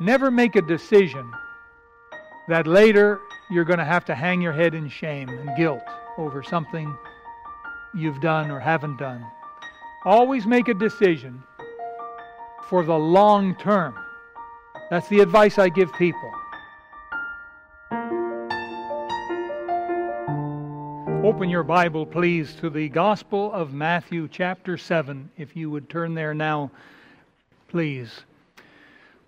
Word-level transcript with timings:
Never 0.00 0.30
make 0.30 0.56
a 0.56 0.62
decision 0.62 1.30
that 2.48 2.66
later 2.66 3.20
you're 3.50 3.64
going 3.64 3.78
to 3.78 3.84
have 3.84 4.04
to 4.06 4.14
hang 4.14 4.40
your 4.40 4.52
head 4.52 4.74
in 4.74 4.88
shame 4.88 5.28
and 5.28 5.56
guilt 5.56 5.82
over 6.18 6.42
something 6.42 6.96
you've 7.94 8.20
done 8.20 8.50
or 8.50 8.58
haven't 8.58 8.98
done. 8.98 9.24
Always 10.04 10.46
make 10.46 10.68
a 10.68 10.74
decision 10.74 11.42
for 12.68 12.84
the 12.84 12.96
long 12.96 13.54
term. 13.56 13.98
That's 14.90 15.08
the 15.08 15.20
advice 15.20 15.58
I 15.58 15.68
give 15.68 15.92
people. 15.94 16.32
Open 21.24 21.48
your 21.48 21.62
Bible, 21.62 22.04
please, 22.04 22.54
to 22.56 22.68
the 22.68 22.88
Gospel 22.88 23.52
of 23.52 23.72
Matthew, 23.72 24.26
chapter 24.26 24.76
7. 24.76 25.30
If 25.36 25.54
you 25.54 25.70
would 25.70 25.88
turn 25.88 26.14
there 26.14 26.34
now, 26.34 26.70
please. 27.68 28.24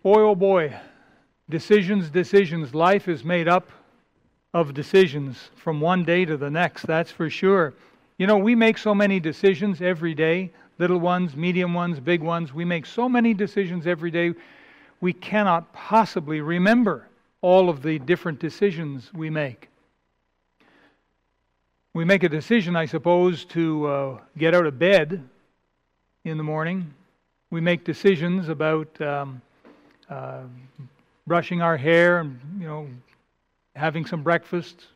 Boy, 0.05 0.21
oh 0.21 0.35
boy, 0.35 0.77
decisions, 1.49 2.11
decisions. 2.11 2.75
Life 2.75 3.09
is 3.09 3.25
made 3.25 3.49
up 3.49 3.71
of 4.53 4.75
decisions 4.75 5.49
from 5.57 5.81
one 5.81 6.05
day 6.05 6.27
to 6.27 6.37
the 6.37 6.51
next, 6.51 6.87
that's 6.87 7.11
for 7.11 7.31
sure. 7.31 7.73
You 8.19 8.27
know, 8.27 8.37
we 8.37 8.55
make 8.55 8.77
so 8.77 8.95
many 8.95 9.19
decisions 9.19 9.81
every 9.81 10.13
day 10.13 10.53
little 10.79 10.99
ones, 10.99 11.35
medium 11.35 11.73
ones, 11.73 12.01
big 12.01 12.21
ones. 12.21 12.53
We 12.53 12.67
make 12.67 12.85
so 12.85 13.09
many 13.09 13.33
decisions 13.33 13.87
every 13.87 14.11
day, 14.11 14.35
we 15.01 15.15
cannot 15.15 15.73
possibly 15.73 16.43
remember 16.43 17.09
all 17.41 17.71
of 17.71 17.83
the 17.83 17.99
different 17.99 18.39
decisions 18.39 19.11
we 19.15 19.31
make. 19.31 19.71
We 21.95 22.05
make 22.05 22.25
a 22.25 22.29
decision, 22.29 22.77
I 22.77 22.85
suppose, 22.85 23.47
to 23.47 23.87
uh, 23.87 24.19
get 24.37 24.55
out 24.55 24.67
of 24.67 24.79
bed 24.79 25.27
in 26.25 26.37
the 26.37 26.45
morning. 26.45 26.93
We 27.51 27.63
make 27.63 27.85
decisions 27.85 28.51
about 28.51 29.01
um, 29.01 29.41
uh, 30.11 30.43
brushing 31.27 31.63
our 31.63 31.77
hair 31.77 32.21
and, 32.21 32.39
you 32.59 32.67
know, 32.67 32.89
having 33.77 34.07
some 34.07 34.23
breakfast. 34.23 34.87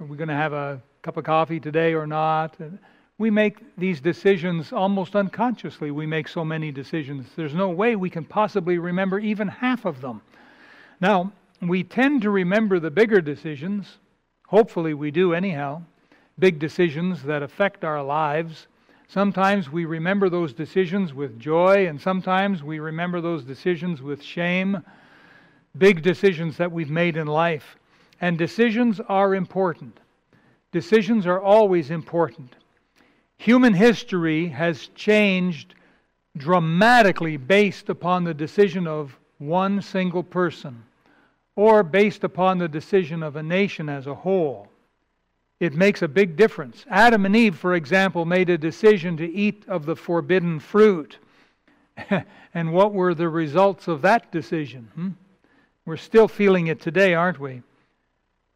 Are 0.00 0.06
we 0.06 0.16
going 0.16 0.28
to 0.28 0.34
have 0.34 0.52
a 0.52 0.80
cup 1.02 1.16
of 1.16 1.24
coffee 1.24 1.60
today 1.60 1.94
or 1.94 2.06
not? 2.06 2.56
We 3.18 3.30
make 3.30 3.58
these 3.76 4.00
decisions 4.00 4.72
almost 4.72 5.14
unconsciously. 5.14 5.90
We 5.90 6.06
make 6.06 6.26
so 6.26 6.44
many 6.44 6.72
decisions. 6.72 7.28
There's 7.36 7.54
no 7.54 7.68
way 7.70 7.94
we 7.94 8.10
can 8.10 8.24
possibly 8.24 8.78
remember 8.78 9.18
even 9.18 9.48
half 9.48 9.84
of 9.84 10.00
them. 10.00 10.22
Now, 11.00 11.32
we 11.60 11.84
tend 11.84 12.22
to 12.22 12.30
remember 12.30 12.80
the 12.80 12.90
bigger 12.90 13.20
decisions. 13.20 13.98
Hopefully, 14.48 14.94
we 14.94 15.10
do 15.10 15.34
anyhow 15.34 15.82
big 16.38 16.58
decisions 16.58 17.22
that 17.22 17.42
affect 17.42 17.84
our 17.84 18.02
lives. 18.02 18.66
Sometimes 19.12 19.70
we 19.70 19.84
remember 19.84 20.30
those 20.30 20.54
decisions 20.54 21.12
with 21.12 21.38
joy, 21.38 21.86
and 21.86 22.00
sometimes 22.00 22.62
we 22.62 22.78
remember 22.78 23.20
those 23.20 23.44
decisions 23.44 24.00
with 24.00 24.22
shame. 24.22 24.82
Big 25.76 26.00
decisions 26.00 26.56
that 26.56 26.72
we've 26.72 26.88
made 26.88 27.18
in 27.18 27.26
life. 27.26 27.76
And 28.22 28.38
decisions 28.38 29.00
are 29.10 29.34
important. 29.34 30.00
Decisions 30.70 31.26
are 31.26 31.42
always 31.42 31.90
important. 31.90 32.56
Human 33.36 33.74
history 33.74 34.48
has 34.48 34.86
changed 34.94 35.74
dramatically 36.38 37.36
based 37.36 37.90
upon 37.90 38.24
the 38.24 38.32
decision 38.32 38.86
of 38.86 39.18
one 39.36 39.82
single 39.82 40.22
person 40.22 40.84
or 41.54 41.82
based 41.82 42.24
upon 42.24 42.56
the 42.56 42.68
decision 42.68 43.22
of 43.22 43.36
a 43.36 43.42
nation 43.42 43.90
as 43.90 44.06
a 44.06 44.14
whole 44.14 44.71
it 45.62 45.74
makes 45.74 46.02
a 46.02 46.08
big 46.08 46.34
difference. 46.34 46.84
Adam 46.90 47.24
and 47.24 47.36
Eve, 47.36 47.56
for 47.56 47.76
example, 47.76 48.24
made 48.24 48.50
a 48.50 48.58
decision 48.58 49.16
to 49.16 49.32
eat 49.32 49.64
of 49.68 49.86
the 49.86 49.94
forbidden 49.94 50.58
fruit. 50.58 51.18
and 52.52 52.72
what 52.72 52.92
were 52.92 53.14
the 53.14 53.28
results 53.28 53.86
of 53.86 54.02
that 54.02 54.32
decision? 54.32 54.88
Hmm? 54.96 55.10
We're 55.86 55.98
still 55.98 56.26
feeling 56.26 56.66
it 56.66 56.80
today, 56.80 57.14
aren't 57.14 57.38
we? 57.38 57.62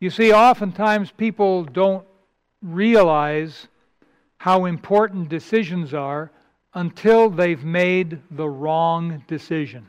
You 0.01 0.11
see, 0.11 0.33
oftentimes 0.33 1.13
people 1.13 1.63
don't 1.63 2.05
realize 2.61 3.69
how 4.39 4.65
important 4.65 5.29
decisions 5.29 5.95
are 5.95 6.33
until 6.75 7.31
they've 7.31 7.65
made 7.65 8.19
the 8.33 8.49
wrong 8.49 9.23
decision. 9.29 9.87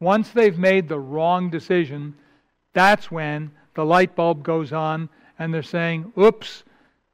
Once 0.00 0.30
they've 0.30 0.58
made 0.58 0.88
the 0.88 0.98
wrong 0.98 1.48
decision, 1.48 2.16
that's 2.72 3.08
when 3.08 3.52
the 3.74 3.84
light 3.84 4.16
bulb 4.16 4.42
goes 4.42 4.72
on 4.72 5.08
and 5.38 5.52
they're 5.52 5.62
saying, 5.62 6.12
oops, 6.18 6.64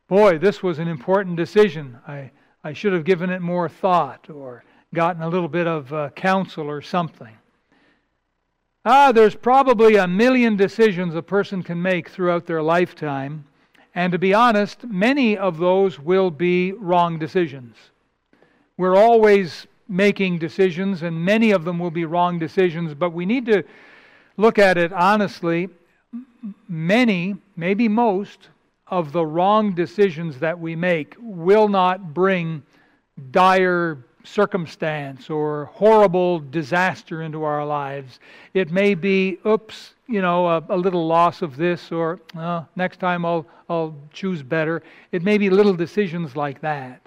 boy, 0.09 0.39
this 0.39 0.62
was 0.62 0.79
an 0.79 0.89
important 0.89 1.37
decision. 1.37 1.99
I, 2.07 2.31
I 2.62 2.73
should 2.73 2.93
have 2.93 3.05
given 3.05 3.31
it 3.31 3.41
more 3.41 3.69
thought 3.69 4.31
or 4.31 4.65
gotten 4.95 5.23
a 5.23 5.29
little 5.29 5.49
bit 5.49 5.67
of 5.67 5.93
uh, 5.93 6.11
counsel 6.11 6.69
or 6.71 6.81
something. 6.81 7.37
Ah, 8.84 9.13
there's 9.13 9.34
probably 9.34 9.97
a 9.97 10.07
million 10.07 10.57
decisions 10.57 11.15
a 11.15 11.23
person 11.23 11.63
can 11.63 11.81
make 11.81 12.09
throughout 12.09 12.47
their 12.47 12.63
lifetime. 12.63 13.45
And 13.95 14.13
to 14.13 14.19
be 14.19 14.34
honest, 14.34 14.84
many 14.84 15.37
of 15.37 15.59
those 15.59 15.99
will 15.99 16.31
be 16.31 16.73
wrong 16.73 17.19
decisions. 17.19 17.77
We're 18.77 18.97
always 18.97 19.67
making 19.89 20.39
decisions, 20.39 21.03
and 21.03 21.25
many 21.25 21.51
of 21.53 21.65
them 21.65 21.79
will 21.79 21.91
be 21.91 22.05
wrong 22.05 22.39
decisions, 22.39 22.95
but 22.95 23.11
we 23.11 23.25
need 23.25 23.47
to 23.47 23.63
look 24.37 24.59
at 24.59 24.77
it 24.77 24.93
honestly 24.93 25.69
many, 26.69 27.37
maybe 27.56 27.88
most, 27.88 28.49
of 28.88 29.12
the 29.12 29.25
wrong 29.25 29.75
decisions 29.75 30.38
that 30.38 30.59
we 30.59 30.77
make 30.77 31.16
will 31.19 31.69
not 31.69 32.12
bring 32.12 32.62
dire 33.31 34.05
circumstance 34.25 35.28
or 35.31 35.66
horrible 35.66 36.38
disaster 36.38 37.22
into 37.22 37.44
our 37.44 37.65
lives. 37.65 38.21
It 38.54 38.71
may 38.71 38.94
be, 38.94 39.38
oops, 39.47 39.94
you 40.06 40.22
know, 40.22 40.47
a, 40.47 40.65
a 40.69 40.77
little 40.77 41.06
loss 41.06 41.43
of 41.43 41.56
this, 41.56 41.93
or 41.93 42.21
uh, 42.37 42.65
next 42.77 43.00
time 43.00 43.25
I'll, 43.25 43.47
I'll 43.69 43.94
choose 44.12 44.43
better. 44.43 44.83
It 45.12 45.22
may 45.22 45.38
be 45.38 45.50
little 45.50 45.75
decisions 45.75 46.37
like 46.37 46.60
that. 46.60 47.00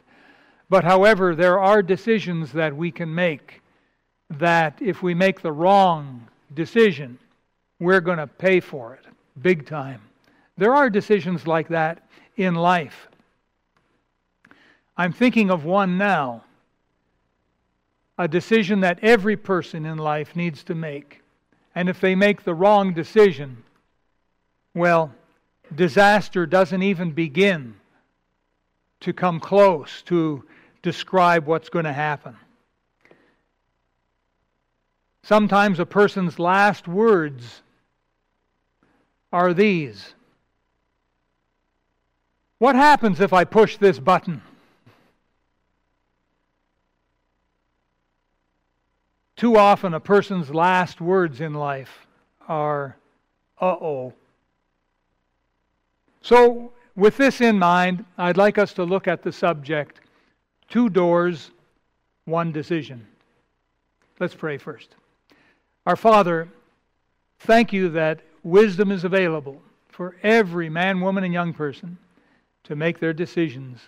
But 0.69 0.83
however, 0.83 1.35
there 1.35 1.59
are 1.59 1.81
decisions 1.81 2.51
that 2.51 2.75
we 2.75 2.91
can 2.91 3.13
make 3.13 3.61
that 4.29 4.77
if 4.81 5.01
we 5.01 5.13
make 5.13 5.41
the 5.41 5.51
wrong 5.51 6.27
decision, 6.53 7.17
we're 7.79 8.01
going 8.01 8.17
to 8.17 8.27
pay 8.27 8.59
for 8.59 8.93
it 8.93 9.05
big 9.41 9.65
time. 9.65 10.01
There 10.57 10.73
are 10.73 10.89
decisions 10.89 11.45
like 11.45 11.67
that 11.69 12.07
in 12.35 12.55
life. 12.55 13.07
I'm 14.97 15.13
thinking 15.13 15.51
of 15.51 15.65
one 15.65 15.97
now 15.97 16.43
a 18.17 18.27
decision 18.27 18.79
that 18.79 18.99
every 19.03 19.37
person 19.37 19.85
in 19.85 19.97
life 19.97 20.35
needs 20.35 20.63
to 20.63 20.75
make. 20.75 21.21
And 21.75 21.87
if 21.87 22.01
they 22.01 22.15
make 22.15 22.43
the 22.43 22.55
wrong 22.55 22.93
decision, 22.93 23.63
well, 24.73 25.13
disaster 25.75 26.47
doesn't 26.47 26.81
even 26.81 27.11
begin 27.11 27.75
to 29.01 29.13
come 29.13 29.39
close 29.39 30.01
to 30.03 30.43
describe 30.81 31.45
what's 31.45 31.69
going 31.69 31.85
to 31.85 31.93
happen. 31.93 32.35
Sometimes 35.21 35.79
a 35.79 35.85
person's 35.85 36.39
last 36.39 36.87
words 36.87 37.61
are 39.31 39.53
these 39.53 40.13
What 42.59 42.75
happens 42.75 43.19
if 43.19 43.33
I 43.33 43.43
push 43.43 43.77
this 43.77 43.99
button? 43.99 44.41
Too 49.35 49.55
often, 49.55 49.93
a 49.93 49.99
person's 49.99 50.49
last 50.49 50.99
words 50.99 51.41
in 51.41 51.53
life 51.53 52.07
are, 52.47 52.97
uh 53.61 53.65
oh. 53.65 54.13
So, 56.21 56.71
with 56.95 57.17
this 57.17 57.39
in 57.39 57.59
mind, 57.59 58.03
I'd 58.17 58.38
like 58.38 58.57
us 58.57 58.73
to 58.73 58.83
look 58.83 59.07
at 59.07 59.21
the 59.21 59.31
subject 59.31 60.01
two 60.67 60.89
doors, 60.89 61.51
one 62.25 62.51
decision. 62.51 63.05
Let's 64.19 64.33
pray 64.33 64.57
first. 64.57 64.95
Our 65.85 65.95
Father, 65.95 66.49
thank 67.39 67.71
you 67.71 67.89
that 67.89 68.21
wisdom 68.47 68.91
is 68.91 69.03
available 69.03 69.61
for 69.89 70.15
every 70.23 70.69
man, 70.69 71.01
woman, 71.01 71.23
and 71.23 71.33
young 71.33 71.53
person 71.53 71.97
to 72.63 72.75
make 72.75 72.99
their 72.99 73.13
decisions, 73.13 73.79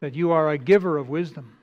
that 0.00 0.14
you 0.14 0.30
are 0.30 0.50
a 0.50 0.58
giver 0.58 0.98
of 0.98 1.08
wisdom. 1.08 1.56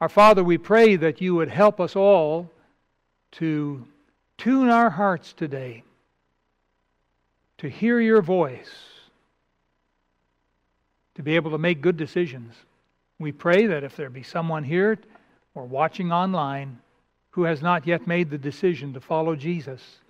Our 0.00 0.08
Father, 0.08 0.42
we 0.42 0.58
pray 0.58 0.96
that 0.96 1.20
you 1.20 1.34
would 1.34 1.48
help 1.48 1.80
us 1.80 1.96
all 1.96 2.50
to 3.32 3.86
tune 4.36 4.68
our 4.68 4.90
hearts 4.90 5.32
today 5.32 5.84
to 7.58 7.68
hear 7.68 8.00
your 8.00 8.20
voice, 8.20 8.70
to 11.14 11.22
be 11.22 11.36
able 11.36 11.52
to 11.52 11.58
make 11.58 11.80
good 11.80 11.96
decisions. 11.96 12.54
We 13.18 13.32
pray 13.32 13.66
that 13.66 13.84
if 13.84 13.96
there 13.96 14.10
be 14.10 14.24
someone 14.24 14.64
here 14.64 14.98
or 15.54 15.64
watching 15.64 16.12
online 16.12 16.78
who 17.30 17.44
has 17.44 17.62
not 17.62 17.86
yet 17.86 18.06
made 18.06 18.30
the 18.30 18.38
decision 18.38 18.92
to 18.92 19.00
follow 19.00 19.36
Jesus, 19.36 20.00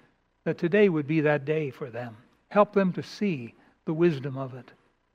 that 0.44 0.58
today 0.58 0.88
would 0.88 1.06
be 1.06 1.20
that 1.20 1.44
day 1.44 1.70
for 1.70 1.91
them. 1.91 2.17
Help 2.49 2.73
them 2.73 2.93
to 2.93 3.02
see 3.02 3.55
the 3.85 3.94
wisdom 3.94 4.37
of 4.37 4.55
it. 4.55 4.70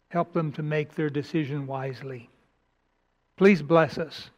Help 0.10 0.34
them 0.34 0.52
to 0.52 0.64
make 0.64 0.94
their 0.96 1.10
decision 1.10 1.68
wisely. 1.68 2.30
Please 3.38 3.62
bless 3.62 3.98
us 3.98 4.30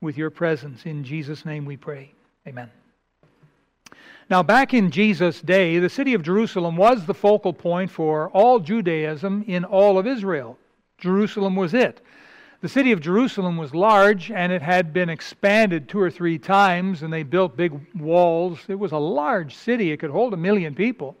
with 0.00 0.18
your 0.18 0.30
presence. 0.30 0.86
In 0.86 1.04
Jesus' 1.04 1.44
name 1.44 1.64
we 1.64 1.76
pray. 1.76 2.12
Amen. 2.46 2.70
Now, 4.28 4.42
back 4.42 4.74
in 4.74 4.90
Jesus' 4.90 5.40
day, 5.40 5.78
the 5.78 5.88
city 5.88 6.14
of 6.14 6.22
Jerusalem 6.22 6.76
was 6.76 7.04
the 7.04 7.14
focal 7.14 7.52
point 7.52 7.90
for 7.90 8.30
all 8.30 8.60
Judaism 8.60 9.44
in 9.46 9.64
all 9.64 9.98
of 9.98 10.06
Israel. 10.06 10.56
Jerusalem 10.98 11.56
was 11.56 11.74
it. 11.74 12.00
The 12.60 12.68
city 12.68 12.92
of 12.92 13.00
Jerusalem 13.00 13.56
was 13.56 13.74
large 13.74 14.30
and 14.30 14.52
it 14.52 14.60
had 14.60 14.92
been 14.92 15.08
expanded 15.08 15.88
two 15.88 15.98
or 15.98 16.10
three 16.10 16.38
times, 16.38 17.02
and 17.02 17.10
they 17.10 17.22
built 17.22 17.56
big 17.56 17.72
walls. 17.94 18.58
It 18.68 18.78
was 18.78 18.92
a 18.92 18.98
large 18.98 19.54
city, 19.54 19.92
it 19.92 19.96
could 19.96 20.10
hold 20.10 20.34
a 20.34 20.36
million 20.36 20.74
people. 20.74 21.16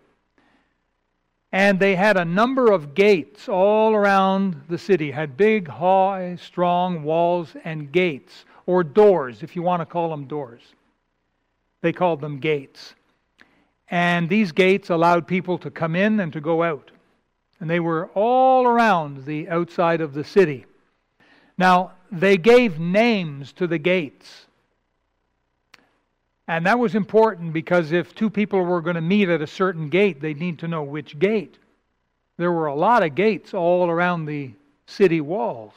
And 1.50 1.80
they 1.80 1.96
had 1.96 2.16
a 2.16 2.24
number 2.24 2.70
of 2.70 2.94
gates 2.94 3.48
all 3.48 3.94
around 3.94 4.62
the 4.68 4.78
city, 4.78 5.10
had 5.10 5.36
big, 5.36 5.66
high, 5.66 6.36
strong 6.40 7.02
walls 7.02 7.56
and 7.64 7.90
gates, 7.90 8.44
or 8.66 8.84
doors, 8.84 9.42
if 9.42 9.56
you 9.56 9.62
want 9.62 9.80
to 9.80 9.86
call 9.86 10.10
them 10.10 10.26
doors. 10.26 10.60
They 11.80 11.92
called 11.92 12.20
them 12.20 12.38
gates. 12.38 12.94
And 13.88 14.28
these 14.28 14.52
gates 14.52 14.90
allowed 14.90 15.26
people 15.26 15.58
to 15.58 15.70
come 15.70 15.96
in 15.96 16.20
and 16.20 16.32
to 16.34 16.40
go 16.40 16.62
out. 16.62 16.90
And 17.58 17.68
they 17.68 17.80
were 17.80 18.10
all 18.14 18.66
around 18.66 19.24
the 19.24 19.48
outside 19.48 20.02
of 20.02 20.12
the 20.12 20.22
city. 20.22 20.66
Now, 21.60 21.92
they 22.10 22.38
gave 22.38 22.80
names 22.80 23.52
to 23.52 23.66
the 23.66 23.76
gates. 23.76 24.46
And 26.48 26.64
that 26.64 26.78
was 26.78 26.94
important 26.94 27.52
because 27.52 27.92
if 27.92 28.14
two 28.14 28.30
people 28.30 28.62
were 28.62 28.80
going 28.80 28.94
to 28.94 29.02
meet 29.02 29.28
at 29.28 29.42
a 29.42 29.46
certain 29.46 29.90
gate, 29.90 30.22
they'd 30.22 30.40
need 30.40 30.58
to 30.60 30.68
know 30.68 30.82
which 30.82 31.18
gate. 31.18 31.58
There 32.38 32.50
were 32.50 32.68
a 32.68 32.74
lot 32.74 33.02
of 33.02 33.14
gates 33.14 33.52
all 33.52 33.90
around 33.90 34.24
the 34.24 34.52
city 34.86 35.20
walls. 35.20 35.74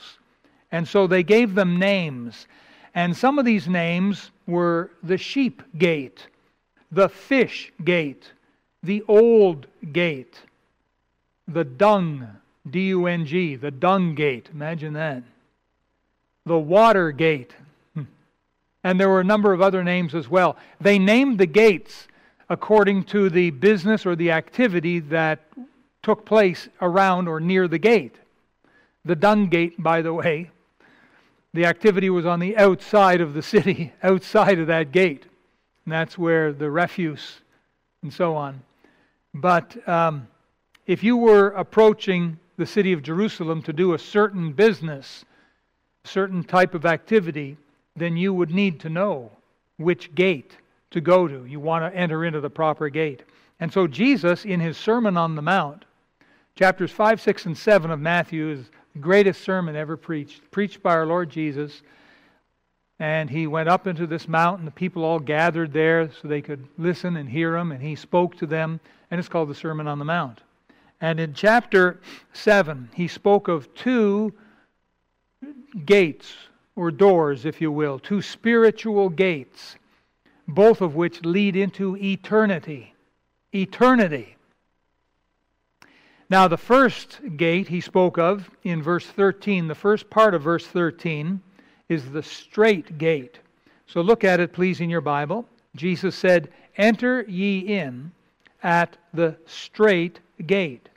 And 0.71 0.87
so 0.87 1.05
they 1.05 1.21
gave 1.21 1.53
them 1.53 1.77
names. 1.77 2.47
And 2.95 3.15
some 3.15 3.37
of 3.37 3.43
these 3.43 3.67
names 3.67 4.31
were 4.47 4.89
the 5.03 5.17
sheep 5.17 5.61
gate, 5.77 6.27
the 6.93 7.09
fish 7.09 7.73
gate, 7.83 8.31
the 8.83 9.03
old 9.09 9.67
gate, 9.91 10.39
the 11.45 11.65
dung, 11.65 12.25
D 12.71 12.87
U 12.87 13.05
N 13.07 13.25
G, 13.25 13.57
the 13.57 13.69
dung 13.69 14.15
gate. 14.15 14.47
Imagine 14.53 14.93
that. 14.93 15.23
The 16.45 16.57
water 16.57 17.11
gate, 17.11 17.53
and 18.83 18.99
there 18.99 19.09
were 19.09 19.21
a 19.21 19.25
number 19.25 19.53
of 19.53 19.61
other 19.61 19.83
names 19.83 20.13
as 20.13 20.27
well. 20.29 20.57
They 20.81 20.99
named 20.99 21.39
the 21.39 21.45
gates 21.45 22.07
according 22.49 23.05
to 23.05 23.29
the 23.29 23.49
business 23.51 24.05
or 24.05 24.15
the 24.15 24.31
activity 24.31 24.99
that 24.99 25.39
took 26.01 26.25
place 26.25 26.67
around 26.81 27.27
or 27.27 27.39
near 27.39 27.67
the 27.67 27.79
gate. 27.79 28.15
The 29.05 29.15
dung 29.15 29.47
gate, 29.47 29.81
by 29.81 30.01
the 30.01 30.13
way, 30.13 30.51
the 31.53 31.65
activity 31.65 32.09
was 32.09 32.25
on 32.25 32.39
the 32.39 32.57
outside 32.57 33.21
of 33.21 33.33
the 33.33 33.41
city, 33.41 33.93
outside 34.03 34.59
of 34.59 34.67
that 34.67 34.91
gate. 34.91 35.25
And 35.85 35.93
that's 35.93 36.17
where 36.17 36.51
the 36.51 36.69
refuse 36.69 37.39
and 38.01 38.13
so 38.13 38.35
on. 38.35 38.61
But 39.33 39.87
um, 39.87 40.27
if 40.85 41.03
you 41.03 41.17
were 41.17 41.49
approaching 41.49 42.37
the 42.57 42.65
city 42.65 42.93
of 42.93 43.01
Jerusalem 43.01 43.61
to 43.63 43.73
do 43.73 43.93
a 43.93 43.99
certain 43.99 44.51
business, 44.51 45.25
certain 46.03 46.43
type 46.43 46.73
of 46.73 46.85
activity, 46.85 47.57
then 47.95 48.17
you 48.17 48.33
would 48.33 48.51
need 48.51 48.79
to 48.81 48.89
know 48.89 49.31
which 49.77 50.13
gate 50.15 50.57
to 50.91 51.01
go 51.01 51.27
to. 51.27 51.45
You 51.45 51.59
want 51.59 51.91
to 51.91 51.97
enter 51.97 52.25
into 52.25 52.41
the 52.41 52.49
proper 52.49 52.89
gate. 52.89 53.23
And 53.59 53.71
so 53.71 53.87
Jesus, 53.87 54.45
in 54.45 54.59
his 54.59 54.77
Sermon 54.77 55.17
on 55.17 55.35
the 55.35 55.41
Mount, 55.41 55.85
chapters 56.55 56.91
5, 56.91 57.21
6, 57.21 57.45
and 57.45 57.57
7 57.57 57.91
of 57.91 57.99
Matthew, 57.99 58.49
is 58.49 58.69
the 58.93 58.99
greatest 58.99 59.41
sermon 59.43 59.75
ever 59.75 59.97
preached, 59.97 60.41
preached 60.51 60.83
by 60.83 60.93
our 60.93 61.05
Lord 61.05 61.29
Jesus. 61.29 61.81
And 62.99 63.29
he 63.29 63.47
went 63.47 63.69
up 63.69 63.87
into 63.87 64.05
this 64.05 64.27
mountain. 64.27 64.65
The 64.65 64.71
people 64.71 65.03
all 65.03 65.19
gathered 65.19 65.73
there 65.73 66.11
so 66.11 66.27
they 66.27 66.41
could 66.41 66.67
listen 66.77 67.17
and 67.17 67.27
hear 67.27 67.55
him. 67.55 67.71
And 67.71 67.81
he 67.81 67.95
spoke 67.95 68.37
to 68.37 68.45
them. 68.45 68.79
And 69.09 69.19
it's 69.19 69.29
called 69.29 69.49
the 69.49 69.55
Sermon 69.55 69.87
on 69.87 69.99
the 69.99 70.05
Mount. 70.05 70.41
And 71.01 71.19
in 71.19 71.33
chapter 71.33 71.99
7, 72.33 72.89
he 72.93 73.07
spoke 73.07 73.47
of 73.47 73.73
two 73.73 74.33
gates 75.85 76.33
or 76.75 76.91
doors, 76.91 77.45
if 77.45 77.61
you 77.61 77.71
will, 77.71 77.99
two 77.99 78.21
spiritual 78.21 79.09
gates, 79.09 79.75
both 80.47 80.81
of 80.81 80.95
which 80.95 81.23
lead 81.23 81.55
into 81.55 81.95
eternity. 81.97 82.93
Eternity. 83.53 84.35
Now, 86.29 86.47
the 86.47 86.57
first 86.57 87.19
gate 87.37 87.67
he 87.67 87.81
spoke 87.81 88.17
of 88.17 88.49
in 88.63 88.81
verse 88.81 89.05
13, 89.05 89.67
the 89.67 89.75
first 89.75 90.09
part 90.09 90.33
of 90.33 90.41
verse 90.41 90.65
13, 90.65 91.41
is 91.89 92.09
the 92.09 92.23
strait 92.23 92.97
gate. 92.97 93.39
So 93.85 94.01
look 94.01 94.23
at 94.23 94.39
it, 94.39 94.53
please, 94.53 94.81
in 94.81 94.89
your 94.89 95.01
Bible. 95.01 95.45
Jesus 95.75 96.15
said, 96.15 96.49
Enter 96.77 97.23
ye 97.27 97.59
in 97.59 98.11
at 98.63 98.97
the 99.13 99.37
strait 99.45 100.19
gate. 100.47 100.89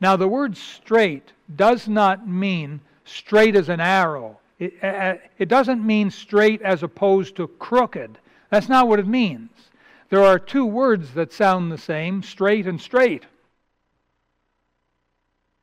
Now, 0.00 0.14
the 0.14 0.28
word 0.28 0.56
strait 0.56 1.32
does 1.56 1.88
not 1.88 2.28
mean 2.28 2.80
straight 3.08 3.56
as 3.56 3.68
an 3.68 3.80
arrow. 3.80 4.38
It, 4.58 4.74
uh, 4.82 4.86
uh, 4.86 5.14
it 5.38 5.48
doesn't 5.48 5.84
mean 5.84 6.10
straight 6.10 6.62
as 6.62 6.82
opposed 6.82 7.36
to 7.36 7.48
crooked. 7.48 8.18
That's 8.50 8.68
not 8.68 8.88
what 8.88 8.98
it 8.98 9.06
means. 9.06 9.50
There 10.10 10.24
are 10.24 10.38
two 10.38 10.64
words 10.64 11.12
that 11.14 11.32
sound 11.32 11.70
the 11.70 11.78
same 11.78 12.22
straight 12.22 12.66
and 12.66 12.80
straight. 12.80 13.24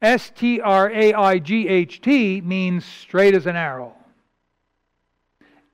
S 0.01 0.31
T 0.35 0.61
R 0.61 0.91
A 0.91 1.13
I 1.13 1.39
G 1.39 1.67
H 1.67 2.01
T 2.01 2.41
means 2.41 2.85
straight 2.85 3.33
as 3.33 3.47
an 3.47 3.55
arrow. 3.55 3.93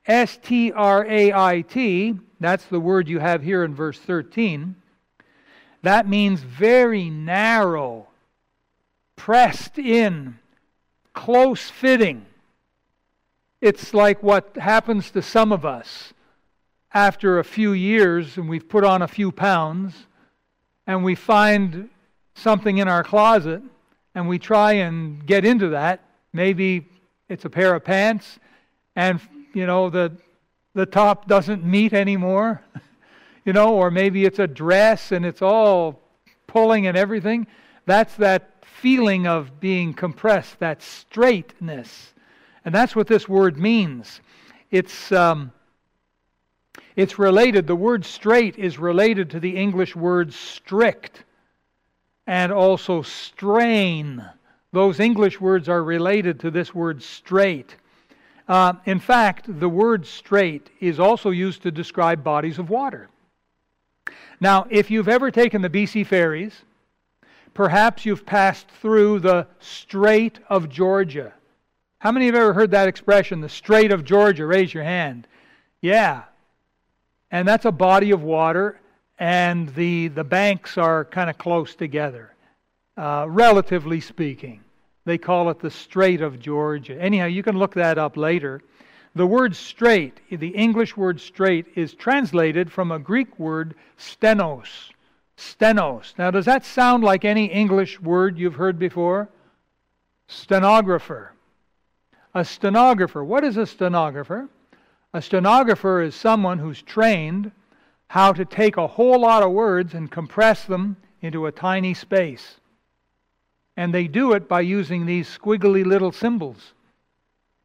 S 0.06 0.38
T 0.42 0.72
R 0.72 1.04
A 1.06 1.32
I 1.32 1.60
T, 1.60 2.18
that's 2.40 2.64
the 2.64 2.80
word 2.80 3.08
you 3.08 3.18
have 3.18 3.42
here 3.42 3.62
in 3.62 3.74
verse 3.74 3.98
13, 3.98 4.74
that 5.82 6.08
means 6.08 6.40
very 6.40 7.10
narrow, 7.10 8.06
pressed 9.16 9.78
in, 9.78 10.38
close 11.12 11.70
fitting. 11.70 12.26
It's 13.60 13.94
like 13.94 14.22
what 14.22 14.56
happens 14.56 15.10
to 15.12 15.22
some 15.22 15.52
of 15.52 15.64
us 15.64 16.12
after 16.92 17.38
a 17.38 17.44
few 17.44 17.72
years 17.72 18.36
and 18.36 18.48
we've 18.48 18.68
put 18.68 18.84
on 18.84 19.02
a 19.02 19.08
few 19.08 19.32
pounds 19.32 19.94
and 20.86 21.04
we 21.04 21.14
find 21.14 21.88
something 22.34 22.78
in 22.78 22.88
our 22.88 23.04
closet 23.04 23.62
and 24.14 24.28
we 24.28 24.38
try 24.38 24.72
and 24.72 25.24
get 25.26 25.44
into 25.44 25.68
that. 25.70 26.00
Maybe 26.32 26.86
it's 27.28 27.44
a 27.44 27.50
pair 27.50 27.74
of 27.74 27.84
pants 27.84 28.38
and 28.96 29.20
you 29.54 29.66
know 29.66 29.90
the 29.90 30.12
the 30.74 30.86
top 30.86 31.28
doesn't 31.28 31.64
meet 31.64 31.92
anymore. 31.92 32.62
you 33.44 33.52
know, 33.52 33.74
or 33.74 33.90
maybe 33.90 34.24
it's 34.24 34.38
a 34.38 34.46
dress 34.46 35.12
and 35.12 35.24
it's 35.26 35.42
all 35.42 36.00
pulling 36.46 36.86
and 36.86 36.96
everything. 36.96 37.46
That's 37.86 38.14
that 38.16 38.51
feeling 38.82 39.28
of 39.28 39.60
being 39.60 39.94
compressed, 39.94 40.58
that 40.58 40.80
straitness. 40.80 42.14
And 42.64 42.74
that's 42.74 42.96
what 42.96 43.06
this 43.06 43.28
word 43.28 43.56
means. 43.56 44.20
It's, 44.72 45.12
um, 45.12 45.52
it's 46.96 47.16
related, 47.16 47.68
the 47.68 47.76
word 47.76 48.04
strait 48.04 48.58
is 48.58 48.80
related 48.80 49.30
to 49.30 49.40
the 49.40 49.56
English 49.56 49.94
word 49.94 50.32
strict 50.32 51.22
and 52.26 52.50
also 52.50 53.02
strain. 53.02 54.24
Those 54.72 54.98
English 54.98 55.40
words 55.40 55.68
are 55.68 55.84
related 55.84 56.40
to 56.40 56.50
this 56.50 56.74
word 56.74 57.04
strait. 57.04 57.76
Uh, 58.48 58.72
in 58.84 58.98
fact, 58.98 59.60
the 59.60 59.68
word 59.68 60.04
strait 60.04 60.70
is 60.80 60.98
also 60.98 61.30
used 61.30 61.62
to 61.62 61.70
describe 61.70 62.24
bodies 62.24 62.58
of 62.58 62.68
water. 62.68 63.08
Now, 64.40 64.66
if 64.70 64.90
you've 64.90 65.08
ever 65.08 65.30
taken 65.30 65.62
the 65.62 65.70
BC 65.70 66.04
ferries, 66.04 66.64
Perhaps 67.54 68.06
you've 68.06 68.24
passed 68.24 68.68
through 68.80 69.20
the 69.20 69.46
Strait 69.60 70.38
of 70.48 70.68
Georgia. 70.68 71.32
How 71.98 72.10
many 72.10 72.26
have 72.26 72.34
ever 72.34 72.52
heard 72.52 72.70
that 72.70 72.88
expression, 72.88 73.40
the 73.40 73.48
Strait 73.48 73.92
of 73.92 74.04
Georgia? 74.04 74.46
Raise 74.46 74.72
your 74.72 74.84
hand. 74.84 75.26
Yeah. 75.80 76.22
And 77.30 77.46
that's 77.46 77.64
a 77.64 77.72
body 77.72 78.10
of 78.10 78.22
water, 78.22 78.80
and 79.18 79.68
the, 79.74 80.08
the 80.08 80.24
banks 80.24 80.76
are 80.76 81.04
kind 81.04 81.30
of 81.30 81.38
close 81.38 81.74
together, 81.74 82.34
uh, 82.96 83.26
relatively 83.28 84.00
speaking. 84.00 84.60
They 85.04 85.18
call 85.18 85.50
it 85.50 85.60
the 85.60 85.70
Strait 85.70 86.20
of 86.20 86.40
Georgia. 86.40 87.00
Anyhow, 87.00 87.26
you 87.26 87.42
can 87.42 87.58
look 87.58 87.74
that 87.74 87.98
up 87.98 88.16
later. 88.16 88.62
The 89.14 89.26
word 89.26 89.54
strait, 89.54 90.20
the 90.30 90.48
English 90.48 90.96
word 90.96 91.20
strait, 91.20 91.66
is 91.74 91.92
translated 91.92 92.72
from 92.72 92.90
a 92.90 92.98
Greek 92.98 93.38
word 93.38 93.74
stenos, 93.98 94.90
Stenos. 95.36 96.14
Now, 96.18 96.30
does 96.30 96.44
that 96.44 96.64
sound 96.64 97.02
like 97.02 97.24
any 97.24 97.46
English 97.46 98.00
word 98.00 98.38
you've 98.38 98.56
heard 98.56 98.78
before? 98.78 99.28
Stenographer. 100.28 101.32
A 102.34 102.44
stenographer. 102.44 103.24
What 103.24 103.44
is 103.44 103.56
a 103.56 103.66
stenographer? 103.66 104.48
A 105.12 105.20
stenographer 105.20 106.00
is 106.00 106.14
someone 106.14 106.58
who's 106.58 106.82
trained 106.82 107.52
how 108.08 108.32
to 108.32 108.44
take 108.44 108.76
a 108.76 108.86
whole 108.86 109.20
lot 109.20 109.42
of 109.42 109.52
words 109.52 109.94
and 109.94 110.10
compress 110.10 110.64
them 110.64 110.96
into 111.20 111.46
a 111.46 111.52
tiny 111.52 111.94
space. 111.94 112.60
And 113.76 113.92
they 113.92 114.06
do 114.06 114.32
it 114.32 114.48
by 114.48 114.60
using 114.60 115.06
these 115.06 115.28
squiggly 115.28 115.84
little 115.84 116.12
symbols. 116.12 116.74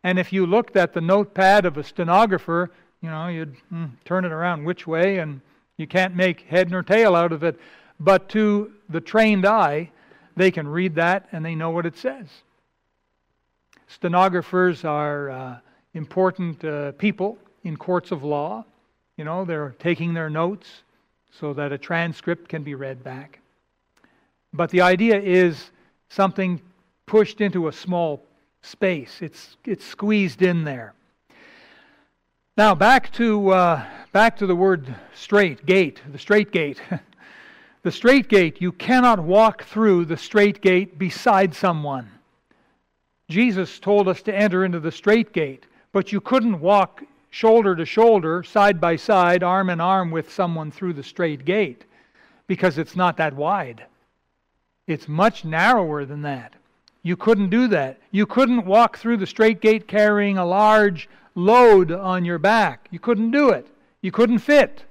And 0.04 0.18
if 0.18 0.32
you 0.32 0.46
looked 0.46 0.78
at 0.78 0.94
the 0.94 1.02
notepad 1.02 1.66
of 1.66 1.78
a 1.78 1.84
stenographer, 1.84 2.72
You 3.02 3.10
know, 3.10 3.28
you'd 3.28 3.56
mm, 3.72 3.92
turn 4.06 4.26
it 4.26 4.32
around 4.32 4.66
which 4.66 4.88
way, 4.88 5.20
and 5.20 5.42
you 5.78 5.88
can't 5.88 6.16
make 6.16 6.42
head 6.42 6.70
nor 6.70 6.84
tail 6.84 7.16
out 7.16 7.32
of 7.32 7.44
it. 7.44 7.60
But 8.00 8.30
to 8.30 8.74
the 8.90 9.02
trained 9.02 9.46
eye, 9.46 9.92
they 10.36 10.52
can 10.52 10.68
read 10.68 10.96
that 10.96 11.28
and 11.32 11.44
they 11.44 11.56
know 11.56 11.70
what 11.70 11.86
it 11.86 11.98
says. 11.98 12.28
Stenographers 13.88 14.84
are 14.84 15.30
uh, 15.30 15.58
important 15.94 16.64
uh, 16.64 16.92
people 16.94 17.38
in 17.64 17.78
courts 17.78 18.12
of 18.12 18.24
law. 18.24 18.66
You 19.18 19.24
know, 19.24 19.46
they're 19.46 19.76
taking 19.80 20.14
their 20.14 20.30
notes 20.30 20.84
so 21.32 21.54
that 21.54 21.72
a 21.72 21.78
transcript 21.78 22.50
can 22.50 22.64
be 22.64 22.76
read 22.76 23.04
back. 23.04 23.40
But 24.54 24.70
the 24.70 24.82
idea 24.82 25.20
is 25.20 25.72
something 26.10 26.62
pushed 27.06 27.42
into 27.42 27.68
a 27.68 27.72
small 27.72 28.24
space. 28.62 29.22
It's, 29.22 29.58
it's 29.66 29.86
squeezed 29.86 30.42
in 30.42 30.64
there. 30.64 30.94
Now 32.58 32.74
back 32.74 33.12
to 33.14 33.50
uh, 33.50 33.86
back 34.12 34.38
to 34.38 34.48
the 34.48 34.56
word 34.56 34.96
strait 35.14 35.64
gate, 35.68 36.02
the 36.12 36.18
strait 36.18 36.52
gate. 36.52 36.82
the 37.84 37.92
strait 37.92 38.30
gate. 38.30 38.60
You 38.60 38.72
cannot 38.72 39.20
walk 39.20 39.66
through 39.66 40.06
the 40.06 40.18
strait 40.18 40.60
gate 40.60 40.98
beside 40.98 41.54
someone. 41.54 42.10
Jesus 43.30 43.78
told 43.78 44.08
us 44.08 44.24
to 44.24 44.36
enter 44.36 44.66
into 44.66 44.80
the 44.80 44.92
strait 44.92 45.34
gate, 45.34 45.68
but 45.92 46.12
you 46.12 46.20
couldn't 46.20 46.60
walk 46.60 47.04
shoulder 47.30 47.76
to 47.76 47.86
shoulder, 47.86 48.42
side 48.42 48.82
by 48.82 48.96
side, 48.96 49.44
arm 49.44 49.70
in 49.70 49.80
arm 49.80 50.10
with 50.10 50.34
someone 50.34 50.72
through 50.72 50.94
the 50.94 51.04
strait 51.04 51.46
gate 51.46 51.86
because 52.48 52.80
it's 52.80 52.96
not 52.96 53.18
that 53.18 53.36
wide. 53.36 53.86
It's 54.88 55.08
much 55.08 55.46
narrower 55.46 56.06
than 56.06 56.24
that. 56.24 56.56
You 57.08 57.16
couldn't 57.16 57.52
do 57.52 57.70
that. 57.70 58.02
You 58.12 58.26
couldn't 58.26 58.66
walk 58.66 58.98
through 58.98 59.16
the 59.16 59.26
strait 59.26 59.62
gate 59.62 59.88
carrying 59.88 60.38
a 60.38 60.46
large 60.46 61.08
load 61.36 61.90
on 61.90 62.26
your 62.26 62.38
back. 62.38 62.90
You 62.92 63.00
couldn't 63.00 63.32
do 63.32 63.52
it. 63.52 63.66
You 64.02 64.12
couldn't 64.12 64.40
fit. 64.40 64.84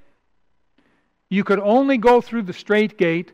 You 1.28 1.44
could 1.44 1.58
only 1.58 1.98
go 1.98 2.22
through 2.22 2.44
the 2.44 2.54
strait 2.54 2.96
gate 2.96 3.32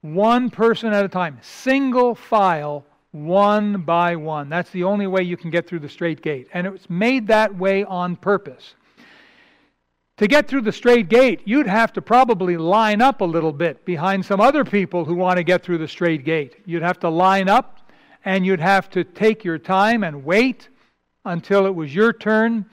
one 0.00 0.48
person 0.48 0.94
at 0.94 1.04
a 1.04 1.08
time, 1.08 1.40
single 1.42 2.14
file, 2.14 2.86
one 3.12 3.82
by 3.82 4.16
one. 4.16 4.48
That's 4.48 4.70
the 4.70 4.84
only 4.84 5.06
way 5.06 5.22
you 5.22 5.36
can 5.36 5.50
get 5.50 5.68
through 5.68 5.80
the 5.80 5.88
strait 5.90 6.22
gate. 6.22 6.48
And 6.54 6.66
it 6.66 6.70
was 6.70 6.88
made 6.88 7.26
that 7.26 7.54
way 7.54 7.84
on 7.84 8.16
purpose. 8.16 8.76
To 10.16 10.26
get 10.26 10.48
through 10.48 10.62
the 10.62 10.72
strait 10.72 11.10
gate, 11.10 11.42
you'd 11.44 11.66
have 11.66 11.92
to 11.92 12.00
probably 12.00 12.56
line 12.56 13.02
up 13.02 13.20
a 13.20 13.26
little 13.26 13.52
bit 13.52 13.84
behind 13.84 14.24
some 14.24 14.40
other 14.40 14.64
people 14.64 15.04
who 15.04 15.14
want 15.14 15.36
to 15.36 15.44
get 15.44 15.62
through 15.62 15.78
the 15.78 15.88
strait 15.88 16.24
gate. 16.24 16.56
You'd 16.64 16.82
have 16.82 16.98
to 17.00 17.10
line 17.10 17.50
up 17.50 17.79
and 18.24 18.44
you'd 18.44 18.60
have 18.60 18.90
to 18.90 19.04
take 19.04 19.44
your 19.44 19.58
time 19.58 20.04
and 20.04 20.24
wait 20.24 20.68
until 21.24 21.66
it 21.66 21.74
was 21.74 21.94
your 21.94 22.12
turn, 22.12 22.64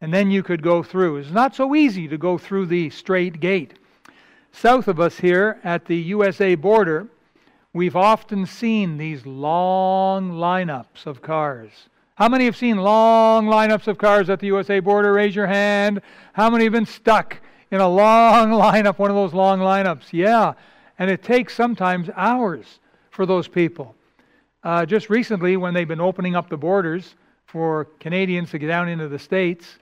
and 0.00 0.12
then 0.12 0.30
you 0.30 0.42
could 0.42 0.62
go 0.62 0.82
through. 0.82 1.16
It's 1.16 1.30
not 1.30 1.54
so 1.54 1.74
easy 1.74 2.08
to 2.08 2.18
go 2.18 2.38
through 2.38 2.66
the 2.66 2.90
strait 2.90 3.40
gate. 3.40 3.74
South 4.52 4.86
of 4.86 5.00
us 5.00 5.18
here 5.18 5.58
at 5.64 5.86
the 5.86 5.96
USA 5.96 6.54
border, 6.54 7.08
we've 7.72 7.96
often 7.96 8.46
seen 8.46 8.98
these 8.98 9.26
long 9.26 10.32
lineups 10.32 11.06
of 11.06 11.22
cars. 11.22 11.70
How 12.16 12.28
many 12.28 12.44
have 12.44 12.56
seen 12.56 12.76
long 12.76 13.46
lineups 13.46 13.88
of 13.88 13.98
cars 13.98 14.30
at 14.30 14.38
the 14.38 14.46
USA 14.46 14.78
border? 14.78 15.12
Raise 15.12 15.34
your 15.34 15.48
hand. 15.48 16.00
How 16.32 16.48
many 16.48 16.64
have 16.64 16.72
been 16.72 16.86
stuck 16.86 17.40
in 17.72 17.80
a 17.80 17.88
long 17.88 18.50
lineup, 18.50 18.98
one 18.98 19.10
of 19.10 19.16
those 19.16 19.34
long 19.34 19.58
lineups? 19.58 20.12
Yeah. 20.12 20.52
And 20.96 21.10
it 21.10 21.24
takes 21.24 21.56
sometimes 21.56 22.08
hours 22.14 22.78
for 23.10 23.26
those 23.26 23.48
people. 23.48 23.96
Uh, 24.64 24.86
just 24.86 25.10
recently, 25.10 25.58
when 25.58 25.74
they've 25.74 25.86
been 25.86 26.00
opening 26.00 26.34
up 26.34 26.48
the 26.48 26.56
borders 26.56 27.14
for 27.44 27.84
Canadians 28.00 28.50
to 28.50 28.58
get 28.58 28.68
down 28.68 28.88
into 28.88 29.08
the 29.08 29.18
States, 29.18 29.78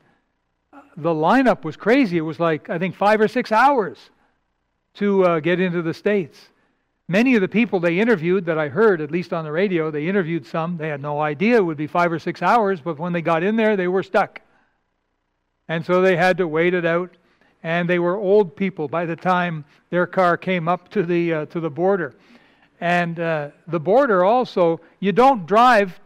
the 0.96 1.10
lineup 1.10 1.62
was 1.62 1.76
crazy. 1.76 2.18
It 2.18 2.22
was 2.22 2.40
like, 2.40 2.68
I 2.68 2.78
think, 2.78 2.96
five 2.96 3.20
or 3.20 3.28
six 3.28 3.52
hours 3.52 4.10
to 4.94 5.24
uh, 5.24 5.40
get 5.40 5.60
into 5.60 5.82
the 5.82 5.94
States. 5.94 6.48
Many 7.06 7.36
of 7.36 7.42
the 7.42 7.48
people 7.48 7.78
they 7.78 8.00
interviewed 8.00 8.44
that 8.46 8.58
I 8.58 8.68
heard, 8.68 9.00
at 9.00 9.12
least 9.12 9.32
on 9.32 9.44
the 9.44 9.52
radio, 9.52 9.90
they 9.92 10.08
interviewed 10.08 10.46
some. 10.46 10.76
They 10.76 10.88
had 10.88 11.00
no 11.00 11.20
idea 11.20 11.58
it 11.58 11.64
would 11.64 11.76
be 11.76 11.86
five 11.86 12.10
or 12.10 12.18
six 12.18 12.42
hours, 12.42 12.80
but 12.80 12.98
when 12.98 13.12
they 13.12 13.22
got 13.22 13.44
in 13.44 13.54
there, 13.54 13.76
they 13.76 13.88
were 13.88 14.02
stuck. 14.02 14.40
And 15.68 15.86
so 15.86 16.02
they 16.02 16.16
had 16.16 16.36
to 16.38 16.48
wait 16.48 16.74
it 16.74 16.84
out. 16.84 17.10
And 17.62 17.88
they 17.88 18.00
were 18.00 18.16
old 18.16 18.56
people 18.56 18.88
by 18.88 19.06
the 19.06 19.14
time 19.14 19.64
their 19.90 20.08
car 20.08 20.36
came 20.36 20.66
up 20.66 20.88
to 20.90 21.04
the, 21.04 21.32
uh, 21.32 21.46
to 21.46 21.60
the 21.60 21.70
border. 21.70 22.16
And 22.82 23.20
uh, 23.20 23.50
the 23.68 23.78
border 23.78 24.24
also, 24.24 24.80
you 24.98 25.12
don't 25.12 25.46
drive 25.46 26.00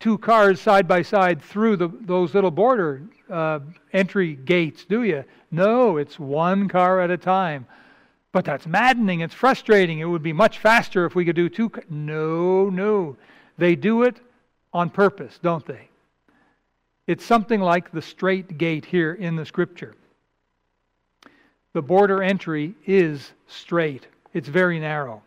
two 0.00 0.18
cars 0.18 0.60
side 0.60 0.86
by 0.86 1.00
side 1.00 1.40
through 1.40 1.78
the, 1.78 1.88
those 2.02 2.34
little 2.34 2.50
border 2.50 3.00
uh, 3.30 3.60
entry 3.94 4.34
gates, 4.34 4.84
do 4.84 5.02
you? 5.02 5.24
No, 5.50 5.96
it's 5.96 6.18
one 6.18 6.68
car 6.68 7.00
at 7.00 7.10
a 7.10 7.16
time. 7.16 7.66
But 8.32 8.44
that's 8.44 8.66
maddening. 8.66 9.20
It's 9.20 9.32
frustrating. 9.32 10.00
It 10.00 10.04
would 10.04 10.22
be 10.22 10.34
much 10.34 10.58
faster 10.58 11.06
if 11.06 11.14
we 11.14 11.24
could 11.24 11.36
do 11.36 11.48
two. 11.48 11.72
No, 11.88 12.68
no. 12.68 13.16
They 13.56 13.74
do 13.74 14.02
it 14.02 14.20
on 14.74 14.90
purpose, 14.90 15.38
don't 15.42 15.64
they? 15.64 15.88
It's 17.06 17.24
something 17.24 17.60
like 17.60 17.92
the 17.92 18.02
strait 18.02 18.58
gate 18.58 18.84
here 18.84 19.14
in 19.14 19.36
the 19.36 19.46
scripture. 19.46 19.96
The 21.72 21.80
border 21.80 22.22
entry 22.22 22.74
is 22.84 23.32
strait, 23.46 24.06
it's 24.34 24.48
very 24.48 24.78
narrow. 24.78 25.22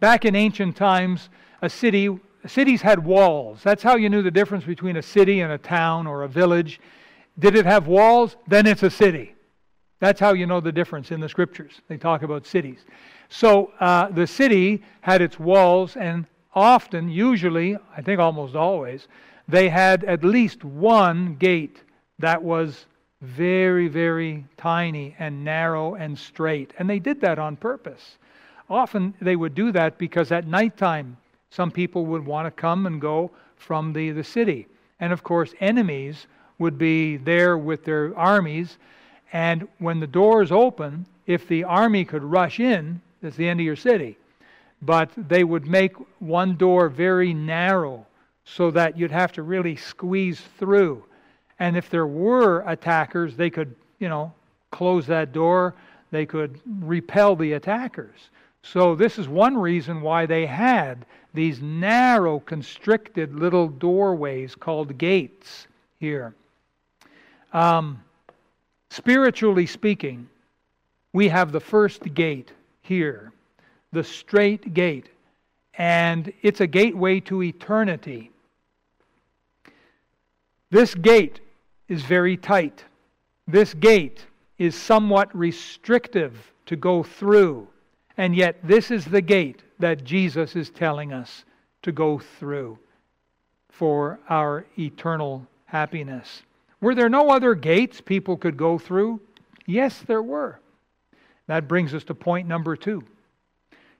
Back 0.00 0.24
in 0.24 0.34
ancient 0.34 0.76
times, 0.76 1.28
a 1.62 1.68
city 1.68 2.08
cities 2.46 2.80
had 2.80 3.04
walls. 3.04 3.60
That's 3.62 3.82
how 3.82 3.96
you 3.96 4.08
knew 4.08 4.22
the 4.22 4.30
difference 4.30 4.64
between 4.64 4.96
a 4.96 5.02
city 5.02 5.40
and 5.40 5.52
a 5.52 5.58
town 5.58 6.06
or 6.06 6.22
a 6.22 6.28
village. 6.28 6.80
Did 7.38 7.56
it 7.56 7.66
have 7.66 7.86
walls? 7.86 8.36
Then 8.46 8.66
it's 8.66 8.82
a 8.82 8.90
city. 8.90 9.34
That's 10.00 10.20
how 10.20 10.32
you 10.32 10.46
know 10.46 10.60
the 10.60 10.72
difference 10.72 11.10
in 11.10 11.20
the 11.20 11.28
scriptures. 11.28 11.80
They 11.88 11.96
talk 11.96 12.22
about 12.22 12.46
cities. 12.46 12.84
So 13.28 13.72
uh, 13.80 14.08
the 14.08 14.26
city 14.26 14.82
had 15.00 15.20
its 15.20 15.38
walls, 15.38 15.96
and 15.96 16.26
often, 16.54 17.08
usually, 17.08 17.76
I 17.96 18.02
think 18.02 18.20
almost 18.20 18.54
always, 18.54 19.08
they 19.48 19.68
had 19.68 20.04
at 20.04 20.24
least 20.24 20.64
one 20.64 21.34
gate 21.36 21.82
that 22.20 22.42
was 22.42 22.86
very, 23.20 23.88
very 23.88 24.44
tiny 24.56 25.16
and 25.18 25.44
narrow 25.44 25.94
and 25.94 26.16
strait. 26.16 26.72
And 26.78 26.88
they 26.88 27.00
did 27.00 27.20
that 27.22 27.38
on 27.38 27.56
purpose. 27.56 28.18
Often 28.70 29.14
they 29.20 29.36
would 29.36 29.54
do 29.54 29.72
that 29.72 29.98
because 29.98 30.30
at 30.32 30.46
nighttime, 30.46 31.16
some 31.50 31.70
people 31.70 32.06
would 32.06 32.24
want 32.24 32.46
to 32.46 32.50
come 32.50 32.86
and 32.86 33.00
go 33.00 33.30
from 33.56 33.92
the, 33.92 34.10
the 34.10 34.24
city. 34.24 34.66
And 35.00 35.12
of 35.12 35.22
course, 35.22 35.54
enemies 35.60 36.26
would 36.58 36.76
be 36.76 37.16
there 37.16 37.56
with 37.56 37.84
their 37.84 38.16
armies 38.18 38.78
and 39.32 39.68
when 39.78 40.00
the 40.00 40.06
doors 40.06 40.50
open, 40.50 41.06
if 41.26 41.46
the 41.48 41.64
army 41.64 42.04
could 42.04 42.22
rush 42.22 42.60
in, 42.60 43.00
that's 43.20 43.36
the 43.36 43.48
end 43.48 43.60
of 43.60 43.66
your 43.66 43.76
city. 43.76 44.16
But 44.80 45.10
they 45.16 45.44
would 45.44 45.66
make 45.66 45.94
one 46.20 46.56
door 46.56 46.88
very 46.88 47.34
narrow 47.34 48.06
so 48.44 48.70
that 48.70 48.96
you'd 48.96 49.10
have 49.10 49.32
to 49.32 49.42
really 49.42 49.76
squeeze 49.76 50.40
through. 50.58 51.04
And 51.58 51.76
if 51.76 51.90
there 51.90 52.06
were 52.06 52.60
attackers, 52.66 53.36
they 53.36 53.50
could, 53.50 53.74
you 53.98 54.08
know, 54.08 54.32
close 54.70 55.06
that 55.08 55.32
door, 55.32 55.74
they 56.10 56.24
could 56.24 56.60
repel 56.80 57.36
the 57.36 57.52
attackers. 57.54 58.30
So, 58.72 58.94
this 58.94 59.18
is 59.18 59.28
one 59.28 59.56
reason 59.56 60.00
why 60.00 60.26
they 60.26 60.46
had 60.46 61.06
these 61.32 61.62
narrow, 61.62 62.40
constricted 62.40 63.34
little 63.34 63.68
doorways 63.68 64.54
called 64.54 64.98
gates 64.98 65.66
here. 65.98 66.34
Um, 67.52 68.02
Spiritually 68.90 69.66
speaking, 69.66 70.28
we 71.12 71.28
have 71.28 71.52
the 71.52 71.60
first 71.60 72.14
gate 72.14 72.52
here, 72.82 73.32
the 73.92 74.04
strait 74.04 74.72
gate, 74.74 75.08
and 75.74 76.32
it's 76.42 76.60
a 76.60 76.66
gateway 76.66 77.20
to 77.20 77.42
eternity. 77.42 78.30
This 80.70 80.94
gate 80.94 81.40
is 81.88 82.02
very 82.02 82.36
tight. 82.36 82.84
This 83.46 83.74
gate 83.74 84.26
is 84.58 84.74
somewhat 84.74 85.34
restrictive 85.36 86.52
to 86.66 86.76
go 86.76 87.02
through, 87.02 87.68
and 88.18 88.36
yet 88.36 88.58
this 88.62 88.90
is 88.90 89.06
the 89.06 89.22
gate 89.22 89.62
that 89.78 90.04
Jesus 90.04 90.56
is 90.56 90.68
telling 90.68 91.12
us 91.12 91.44
to 91.82 91.92
go 91.92 92.18
through 92.18 92.78
for 93.70 94.18
our 94.28 94.66
eternal 94.76 95.46
happiness. 95.66 96.42
Were 96.80 96.94
there 96.94 97.08
no 97.08 97.30
other 97.30 97.54
gates 97.54 98.00
people 98.00 98.36
could 98.36 98.56
go 98.56 98.76
through? 98.76 99.20
Yes, 99.66 100.02
there 100.06 100.22
were. 100.22 100.58
That 101.46 101.68
brings 101.68 101.94
us 101.94 102.04
to 102.04 102.14
point 102.14 102.48
number 102.48 102.76
two. 102.76 103.04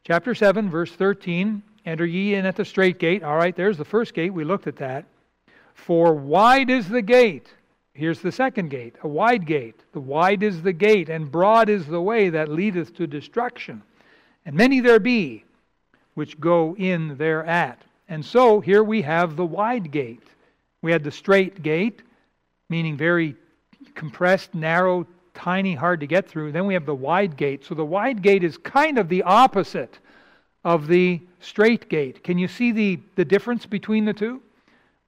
Chapter 0.05 0.35
7, 0.35 0.69
verse 0.69 0.93
13 0.93 1.63
Enter 1.87 2.05
ye 2.05 2.35
in 2.35 2.45
at 2.45 2.55
the 2.55 2.67
strait 2.67 2.99
gate. 2.99 3.23
All 3.23 3.37
right, 3.37 3.57
there's 3.57 3.79
the 3.79 3.85
first 3.85 4.13
gate. 4.13 4.31
We 4.31 4.45
looked 4.45 4.67
at 4.67 4.77
that. 4.77 5.07
For 5.73 6.13
wide 6.13 6.69
is 6.69 6.87
the 6.87 7.01
gate. 7.01 7.55
Here's 7.95 8.21
the 8.21 8.31
second 8.31 8.69
gate, 8.69 8.97
a 9.03 9.09
wide 9.09 9.47
gate. 9.47 9.81
The 9.93 10.01
wide 10.01 10.43
is 10.43 10.61
the 10.61 10.73
gate, 10.73 11.09
and 11.09 11.33
broad 11.33 11.71
is 11.71 11.87
the 11.87 12.03
way 12.03 12.29
that 12.29 12.51
leadeth 12.51 12.95
to 12.97 13.07
destruction. 13.07 13.83
And 14.49 14.57
many 14.57 14.81
there 14.81 14.99
be 14.99 15.45
which 16.14 16.40
go 16.40 16.75
in 16.78 17.19
thereat. 17.19 17.83
And 18.09 18.25
so 18.25 18.61
here 18.61 18.83
we 18.83 19.02
have 19.02 19.37
the 19.37 19.45
wide 19.45 19.90
gate. 19.90 20.26
We 20.81 20.90
had 20.90 21.05
the 21.05 21.11
strait 21.11 21.62
gate, 21.62 22.00
meaning 22.71 22.97
very 22.97 23.37
compressed, 23.95 24.55
narrow, 24.55 25.07
tiny, 25.35 25.75
hard 25.75 26.00
to 26.00 26.07
get 26.07 26.26
through. 26.26 26.52
Then 26.52 26.67
we 26.67 26.73
have 26.73 26.87
the 26.87 26.95
wide 26.95 27.37
gate. 27.37 27.62
So 27.67 27.75
the 27.75 27.85
wide 27.85 28.23
gate 28.23 28.43
is 28.43 28.57
kind 28.57 28.97
of 28.97 29.11
the 29.11 29.23
opposite 29.23 29.99
of 30.64 30.87
the 30.87 31.21
strait 31.40 31.90
gate. 31.90 32.25
Can 32.25 32.38
you 32.38 32.49
see 32.49 32.73
the, 32.73 33.00
the 33.17 33.26
difference 33.26 33.67
between 33.67 34.07
the 34.07 34.14
two? 34.14 34.40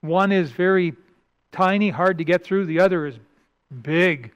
One 0.03 0.33
is 0.33 0.51
very 0.51 0.93
tiny, 1.51 1.89
hard 1.89 2.19
to 2.19 2.25
get 2.25 2.45
through, 2.45 2.67
the 2.67 2.81
other 2.81 3.07
is 3.07 3.19
big. 3.81 4.33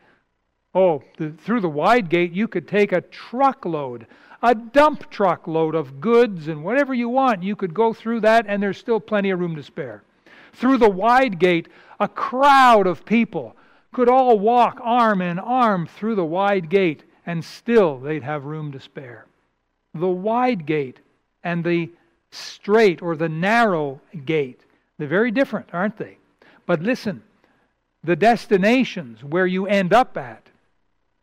Oh, 0.75 1.03
the, 1.19 1.31
through 1.31 1.61
the 1.61 1.69
wide 1.69 2.09
gate, 2.09 2.33
you 2.33 2.49
could 2.49 2.67
take 2.67 2.93
a 2.93 3.03
truckload, 3.03 4.07
a 4.45 4.55
dump 4.55 5.09
truck 5.09 5.49
load 5.49 5.75
of 5.75 6.03
goods 6.03 6.49
and 6.49 6.63
whatever 6.63 6.93
you 6.93 7.09
want. 7.09 7.43
You 7.43 7.57
could 7.57 7.73
go 7.73 7.95
through 7.95 8.21
that, 8.21 8.45
and 8.47 8.63
there's 8.63 8.77
still 8.77 9.01
plenty 9.01 9.31
of 9.31 9.41
room 9.41 9.57
to 9.57 9.63
spare. 9.63 10.03
Through 10.53 10.77
the 10.77 10.91
wide 10.91 11.39
gate, 11.39 11.67
a 11.99 12.09
crowd 12.09 12.87
of 12.87 13.07
people 13.07 13.57
could 13.91 14.11
all 14.11 14.39
walk 14.39 14.79
arm 14.83 15.23
in 15.23 15.39
arm 15.39 15.87
through 15.87 16.17
the 16.17 16.27
wide 16.27 16.69
gate, 16.69 17.05
and 17.25 17.43
still 17.43 17.99
they'd 17.99 18.23
have 18.23 18.45
room 18.45 18.71
to 18.73 18.81
spare. 18.81 19.25
The 19.95 20.09
wide 20.09 20.67
gate 20.67 21.01
and 21.43 21.65
the 21.65 21.91
strait 22.31 23.01
or 23.01 23.17
the 23.17 23.31
narrow 23.31 23.99
gate, 24.27 24.61
they're 24.99 25.09
very 25.09 25.31
different, 25.31 25.71
aren't 25.73 25.97
they? 25.97 26.19
But 26.67 26.83
listen, 26.83 27.23
the 28.03 28.17
destinations 28.17 29.25
where 29.25 29.47
you 29.47 29.67
end 29.67 29.95
up 29.95 30.19
at 30.19 30.49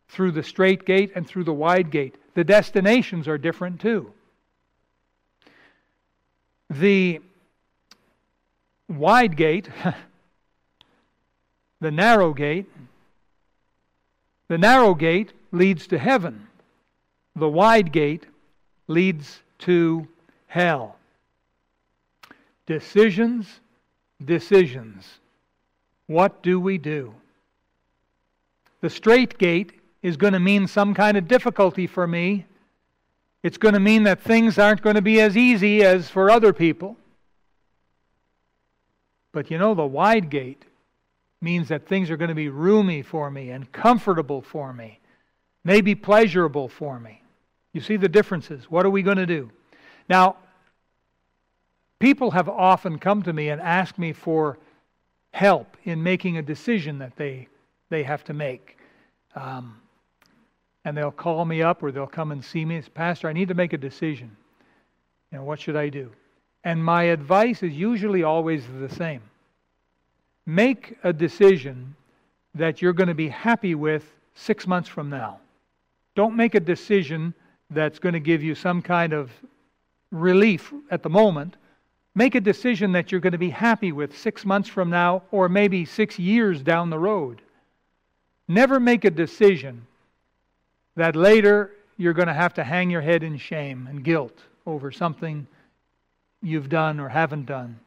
through 0.10 0.32
the 0.32 0.44
strait 0.44 0.86
gate 0.86 1.12
and 1.14 1.28
through 1.28 1.44
the 1.44 1.54
wide 1.54 1.92
gate, 1.92 2.16
the 2.34 2.44
destinations 2.44 3.28
are 3.28 3.38
different 3.38 3.82
too. 3.82 4.12
The 6.70 7.20
wide 8.88 9.36
gate, 9.36 9.70
the 11.82 11.92
narrow 11.92 12.34
gate, 12.34 12.70
the 14.48 14.58
narrow 14.58 14.94
gate 14.94 15.34
leads 15.52 15.88
to 15.88 15.98
heaven. 15.98 16.48
The 17.36 17.50
wide 17.50 17.92
gate 17.92 18.26
leads 18.88 19.42
to 19.60 20.08
hell. 20.48 20.98
Decisions, 22.66 23.60
decisions. 24.24 25.20
What 26.08 26.44
do 26.44 26.60
we 26.60 26.78
do? 26.78 27.14
The 28.82 28.90
strait 28.90 29.38
gate 29.38 29.81
is 30.02 30.18
going 30.18 30.34
to 30.34 30.40
mean 30.40 30.68
some 30.68 30.94
kind 30.94 31.18
of 31.18 31.28
difficulty 31.28 31.88
for 31.88 32.08
me. 32.08 32.46
It's 33.44 33.58
going 33.58 33.74
to 33.74 33.80
mean 33.80 34.04
that 34.04 34.22
things 34.22 34.58
aren't 34.58 34.82
going 34.82 34.96
to 34.96 35.02
be 35.02 35.20
as 35.20 35.36
easy 35.36 35.84
as 35.84 36.10
for 36.10 36.30
other 36.30 36.54
people. 36.54 36.98
But 39.32 39.50
you 39.50 39.58
know, 39.58 39.74
the 39.74 39.86
wide 39.86 40.30
gate 40.30 40.66
means 41.42 41.70
that 41.70 41.88
things 41.88 42.10
are 42.12 42.18
going 42.18 42.30
to 42.30 42.36
be 42.36 42.50
roomy 42.50 43.02
for 43.02 43.32
me 43.32 43.50
and 43.50 43.72
comfortable 43.72 44.42
for 44.42 44.74
me, 44.74 45.00
maybe 45.64 45.96
pleasurable 45.96 46.68
for 46.68 47.00
me. 47.00 47.22
You 47.74 47.82
see 47.82 47.98
the 47.98 48.10
differences. 48.10 48.70
What 48.70 48.86
are 48.86 48.90
we 48.90 49.02
going 49.02 49.18
to 49.18 49.26
do? 49.26 49.50
Now, 50.10 50.36
people 52.00 52.32
have 52.32 52.50
often 52.50 53.00
come 53.00 53.24
to 53.24 53.34
me 53.34 53.50
and 53.50 53.62
asked 53.62 53.98
me 53.98 54.14
for 54.14 54.60
help 55.34 55.78
in 55.86 56.04
making 56.04 56.38
a 56.38 56.42
decision 56.42 57.00
that 57.00 57.16
they, 57.16 57.48
they 57.90 58.04
have 58.04 58.24
to 58.26 58.34
make. 58.34 58.78
Um, 59.36 59.78
and 60.84 60.98
they'll 60.98 61.12
call 61.12 61.46
me 61.46 61.62
up 61.62 61.84
or 61.84 61.92
they'll 61.92 62.08
come 62.08 62.32
and 62.32 62.44
see 62.44 62.66
me. 62.66 62.82
Pastor, 62.94 63.28
I 63.28 63.34
need 63.34 63.48
to 63.50 63.54
make 63.54 63.74
a 63.74 63.78
decision. 63.78 64.36
You 65.32 65.40
know, 65.40 65.44
what 65.44 65.60
should 65.60 65.76
I 65.76 65.90
do? 65.90 66.12
And 66.64 66.84
my 66.84 67.04
advice 67.04 67.64
is 67.64 67.74
usually 67.74 68.24
always 68.24 68.64
the 68.80 68.90
same. 68.90 69.22
Make 70.46 70.98
a 71.04 71.14
decision 71.14 71.96
that 72.56 72.82
you're 72.82 72.94
going 72.94 73.08
to 73.08 73.16
be 73.16 73.30
happy 73.30 73.76
with 73.76 74.12
six 74.36 74.68
months 74.68 74.90
from 74.90 75.10
now. 75.10 75.40
Don't 76.16 76.36
make 76.36 76.56
a 76.56 76.60
decision 76.60 77.34
that's 77.70 78.00
going 78.00 78.14
to 78.14 78.20
give 78.20 78.44
you 78.44 78.54
some 78.54 78.82
kind 78.82 79.14
of 79.14 79.32
relief 80.12 80.74
at 80.90 81.04
the 81.04 81.10
moment. 81.10 81.56
Make 82.16 82.36
a 82.36 82.42
decision 82.42 82.92
that 82.92 83.12
you're 83.12 83.22
going 83.22 83.32
to 83.32 83.38
be 83.38 83.50
happy 83.50 83.94
with 83.94 84.18
six 84.18 84.46
months 84.46 84.68
from 84.68 84.90
now 84.90 85.24
or 85.32 85.48
maybe 85.48 85.86
six 85.86 86.20
years 86.20 86.62
down 86.62 86.90
the 86.90 87.00
road. 87.00 87.42
Never 88.48 88.80
make 88.80 89.06
a 89.06 89.12
decision 89.12 89.88
that 90.96 91.16
later 91.16 91.72
you're 91.98 92.14
going 92.14 92.28
to 92.28 92.34
have 92.34 92.54
to 92.56 92.64
hang 92.64 92.90
your 92.90 93.02
head 93.02 93.24
in 93.24 93.38
shame 93.38 93.88
and 93.88 94.04
guilt 94.04 94.38
over 94.66 94.92
something 94.92 95.48
you've 96.42 96.70
done 96.70 97.00
or 97.00 97.10
haven't 97.10 97.46
done. 97.46 97.80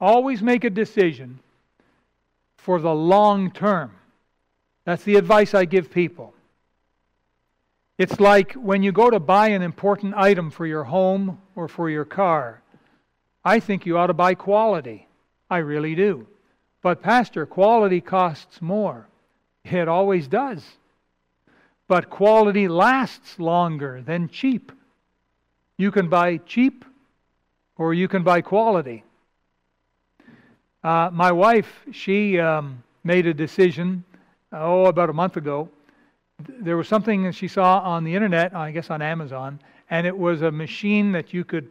Always 0.00 0.42
make 0.42 0.64
a 0.64 0.70
decision 0.70 1.40
for 2.56 2.80
the 2.80 2.94
long 2.94 3.50
term. 3.50 3.92
That's 4.84 5.04
the 5.04 5.16
advice 5.16 5.54
I 5.54 5.64
give 5.64 5.90
people. 5.90 6.34
It's 7.98 8.20
like 8.20 8.52
when 8.52 8.82
you 8.82 8.92
go 8.92 9.10
to 9.10 9.18
buy 9.18 9.48
an 9.48 9.62
important 9.62 10.14
item 10.14 10.50
for 10.50 10.66
your 10.66 10.84
home 10.84 11.40
or 11.56 11.66
for 11.66 11.90
your 11.90 12.04
car. 12.04 12.62
I 13.44 13.58
think 13.60 13.86
you 13.86 13.98
ought 13.98 14.06
to 14.06 14.14
buy 14.14 14.34
quality. 14.34 15.08
I 15.50 15.58
really 15.58 15.94
do. 15.94 16.26
But, 16.80 17.02
Pastor, 17.02 17.44
quality 17.46 18.00
costs 18.00 18.62
more. 18.62 19.08
It 19.64 19.88
always 19.88 20.28
does. 20.28 20.64
But 21.88 22.10
quality 22.10 22.68
lasts 22.68 23.38
longer 23.38 24.02
than 24.02 24.28
cheap. 24.28 24.70
You 25.78 25.90
can 25.90 26.08
buy 26.08 26.36
cheap 26.38 26.84
or 27.76 27.94
you 27.94 28.08
can 28.08 28.22
buy 28.22 28.42
quality. 28.42 29.04
Uh, 30.84 31.10
my 31.12 31.32
wife, 31.32 31.84
she 31.90 32.38
um, 32.38 32.82
made 33.04 33.26
a 33.26 33.34
decision, 33.34 34.04
oh, 34.52 34.86
about 34.86 35.10
a 35.10 35.12
month 35.12 35.36
ago. 35.36 35.68
There 36.48 36.76
was 36.76 36.86
something 36.88 37.24
that 37.24 37.34
she 37.34 37.48
saw 37.48 37.80
on 37.80 38.04
the 38.04 38.14
internet, 38.14 38.54
I 38.54 38.70
guess 38.70 38.90
on 38.90 39.02
Amazon, 39.02 39.58
and 39.90 40.06
it 40.06 40.16
was 40.16 40.42
a 40.42 40.50
machine 40.50 41.12
that 41.12 41.32
you 41.32 41.44
could 41.44 41.70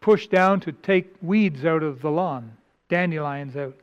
push 0.00 0.26
down 0.28 0.60
to 0.60 0.72
take 0.72 1.12
weeds 1.20 1.64
out 1.64 1.82
of 1.82 2.00
the 2.00 2.10
lawn, 2.10 2.56
dandelions 2.88 3.56
out. 3.56 3.74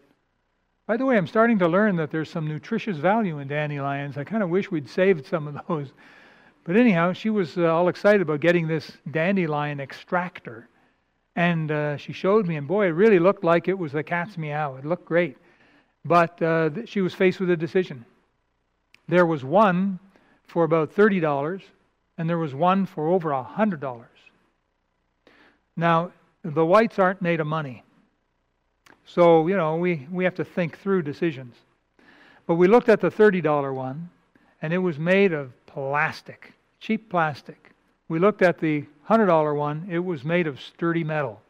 By 0.86 0.98
the 0.98 1.06
way, 1.06 1.17
I'm 1.17 1.28
starting 1.28 1.60
to 1.60 1.67
learn 1.67 1.96
that 1.96 2.12
there's 2.12 2.30
some 2.30 2.46
nutritious 2.46 2.98
value 2.98 3.39
in 3.39 3.48
dandelions. 3.48 4.17
I 4.17 4.26
kind 4.26 4.43
of 4.43 4.50
wish 4.50 4.69
we'd 4.69 4.89
saved 4.89 5.26
some 5.26 5.48
of 5.48 5.58
those. 5.67 5.93
But 6.65 6.76
anyhow, 6.76 7.13
she 7.13 7.30
was 7.30 7.58
uh, 7.58 7.74
all 7.74 7.88
excited 7.88 8.22
about 8.22 8.41
getting 8.41 8.67
this 8.67 8.91
dandelion 9.10 9.80
extractor. 9.80 10.67
And 11.36 11.72
uh, 11.72 11.98
she 11.98 12.12
showed 12.12 12.48
me, 12.48 12.58
and 12.58 12.67
boy, 12.67 12.88
it 12.88 12.91
really 12.91 13.19
looked 13.19 13.43
like 13.43 13.67
it 13.67 13.78
was 13.78 13.93
the 13.93 14.04
cat's 14.04 14.38
meow. 14.38 14.76
It 14.76 14.86
looked 14.86 15.06
great. 15.06 15.38
But 16.06 16.41
uh, 16.41 16.86
she 16.86 17.00
was 17.00 17.13
faced 17.13 17.39
with 17.39 17.50
a 17.50 17.58
decision. 17.58 18.06
There 19.08 19.26
was 19.26 19.43
one 19.43 20.00
for 20.48 20.65
about 20.65 20.93
$30, 20.93 21.62
and 22.17 22.30
there 22.30 22.38
was 22.38 22.54
one 22.54 22.86
for 22.86 23.08
over 23.10 23.30
$100. 23.30 24.04
Now, 25.78 26.12
the 26.43 26.65
whites 26.65 27.00
aren't 27.00 27.22
made 27.22 27.39
of 27.39 27.48
money. 27.48 27.84
So, 29.06 29.48
you 29.48 29.58
know, 29.58 29.76
we, 29.76 30.08
we 30.12 30.24
have 30.24 30.36
to 30.36 30.46
think 30.46 30.80
through 30.80 31.04
decisions. 31.04 31.56
But 32.46 32.56
we 32.56 32.68
looked 32.68 32.89
at 32.89 33.00
the 33.00 33.10
$30 33.10 33.74
one, 33.74 34.10
and 34.62 34.74
it 34.74 34.78
was 34.78 34.98
made 35.00 35.34
of 35.34 35.52
plastic, 35.66 36.54
cheap 36.80 37.10
plastic. 37.10 37.72
We 38.08 38.20
looked 38.20 38.42
at 38.42 38.60
the 38.60 38.86
$100 39.10 39.56
one, 39.56 39.88
it 39.89 40.00
was 40.00 40.24
made 40.24 40.48
of 40.48 40.62
sturdy 40.62 41.04
metal. 41.04 41.42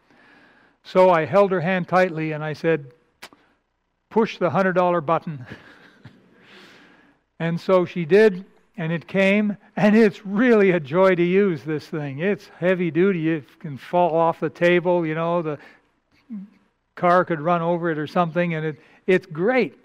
So 0.83 1.09
I 1.09 1.25
held 1.25 1.51
her 1.51 1.61
hand 1.61 1.87
tightly 1.87 2.31
and 2.33 2.43
I 2.43 2.53
said, 2.53 2.91
Push 4.09 4.37
the 4.37 4.49
$100 4.49 5.05
button. 5.05 5.45
and 7.39 7.59
so 7.59 7.83
she 7.83 8.05
did, 8.05 8.45
and 8.77 8.91
it 8.91 9.07
came, 9.07 9.57
and 9.75 9.95
it's 9.95 10.23
really 10.23 10.71
a 10.71 10.79
joy 10.79 11.15
to 11.15 11.23
use 11.23 11.63
this 11.63 11.87
thing. 11.87 12.19
It's 12.19 12.47
heavy 12.59 12.91
duty, 12.91 13.31
it 13.31 13.59
can 13.59 13.75
fall 13.75 14.15
off 14.15 14.39
the 14.39 14.51
table, 14.51 15.05
you 15.05 15.15
know, 15.15 15.41
the 15.41 15.57
car 16.95 17.25
could 17.25 17.41
run 17.41 17.61
over 17.61 17.89
it 17.89 17.97
or 17.97 18.07
something, 18.07 18.53
and 18.53 18.65
it, 18.65 18.79
it's 19.07 19.25
great. 19.25 19.77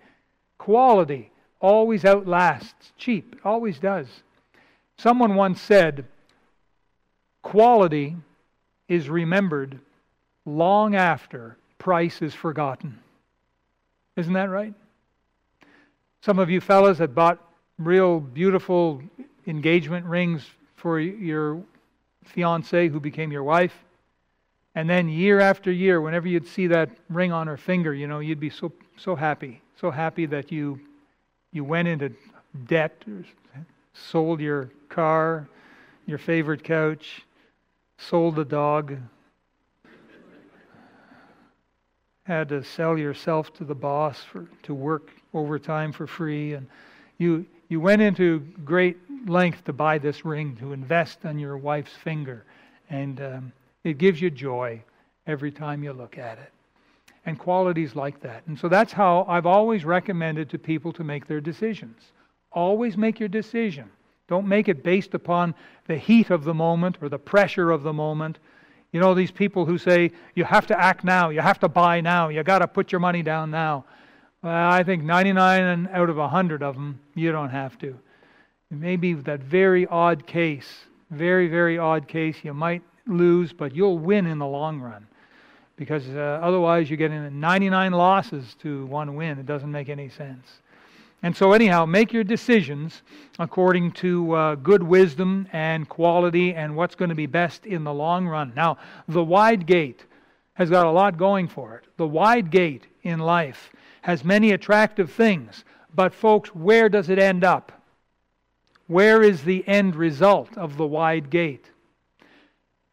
Quality 0.58 1.30
always 1.60 2.04
outlasts 2.04 2.92
cheap, 2.96 3.36
always 3.44 3.78
does. 3.78 4.06
Someone 4.96 5.34
once 5.34 5.60
said, 5.60 6.04
quality 7.42 8.16
is 8.88 9.08
remembered 9.08 9.78
long 10.44 10.94
after 10.94 11.56
price 11.78 12.20
is 12.22 12.34
forgotten. 12.34 12.98
Isn't 14.16 14.32
that 14.32 14.50
right? 14.50 14.74
Some 16.22 16.38
of 16.38 16.50
you 16.50 16.60
fellas 16.60 16.98
had 16.98 17.14
bought 17.14 17.38
real 17.78 18.18
beautiful 18.18 19.00
engagement 19.46 20.04
rings 20.06 20.44
for 20.74 20.98
your 20.98 21.62
fiance 22.24 22.88
who 22.88 23.00
became 23.00 23.30
your 23.30 23.44
wife. 23.44 23.84
And 24.74 24.88
then 24.88 25.09
year 25.09 25.40
after 25.40 25.72
year, 25.72 26.00
whenever 26.00 26.28
you'd 26.28 26.46
see 26.46 26.68
that 26.68 26.90
ring 27.09 27.33
on 27.33 27.46
her 27.46 27.57
finger, 27.57 27.92
you 27.92 28.07
know, 28.07 28.20
you'd 28.20 28.40
be 28.40 28.50
so 28.50 28.72
so 28.96 29.16
happy, 29.16 29.61
so 29.81 29.90
happy 29.90 30.26
that 30.26 30.52
you 30.52 30.81
you 31.52 31.64
went 31.64 31.88
into 31.88 32.12
debt, 32.66 33.04
sold 33.94 34.40
your 34.40 34.70
car, 34.88 35.48
your 36.07 36.18
favorite 36.18 36.62
couch, 36.62 37.22
sold 37.96 38.37
the 38.37 38.44
dog, 38.44 38.96
had 42.24 42.48
to 42.50 42.62
sell 42.62 42.98
yourself 42.98 43.52
to 43.54 43.64
the 43.64 43.74
boss 43.74 44.22
for 44.22 44.46
to 44.62 44.74
work 44.74 45.11
overtime 45.33 45.92
for 45.92 46.07
free, 46.07 46.54
and 46.54 46.66
You, 47.18 47.46
you 47.68 47.81
went 47.81 48.00
into 48.00 48.40
great 48.64 48.96
length 49.26 49.64
to 49.64 49.72
buy 49.72 49.98
this 49.98 50.24
ring, 50.24 50.57
to 50.57 50.72
invest 50.72 51.24
on 51.24 51.38
your 51.38 51.57
wife's 51.57 51.92
finger, 51.92 52.44
and 52.88 53.20
um, 53.20 53.52
it 53.84 53.98
gives 53.98 54.20
you 54.20 54.30
joy 54.30 54.82
every 55.26 55.52
time 55.52 55.82
you 55.82 55.92
look 55.92 56.18
at 56.18 56.38
it. 56.38 56.52
And 57.26 57.38
qualities 57.38 57.94
like 57.94 58.20
that. 58.20 58.42
And 58.46 58.58
so 58.58 58.68
that's 58.68 58.92
how 58.92 59.26
I've 59.28 59.46
always 59.46 59.84
recommended 59.84 60.48
to 60.50 60.58
people 60.58 60.92
to 60.94 61.04
make 61.04 61.26
their 61.26 61.40
decisions. 61.40 62.00
Always 62.52 62.96
make 62.96 63.20
your 63.20 63.28
decision. 63.28 63.90
Don't 64.28 64.46
make 64.46 64.68
it 64.68 64.82
based 64.82 65.14
upon 65.14 65.54
the 65.86 65.96
heat 65.96 66.30
of 66.30 66.44
the 66.44 66.54
moment 66.54 66.98
or 67.00 67.08
the 67.08 67.18
pressure 67.18 67.70
of 67.70 67.82
the 67.82 67.92
moment. 67.92 68.38
You 68.92 69.00
know, 69.00 69.14
these 69.14 69.30
people 69.30 69.66
who 69.66 69.76
say, 69.76 70.12
you 70.34 70.44
have 70.44 70.66
to 70.68 70.80
act 70.80 71.04
now, 71.04 71.28
you 71.28 71.40
have 71.40 71.58
to 71.60 71.68
buy 71.68 72.00
now, 72.00 72.28
you 72.28 72.42
got 72.42 72.60
to 72.60 72.68
put 72.68 72.92
your 72.92 73.00
money 73.00 73.22
down 73.22 73.50
now. 73.50 73.84
Well, 74.42 74.54
I 74.54 74.82
think 74.82 75.02
99 75.02 75.88
out 75.92 76.08
of 76.08 76.16
100 76.16 76.62
of 76.62 76.74
them, 76.74 77.00
you 77.14 77.32
don't 77.32 77.50
have 77.50 77.78
to. 77.78 77.98
Maybe 78.70 79.14
that 79.14 79.40
very 79.40 79.86
odd 79.86 80.26
case, 80.26 80.68
very, 81.10 81.48
very 81.48 81.78
odd 81.78 82.06
case, 82.06 82.36
you 82.42 82.54
might 82.54 82.82
lose, 83.08 83.52
but 83.52 83.74
you'll 83.74 83.98
win 83.98 84.26
in 84.26 84.38
the 84.38 84.46
long 84.46 84.80
run. 84.80 85.06
Because 85.76 86.08
uh, 86.08 86.40
otherwise, 86.42 86.90
you're 86.90 86.96
getting 86.96 87.38
99 87.38 87.92
losses 87.92 88.56
to 88.60 88.86
one 88.86 89.14
win. 89.14 89.38
It 89.38 89.46
doesn't 89.46 89.70
make 89.70 89.88
any 89.88 90.08
sense. 90.08 90.60
And 91.22 91.36
so, 91.36 91.52
anyhow, 91.52 91.84
make 91.84 92.12
your 92.12 92.24
decisions 92.24 93.02
according 93.38 93.92
to 93.92 94.32
uh, 94.32 94.54
good 94.56 94.82
wisdom 94.82 95.48
and 95.52 95.88
quality 95.88 96.54
and 96.54 96.76
what's 96.76 96.94
going 96.94 97.08
to 97.08 97.14
be 97.14 97.26
best 97.26 97.66
in 97.66 97.82
the 97.84 97.92
long 97.92 98.26
run. 98.26 98.52
Now, 98.54 98.78
the 99.08 99.24
wide 99.24 99.66
gate 99.66 100.04
has 100.54 100.70
got 100.70 100.86
a 100.86 100.90
lot 100.90 101.16
going 101.16 101.48
for 101.48 101.76
it. 101.76 101.84
The 101.96 102.06
wide 102.06 102.50
gate 102.50 102.86
in 103.02 103.18
life 103.18 103.72
has 104.02 104.24
many 104.24 104.52
attractive 104.52 105.10
things, 105.10 105.64
but, 105.94 106.14
folks, 106.14 106.54
where 106.54 106.88
does 106.88 107.08
it 107.08 107.18
end 107.18 107.42
up? 107.42 107.72
Where 108.86 109.22
is 109.22 109.42
the 109.42 109.66
end 109.66 109.96
result 109.96 110.56
of 110.56 110.76
the 110.76 110.86
wide 110.86 111.30
gate? 111.30 111.70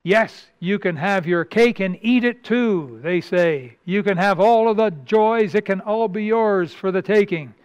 Yes, 0.05 0.45
you 0.59 0.77
can 0.77 0.95
have 0.97 1.25
your 1.25 1.43
cake 1.43 1.79
and 1.79 1.97
eat 1.99 2.23
it 2.23 2.43
too, 2.43 2.99
they 3.01 3.21
say. 3.21 3.75
You 3.85 4.03
can 4.03 4.17
have 4.17 4.39
all 4.39 4.69
of 4.69 4.77
the 4.77 4.91
joys, 4.91 5.55
it 5.55 5.65
can 5.65 5.81
all 5.81 6.07
be 6.07 6.25
yours 6.25 6.71
for 6.71 6.91
the 6.91 7.01
taking. 7.01 7.55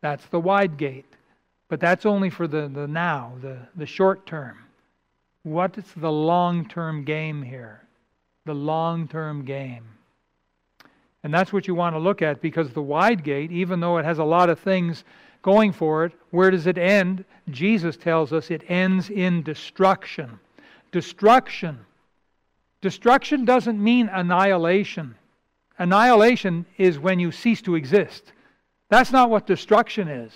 That's 0.00 0.26
the 0.26 0.40
wide 0.40 0.76
gate. 0.76 1.06
But 1.68 1.78
that's 1.78 2.04
only 2.04 2.30
for 2.30 2.48
the, 2.48 2.66
the 2.66 2.88
now, 2.88 3.34
the, 3.42 3.58
the 3.76 3.86
short 3.86 4.26
term. 4.26 4.58
What 5.44 5.78
is 5.78 5.84
the 5.96 6.10
long 6.10 6.68
term 6.68 7.04
game 7.04 7.42
here? 7.42 7.84
The 8.44 8.54
long 8.54 9.06
term 9.06 9.44
game. 9.44 9.84
And 11.22 11.32
that's 11.32 11.52
what 11.52 11.68
you 11.68 11.76
want 11.76 11.94
to 11.94 12.00
look 12.00 12.22
at 12.22 12.42
because 12.42 12.72
the 12.72 12.82
wide 12.82 13.22
gate, 13.22 13.52
even 13.52 13.78
though 13.78 13.98
it 13.98 14.04
has 14.04 14.18
a 14.18 14.24
lot 14.24 14.50
of 14.50 14.58
things 14.58 15.04
going 15.42 15.70
for 15.70 16.06
it, 16.06 16.12
where 16.30 16.50
does 16.50 16.66
it 16.66 16.76
end? 16.76 17.24
Jesus 17.50 17.96
tells 17.96 18.32
us 18.32 18.50
it 18.50 18.68
ends 18.68 19.10
in 19.10 19.44
destruction. 19.44 20.40
Destruction. 20.92 21.78
Destruction 22.80 23.44
doesn't 23.44 23.82
mean 23.82 24.08
annihilation. 24.08 25.14
Annihilation 25.78 26.66
is 26.76 26.98
when 26.98 27.18
you 27.18 27.32
cease 27.32 27.62
to 27.62 27.74
exist. 27.74 28.32
That's 28.88 29.12
not 29.12 29.30
what 29.30 29.46
destruction 29.46 30.08
is. 30.08 30.32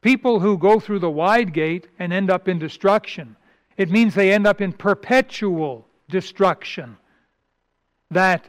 People 0.00 0.40
who 0.40 0.58
go 0.58 0.80
through 0.80 0.98
the 0.98 1.10
wide 1.10 1.52
gate 1.52 1.88
and 1.98 2.12
end 2.12 2.30
up 2.30 2.48
in 2.48 2.58
destruction, 2.58 3.36
it 3.76 3.90
means 3.90 4.14
they 4.14 4.32
end 4.32 4.46
up 4.46 4.60
in 4.60 4.72
perpetual 4.72 5.86
destruction. 6.08 6.96
That 8.10 8.44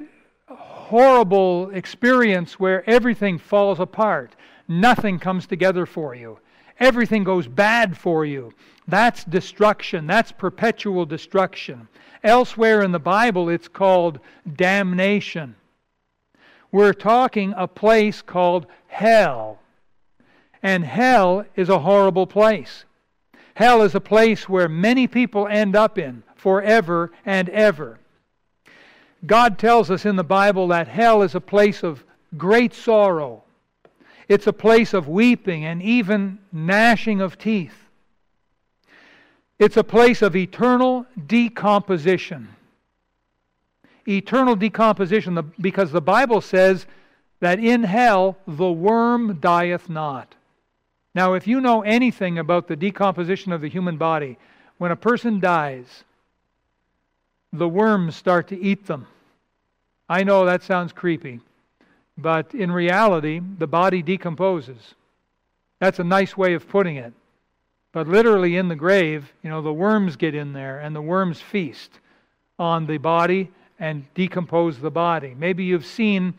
horrible 0.47 1.69
experience 1.69 2.59
where 2.59 2.89
everything 2.89 3.37
falls 3.37 3.79
apart, 3.79 4.35
nothing 4.67 5.19
comes 5.19 5.45
together 5.45 5.85
for 5.85 6.15
you, 6.15 6.39
everything 6.81 7.23
goes 7.23 7.47
bad 7.47 7.97
for 7.97 8.25
you. 8.25 8.53
That's 8.87 9.23
destruction. 9.23 10.07
That's 10.07 10.33
perpetual 10.33 11.05
destruction. 11.05 11.87
Elsewhere 12.23 12.81
in 12.81 12.91
the 12.91 12.99
Bible, 12.99 13.47
it's 13.47 13.69
called 13.69 14.19
damnation. 14.55 15.55
We're 16.71 16.93
talking 16.93 17.53
a 17.55 17.67
place 17.67 18.21
called 18.21 18.65
hell. 18.87 19.59
And 20.63 20.83
hell 20.83 21.45
is 21.55 21.69
a 21.69 21.79
horrible 21.79 22.27
place. 22.27 22.85
Hell 23.55 23.81
is 23.81 23.95
a 23.95 24.01
place 24.01 24.49
where 24.49 24.69
many 24.69 25.07
people 25.07 25.47
end 25.47 25.75
up 25.75 25.97
in 25.97 26.23
forever 26.35 27.11
and 27.25 27.49
ever. 27.49 27.99
God 29.25 29.59
tells 29.59 29.91
us 29.91 30.05
in 30.05 30.15
the 30.15 30.23
Bible 30.23 30.67
that 30.69 30.87
hell 30.87 31.21
is 31.21 31.35
a 31.35 31.41
place 31.41 31.83
of 31.83 32.03
great 32.37 32.73
sorrow. 32.73 33.43
It's 34.31 34.47
a 34.47 34.53
place 34.53 34.93
of 34.93 35.07
weeping 35.09 35.65
and 35.65 35.81
even 35.83 36.39
gnashing 36.53 37.19
of 37.19 37.37
teeth. 37.37 37.75
It's 39.59 39.77
a 39.77 39.83
place 39.83 40.21
of 40.21 40.35
eternal 40.35 41.05
decomposition 41.27 42.47
eternal 44.07 44.55
decomposition 44.55 45.53
because 45.59 45.91
the 45.91 46.01
Bible 46.01 46.41
says 46.41 46.85
that 47.39 47.59
in 47.59 47.83
hell 47.83 48.37
the 48.47 48.71
worm 48.71 49.39
dieth 49.39 49.89
not. 49.89 50.35
Now, 51.13 51.33
if 51.33 51.47
you 51.47 51.59
know 51.59 51.81
anything 51.81 52.39
about 52.39 52.67
the 52.67 52.75
decomposition 52.75 53.51
of 53.51 53.61
the 53.61 53.69
human 53.69 53.97
body, 53.97 54.37
when 54.77 54.91
a 54.91 54.95
person 54.95 55.39
dies, 55.39 56.03
the 57.51 57.67
worms 57.67 58.15
start 58.15 58.47
to 58.47 58.59
eat 58.59 58.87
them. 58.87 59.07
I 60.07 60.23
know 60.23 60.45
that 60.45 60.63
sounds 60.63 60.93
creepy, 60.93 61.41
but 62.21 62.53
in 62.53 62.71
reality, 62.71 63.41
the 63.57 63.67
body 63.67 64.01
decomposes. 64.01 64.95
That's 65.79 65.99
a 65.99 66.03
nice 66.03 66.37
way 66.37 66.53
of 66.53 66.67
putting 66.67 66.97
it. 66.97 67.13
But 67.91 68.07
literally 68.07 68.55
in 68.55 68.67
the 68.67 68.75
grave, 68.75 69.33
you 69.43 69.49
know, 69.49 69.61
the 69.61 69.73
worms 69.73 70.15
get 70.15 70.33
in 70.33 70.53
there 70.53 70.79
and 70.79 70.95
the 70.95 71.01
worms 71.01 71.41
feast 71.41 71.99
on 72.57 72.85
the 72.85 72.97
body 72.97 73.51
and 73.79 74.05
decompose 74.13 74.79
the 74.79 74.91
body. 74.91 75.35
Maybe 75.37 75.63
you've 75.63 75.85
seen 75.85 76.33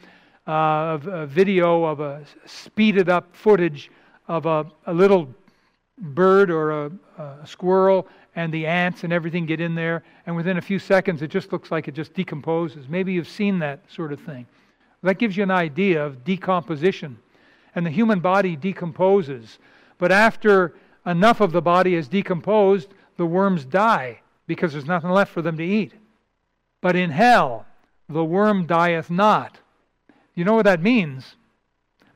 uh, 0.46 0.98
a, 1.04 1.26
video 1.26 1.84
of 1.84 2.00
a 2.00 2.24
speeded 2.46 3.08
up 3.08 3.34
footage 3.34 3.90
of 4.28 4.46
a, 4.46 4.64
a 4.86 4.94
little 4.94 5.28
bird 5.98 6.50
or 6.50 6.86
a, 6.86 6.90
a, 7.18 7.46
squirrel 7.46 8.06
and 8.34 8.52
the 8.52 8.66
ants 8.66 9.04
and 9.04 9.12
everything 9.12 9.44
get 9.44 9.60
in 9.60 9.74
there, 9.74 10.02
and 10.26 10.34
within 10.34 10.56
a 10.56 10.60
few 10.60 10.78
seconds 10.78 11.20
it 11.20 11.28
just 11.28 11.52
looks 11.52 11.70
like 11.70 11.86
it 11.86 11.94
just 11.94 12.14
decomposes. 12.14 12.88
Maybe 12.88 13.12
you've 13.12 13.28
seen 13.28 13.58
that 13.58 13.80
sort 13.90 14.12
of 14.12 14.20
thing. 14.20 14.46
That 15.02 15.18
gives 15.18 15.36
you 15.36 15.42
an 15.42 15.50
idea 15.50 16.04
of 16.04 16.24
decomposition. 16.24 17.18
And 17.74 17.84
the 17.84 17.90
human 17.90 18.20
body 18.20 18.56
decomposes. 18.56 19.58
But 19.98 20.12
after 20.12 20.74
enough 21.06 21.40
of 21.40 21.52
the 21.52 21.62
body 21.62 21.94
is 21.94 22.08
decomposed, 22.08 22.88
the 23.16 23.26
worms 23.26 23.64
die 23.64 24.20
because 24.46 24.72
there's 24.72 24.86
nothing 24.86 25.10
left 25.10 25.32
for 25.32 25.42
them 25.42 25.56
to 25.56 25.64
eat. 25.64 25.92
But 26.80 26.96
in 26.96 27.10
hell, 27.10 27.66
the 28.08 28.24
worm 28.24 28.66
dieth 28.66 29.10
not. 29.10 29.58
You 30.34 30.44
know 30.44 30.54
what 30.54 30.64
that 30.64 30.82
means? 30.82 31.36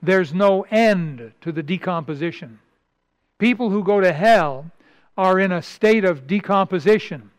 There's 0.03 0.35
no 0.35 0.63
end 0.71 1.33
to 1.41 1.53
the 1.53 1.63
decomposition. 1.63 2.59
People 3.39 3.71
who 3.71 3.83
go 3.83 4.01
to 4.01 4.13
hell 4.13 4.71
are 5.17 5.39
in 5.39 5.53
a 5.53 5.63
state 5.63 6.05
of 6.05 6.27
decomposition. 6.27 7.31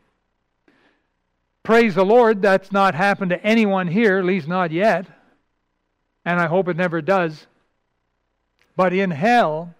Praise 1.63 1.95
the 1.95 2.05
Lord, 2.05 2.41
that's 2.41 2.71
not 2.71 2.95
happened 2.95 3.29
to 3.31 3.43
anyone 3.43 3.87
here, 3.87 4.17
at 4.17 4.25
least 4.25 4.47
not 4.47 4.71
yet. 4.71 5.05
And 6.27 6.39
I 6.39 6.45
hope 6.45 6.67
it 6.67 6.77
never 6.77 7.01
does. 7.01 7.47
But 8.75 8.93
in 8.93 9.09
hell, 9.09 9.73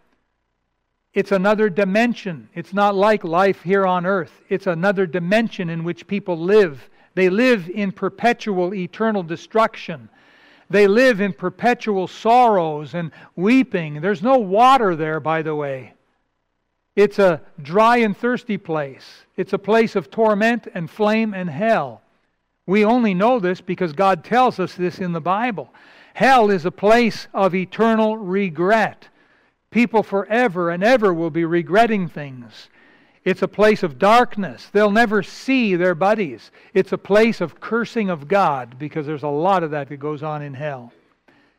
it's 1.14 1.32
another 1.32 1.70
dimension. 1.70 2.50
It's 2.56 2.74
not 2.74 2.96
like 2.96 3.24
life 3.24 3.62
here 3.62 3.86
on 3.86 4.08
earth, 4.08 4.42
it's 4.50 4.66
another 4.66 5.06
dimension 5.06 5.70
in 5.70 5.84
which 5.84 6.08
people 6.08 6.40
live 6.40 6.90
they 7.18 7.30
live 7.30 7.68
in 7.68 7.94
perpetual 7.94 8.76
eternal 8.76 9.24
destruction. 9.24 10.08
They 10.70 10.86
live 10.86 11.20
in 11.20 11.34
perpetual 11.34 12.08
sorrows 12.08 12.94
and 12.94 13.10
weeping. 13.36 14.02
There's 14.02 14.22
no 14.22 14.38
water 14.38 14.96
there, 14.96 15.20
by 15.20 15.42
the 15.42 15.56
way. 15.56 15.96
It's 16.96 17.18
a 17.18 17.42
dry 17.60 17.98
and 17.98 18.16
thirsty 18.16 18.60
place. 18.60 19.26
It's 19.36 19.54
a 19.54 19.58
place 19.58 19.96
of 19.96 20.12
torment 20.12 20.68
and 20.76 20.92
flame 20.92 21.34
and 21.34 21.50
hell. 21.50 22.04
We 22.68 22.86
only 22.86 23.16
know 23.16 23.40
this 23.40 23.62
because 23.62 23.94
God 23.94 24.24
tells 24.24 24.60
us 24.60 24.76
this 24.76 25.00
in 25.00 25.12
the 25.12 25.20
Bible. 25.20 25.74
Hell 26.18 26.50
is 26.50 26.66
a 26.66 26.72
place 26.72 27.28
of 27.32 27.54
eternal 27.54 28.18
regret. 28.18 29.08
People 29.70 30.02
forever 30.02 30.72
and 30.72 30.84
ever 30.84 31.14
will 31.14 31.30
be 31.30 31.46
regretting 31.46 32.08
things. 32.08 32.70
It's 33.24 33.44
a 33.44 33.48
place 33.48 33.84
of 33.84 34.00
darkness. 34.00 34.68
They'll 34.72 34.90
never 34.90 35.22
see 35.22 35.76
their 35.76 35.94
buddies. 35.94 36.50
It's 36.74 36.92
a 36.92 36.98
place 36.98 37.40
of 37.40 37.60
cursing 37.60 38.10
of 38.10 38.28
God 38.28 38.80
because 38.80 39.06
there's 39.06 39.22
a 39.22 39.28
lot 39.28 39.62
of 39.62 39.70
that 39.70 39.90
that 39.90 39.98
goes 39.98 40.24
on 40.24 40.42
in 40.42 40.56
hell. 40.56 40.92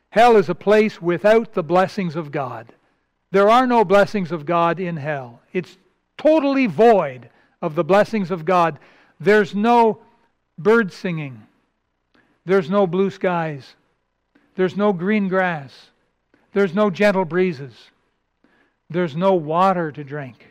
Hell 0.09 0.35
is 0.35 0.49
a 0.49 0.55
place 0.55 1.01
without 1.01 1.53
the 1.53 1.63
blessings 1.63 2.17
of 2.17 2.29
God. 2.29 2.73
There 3.31 3.49
are 3.49 3.65
no 3.65 3.85
blessings 3.85 4.29
of 4.29 4.45
God 4.45 4.77
in 4.77 4.97
hell. 4.97 5.39
It's 5.53 5.77
totally 6.17 6.65
void 6.65 7.29
of 7.61 7.75
the 7.75 7.85
blessings 7.85 8.29
of 8.29 8.43
God. 8.43 8.77
There's 9.21 9.55
no 9.55 10.01
bird 10.57 10.91
singing. 10.91 11.43
There's 12.43 12.69
no 12.69 12.85
blue 12.85 13.09
skies. 13.09 13.75
There's 14.59 14.75
no 14.75 14.91
green 14.91 15.29
grass. 15.29 15.73
There's 16.51 16.75
no 16.75 16.89
gentle 16.89 17.23
breezes. 17.23 17.91
There's 18.89 19.15
no 19.15 19.33
water 19.33 19.89
to 19.89 20.03
drink. 20.03 20.47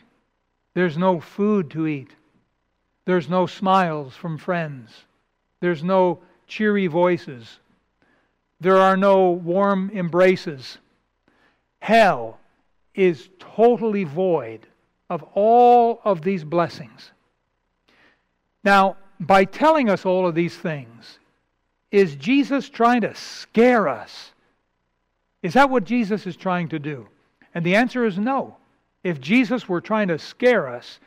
There's 0.72 0.96
no 0.96 1.20
food 1.20 1.70
to 1.72 1.86
eat. 1.86 2.08
There's 3.04 3.28
no 3.28 3.44
smiles 3.44 4.16
from 4.16 4.38
friends. 4.38 4.90
There's 5.60 5.84
no 5.84 6.20
cheery 6.46 6.86
voices. 6.86 7.58
There 8.60 8.78
are 8.78 8.96
no 8.96 9.32
warm 9.32 9.90
embraces. 9.94 10.78
Hell 11.80 12.38
is 12.94 13.28
totally 13.38 14.04
void 14.04 14.66
of 15.10 15.22
all 15.34 16.00
of 16.02 16.22
these 16.22 16.44
blessings. 16.44 17.12
Now, 18.64 18.96
by 19.20 19.44
telling 19.44 19.90
us 19.90 20.06
all 20.06 20.26
of 20.26 20.34
these 20.34 20.56
things, 20.56 21.18
is 21.90 22.16
Jesus 22.16 22.68
trying 22.68 23.00
to 23.02 23.14
scare 23.14 23.88
us? 23.88 24.32
Is 25.42 25.54
that 25.54 25.70
what 25.70 25.84
Jesus 25.84 26.26
is 26.26 26.36
trying 26.36 26.68
to 26.68 26.78
do? 26.78 27.08
And 27.54 27.64
the 27.64 27.76
answer 27.76 28.04
is 28.04 28.18
no. 28.18 28.56
If 29.02 29.20
Jesus 29.20 29.68
were 29.68 29.80
trying 29.80 30.08
to 30.08 30.18
scare 30.18 30.68
us, 30.68 30.98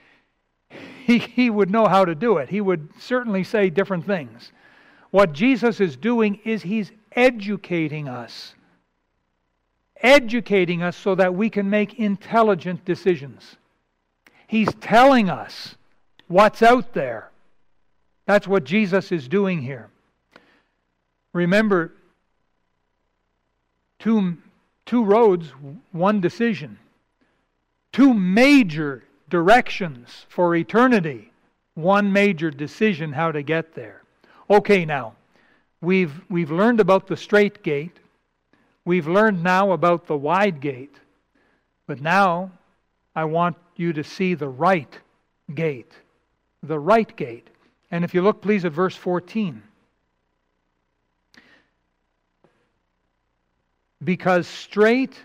he, 1.05 1.19
he 1.19 1.49
would 1.49 1.69
know 1.69 1.87
how 1.87 2.05
to 2.05 2.15
do 2.15 2.37
it. 2.37 2.49
He 2.49 2.61
would 2.61 2.89
certainly 2.99 3.43
say 3.43 3.69
different 3.69 4.05
things. 4.05 4.51
What 5.11 5.33
Jesus 5.33 5.79
is 5.79 5.97
doing 5.97 6.39
is 6.45 6.63
he's 6.63 6.91
educating 7.11 8.07
us. 8.07 8.55
Educating 10.01 10.81
us 10.81 10.95
so 10.95 11.13
that 11.15 11.35
we 11.35 11.49
can 11.49 11.69
make 11.69 11.99
intelligent 11.99 12.85
decisions. 12.85 13.57
He's 14.47 14.73
telling 14.79 15.29
us 15.29 15.75
what's 16.27 16.63
out 16.63 16.93
there. 16.93 17.29
That's 18.25 18.47
what 18.47 18.63
Jesus 18.63 19.11
is 19.11 19.27
doing 19.27 19.61
here. 19.61 19.89
Remember, 21.33 21.93
two, 23.99 24.37
two 24.85 25.03
roads, 25.03 25.47
one 25.91 26.19
decision. 26.19 26.77
Two 27.91 28.13
major 28.13 29.03
directions 29.29 30.25
for 30.29 30.55
eternity, 30.55 31.31
one 31.75 32.11
major 32.11 32.51
decision 32.51 33.13
how 33.13 33.31
to 33.31 33.41
get 33.41 33.73
there. 33.73 34.01
Okay, 34.49 34.85
now, 34.85 35.15
we've, 35.81 36.21
we've 36.29 36.51
learned 36.51 36.79
about 36.79 37.07
the 37.07 37.17
strait 37.17 37.63
gate. 37.63 37.97
We've 38.83 39.07
learned 39.07 39.43
now 39.43 39.71
about 39.71 40.07
the 40.07 40.17
wide 40.17 40.59
gate. 40.59 40.95
But 41.87 42.01
now 42.01 42.51
I 43.15 43.25
want 43.25 43.57
you 43.75 43.93
to 43.93 44.03
see 44.03 44.33
the 44.33 44.49
right 44.49 44.97
gate. 45.53 45.93
The 46.63 46.79
right 46.79 47.15
gate. 47.15 47.47
And 47.89 48.03
if 48.03 48.13
you 48.13 48.21
look, 48.21 48.41
please, 48.41 48.65
at 48.65 48.71
verse 48.71 48.95
14. 48.95 49.63
Because 54.03 54.47
strait 54.47 55.15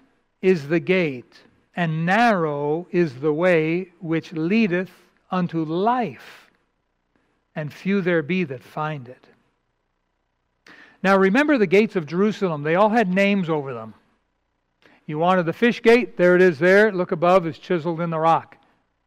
is 0.43 0.69
the 0.69 0.81
gate, 0.81 1.43
and 1.75 2.05
narrow 2.07 2.87
is 2.91 3.15
the 3.17 3.33
way 3.33 3.93
which 4.01 4.33
leadeth 4.33 4.91
unto 5.31 5.65
life, 5.65 6.51
and 7.55 7.73
few 7.73 8.01
there 8.01 8.23
be 8.23 8.45
that 8.45 8.63
find 8.63 9.09
it. 9.09 9.27
Now 11.03 11.17
remember 11.17 11.59
the 11.59 11.67
gates 11.67 11.97
of 11.97 12.07
Jerusalem, 12.07 12.63
they 12.63 12.75
all 12.75 12.89
had 12.89 13.13
names 13.13 13.49
over 13.49 13.73
them. 13.73 13.95
You 15.07 15.19
wanted 15.19 15.47
the 15.47 15.53
fish 15.53 15.81
gate, 15.83 16.17
there 16.17 16.35
it 16.35 16.43
is 16.43 16.59
there. 16.59 16.93
Look 16.93 17.13
above, 17.13 17.47
it's 17.47 17.59
chiseled 17.59 18.01
in 18.01 18.11
the 18.11 18.19
rock. 18.19 18.57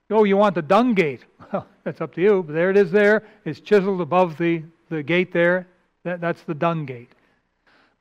Oh, 0.09 0.23
you 0.23 0.37
want 0.37 0.55
the 0.55 0.61
dung 0.61 0.93
gate? 0.93 1.25
Well, 1.51 1.65
that's 1.83 1.99
up 1.99 2.13
to 2.13 2.21
you, 2.21 2.43
but 2.43 2.53
there 2.53 2.69
it 2.69 2.77
is 2.77 2.91
there. 2.91 3.23
It's 3.43 3.59
chiseled 3.59 4.01
above 4.01 4.37
the, 4.37 4.61
the 4.89 5.01
gate 5.01 5.33
there. 5.33 5.67
That, 6.03 6.21
that's 6.21 6.43
the 6.43 6.53
dung 6.53 6.85
gate. 6.85 7.11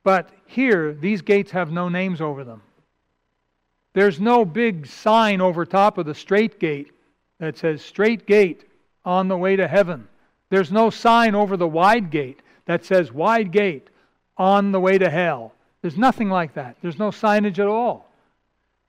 But 0.03 0.29
here, 0.45 0.93
these 0.93 1.21
gates 1.21 1.51
have 1.51 1.71
no 1.71 1.89
names 1.89 2.21
over 2.21 2.43
them. 2.43 2.61
There's 3.93 4.19
no 4.19 4.45
big 4.45 4.87
sign 4.87 5.41
over 5.41 5.65
top 5.65 5.97
of 5.97 6.05
the 6.05 6.15
strait 6.15 6.59
gate 6.59 6.91
that 7.39 7.57
says 7.57 7.81
strait 7.81 8.25
gate 8.25 8.65
on 9.03 9.27
the 9.27 9.37
way 9.37 9.55
to 9.55 9.67
heaven. 9.67 10.07
There's 10.49 10.71
no 10.71 10.89
sign 10.89 11.35
over 11.35 11.57
the 11.57 11.67
wide 11.67 12.11
gate 12.11 12.41
that 12.65 12.85
says 12.85 13.11
wide 13.11 13.51
gate 13.51 13.89
on 14.37 14.71
the 14.71 14.79
way 14.79 14.97
to 14.97 15.09
hell. 15.09 15.53
There's 15.81 15.97
nothing 15.97 16.29
like 16.29 16.53
that. 16.53 16.77
There's 16.81 16.99
no 16.99 17.09
signage 17.09 17.59
at 17.59 17.67
all. 17.67 18.09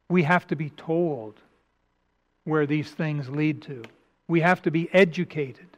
We 0.08 0.22
have 0.24 0.46
to 0.48 0.56
be 0.56 0.70
told 0.70 1.40
where 2.44 2.66
these 2.66 2.90
things 2.90 3.28
lead 3.28 3.62
to. 3.62 3.82
We 4.28 4.40
have 4.40 4.62
to 4.62 4.70
be 4.70 4.88
educated 4.92 5.69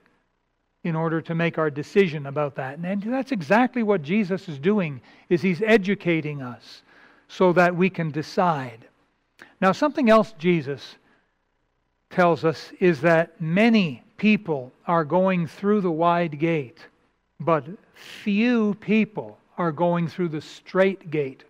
in 0.85 0.97
order 0.97 1.21
to 1.21 1.35
make 1.35 1.59
our 1.59 1.71
decision 1.71 2.27
about 2.27 2.57
that. 2.57 2.79
And 2.79 3.03
that's 3.03 3.33
exactly 3.33 3.83
what 3.83 4.03
Jesus 4.03 4.49
is 4.49 4.59
doing 4.59 5.01
is 5.29 5.41
he's 5.41 5.63
educating 5.63 6.43
us 6.43 6.83
so 7.29 7.53
that 7.53 7.77
we 7.77 7.89
can 7.89 8.11
decide. 8.11 8.87
Now 9.61 9.73
something 9.73 10.11
else 10.11 10.35
Jesus 10.39 10.97
tells 12.11 12.45
us 12.45 12.73
is 12.81 13.01
that 13.01 13.41
many 13.41 14.03
people 14.17 14.73
are 14.87 15.05
going 15.05 15.47
through 15.47 15.81
the 15.81 15.91
wide 15.91 16.39
gate, 16.39 16.79
but 17.41 17.65
few 17.95 18.75
people 18.75 19.39
are 19.59 19.73
going 19.73 20.09
through 20.09 20.29
the 20.29 20.41
strait 20.41 21.11
gate. 21.11 21.45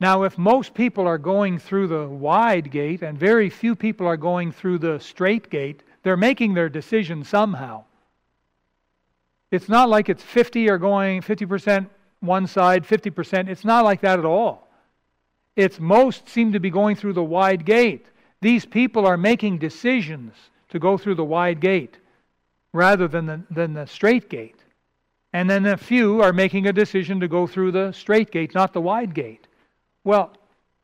Now, 0.00 0.22
if 0.22 0.38
most 0.38 0.72
people 0.72 1.06
are 1.06 1.18
going 1.18 1.58
through 1.58 1.88
the 1.88 2.08
wide 2.08 2.70
gate 2.70 3.02
and 3.02 3.18
very 3.18 3.50
few 3.50 3.76
people 3.76 4.06
are 4.06 4.16
going 4.16 4.50
through 4.50 4.78
the 4.78 4.98
strait 4.98 5.50
gate, 5.50 5.82
they're 6.02 6.16
making 6.16 6.54
their 6.54 6.70
decision 6.70 7.22
somehow. 7.22 7.84
It's 9.50 9.68
not 9.68 9.88
like 9.88 10.08
it's 10.08 10.22
50 10.22 10.68
are 10.70 10.78
going 10.78 11.22
50% 11.22 11.88
one 12.20 12.46
side, 12.46 12.86
50%. 12.86 13.48
It's 13.48 13.64
not 13.64 13.84
like 13.84 14.02
that 14.02 14.18
at 14.18 14.24
all. 14.24 14.68
It's 15.56 15.80
most 15.80 16.28
seem 16.28 16.52
to 16.52 16.60
be 16.60 16.70
going 16.70 16.96
through 16.96 17.14
the 17.14 17.24
wide 17.24 17.64
gate. 17.64 18.06
These 18.40 18.64
people 18.64 19.06
are 19.06 19.16
making 19.16 19.58
decisions 19.58 20.34
to 20.68 20.78
go 20.78 20.96
through 20.96 21.16
the 21.16 21.24
wide 21.24 21.60
gate 21.60 21.98
rather 22.72 23.08
than 23.08 23.26
the, 23.26 23.42
than 23.50 23.74
the 23.74 23.86
strait 23.86 24.28
gate. 24.30 24.56
And 25.32 25.48
then 25.48 25.66
a 25.66 25.76
few 25.76 26.22
are 26.22 26.32
making 26.32 26.66
a 26.66 26.72
decision 26.72 27.20
to 27.20 27.28
go 27.28 27.46
through 27.46 27.72
the 27.72 27.92
strait 27.92 28.30
gate, 28.30 28.54
not 28.54 28.72
the 28.72 28.80
wide 28.80 29.14
gate. 29.14 29.46
Well, 30.04 30.32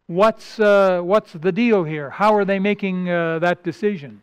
what's, 0.06 0.60
uh, 0.60 1.00
what's 1.02 1.32
the 1.32 1.52
deal 1.52 1.84
here? 1.84 2.10
How 2.10 2.34
are 2.34 2.44
they 2.44 2.58
making 2.58 3.08
uh, 3.08 3.38
that 3.40 3.64
decision? 3.64 4.22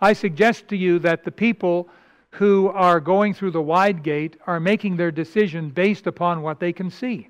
I 0.00 0.12
suggest 0.12 0.68
to 0.68 0.76
you 0.76 0.98
that 1.00 1.24
the 1.24 1.30
people 1.30 1.88
who 2.34 2.68
are 2.68 2.98
going 2.98 3.32
through 3.32 3.52
the 3.52 3.62
wide 3.62 4.02
gate 4.02 4.36
are 4.46 4.58
making 4.58 4.96
their 4.96 5.12
decision 5.12 5.70
based 5.70 6.08
upon 6.08 6.42
what 6.42 6.58
they 6.58 6.72
can 6.72 6.90
see. 6.90 7.28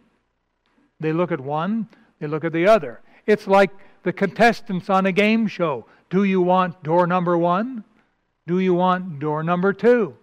They 0.98 1.12
look 1.12 1.30
at 1.30 1.40
one, 1.40 1.88
they 2.20 2.26
look 2.26 2.42
at 2.44 2.54
the 2.54 2.66
other. 2.66 3.02
It's 3.26 3.46
like 3.46 3.70
the 4.02 4.14
contestants 4.14 4.88
on 4.88 5.04
a 5.04 5.12
game 5.12 5.46
show. 5.46 5.84
Do 6.08 6.24
you 6.24 6.40
want 6.40 6.82
door 6.82 7.06
number 7.06 7.36
one? 7.36 7.84
Do 8.46 8.60
you 8.60 8.72
want 8.72 9.18
door 9.18 9.42
number 9.42 9.74
two? 9.74 10.16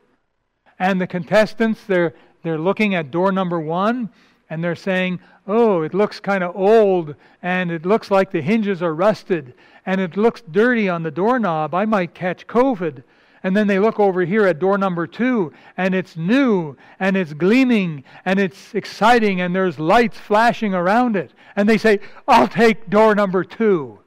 And 0.79 0.99
the 0.99 1.05
contestants, 1.05 1.83
they're, 1.85 2.15
they're 2.41 2.57
looking 2.57 2.95
at 2.95 3.11
door 3.11 3.31
number 3.31 3.59
one 3.59 4.09
and 4.49 4.63
they're 4.63 4.75
saying, 4.75 5.19
oh, 5.45 5.83
it 5.83 5.93
looks 5.93 6.19
kind 6.19 6.43
of 6.43 6.55
old 6.55 7.13
and 7.43 7.69
it 7.69 7.85
looks 7.85 8.09
like 8.09 8.31
the 8.31 8.41
hinges 8.41 8.81
are 8.81 8.95
rusted 8.95 9.53
and 9.85 10.01
it 10.01 10.17
looks 10.17 10.41
dirty 10.41 10.89
on 10.89 11.03
the 11.03 11.11
doorknob. 11.11 11.75
I 11.75 11.85
might 11.85 12.15
catch 12.15 12.47
COVID. 12.47 13.03
And 13.43 13.57
then 13.57 13.67
they 13.67 13.79
look 13.79 13.99
over 13.99 14.21
here 14.23 14.45
at 14.45 14.59
door 14.59 14.77
number 14.77 15.07
two, 15.07 15.51
and 15.77 15.95
it's 15.95 16.15
new, 16.15 16.75
and 16.99 17.17
it's 17.17 17.33
gleaming, 17.33 18.03
and 18.25 18.39
it's 18.39 18.73
exciting, 18.75 19.41
and 19.41 19.55
there's 19.55 19.79
lights 19.79 20.17
flashing 20.17 20.73
around 20.73 21.15
it. 21.15 21.31
And 21.55 21.67
they 21.67 21.77
say, 21.77 21.99
I'll 22.27 22.47
take 22.47 22.89
door 22.89 23.15
number 23.15 23.43
two. 23.43 23.99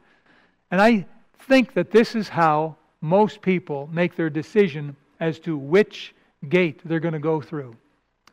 And 0.71 0.81
I 0.81 1.07
think 1.47 1.75
that 1.75 1.91
this 1.91 2.15
is 2.15 2.29
how 2.29 2.77
most 3.01 3.43
people 3.43 3.89
make 3.93 4.17
their 4.17 4.31
decision 4.31 4.97
as 5.21 5.39
to 5.41 5.57
which 5.57 6.15
gate 6.49 6.81
they're 6.85 7.01
going 7.01 7.15
to 7.15 7.19
go 7.19 7.41
through. 7.41 7.77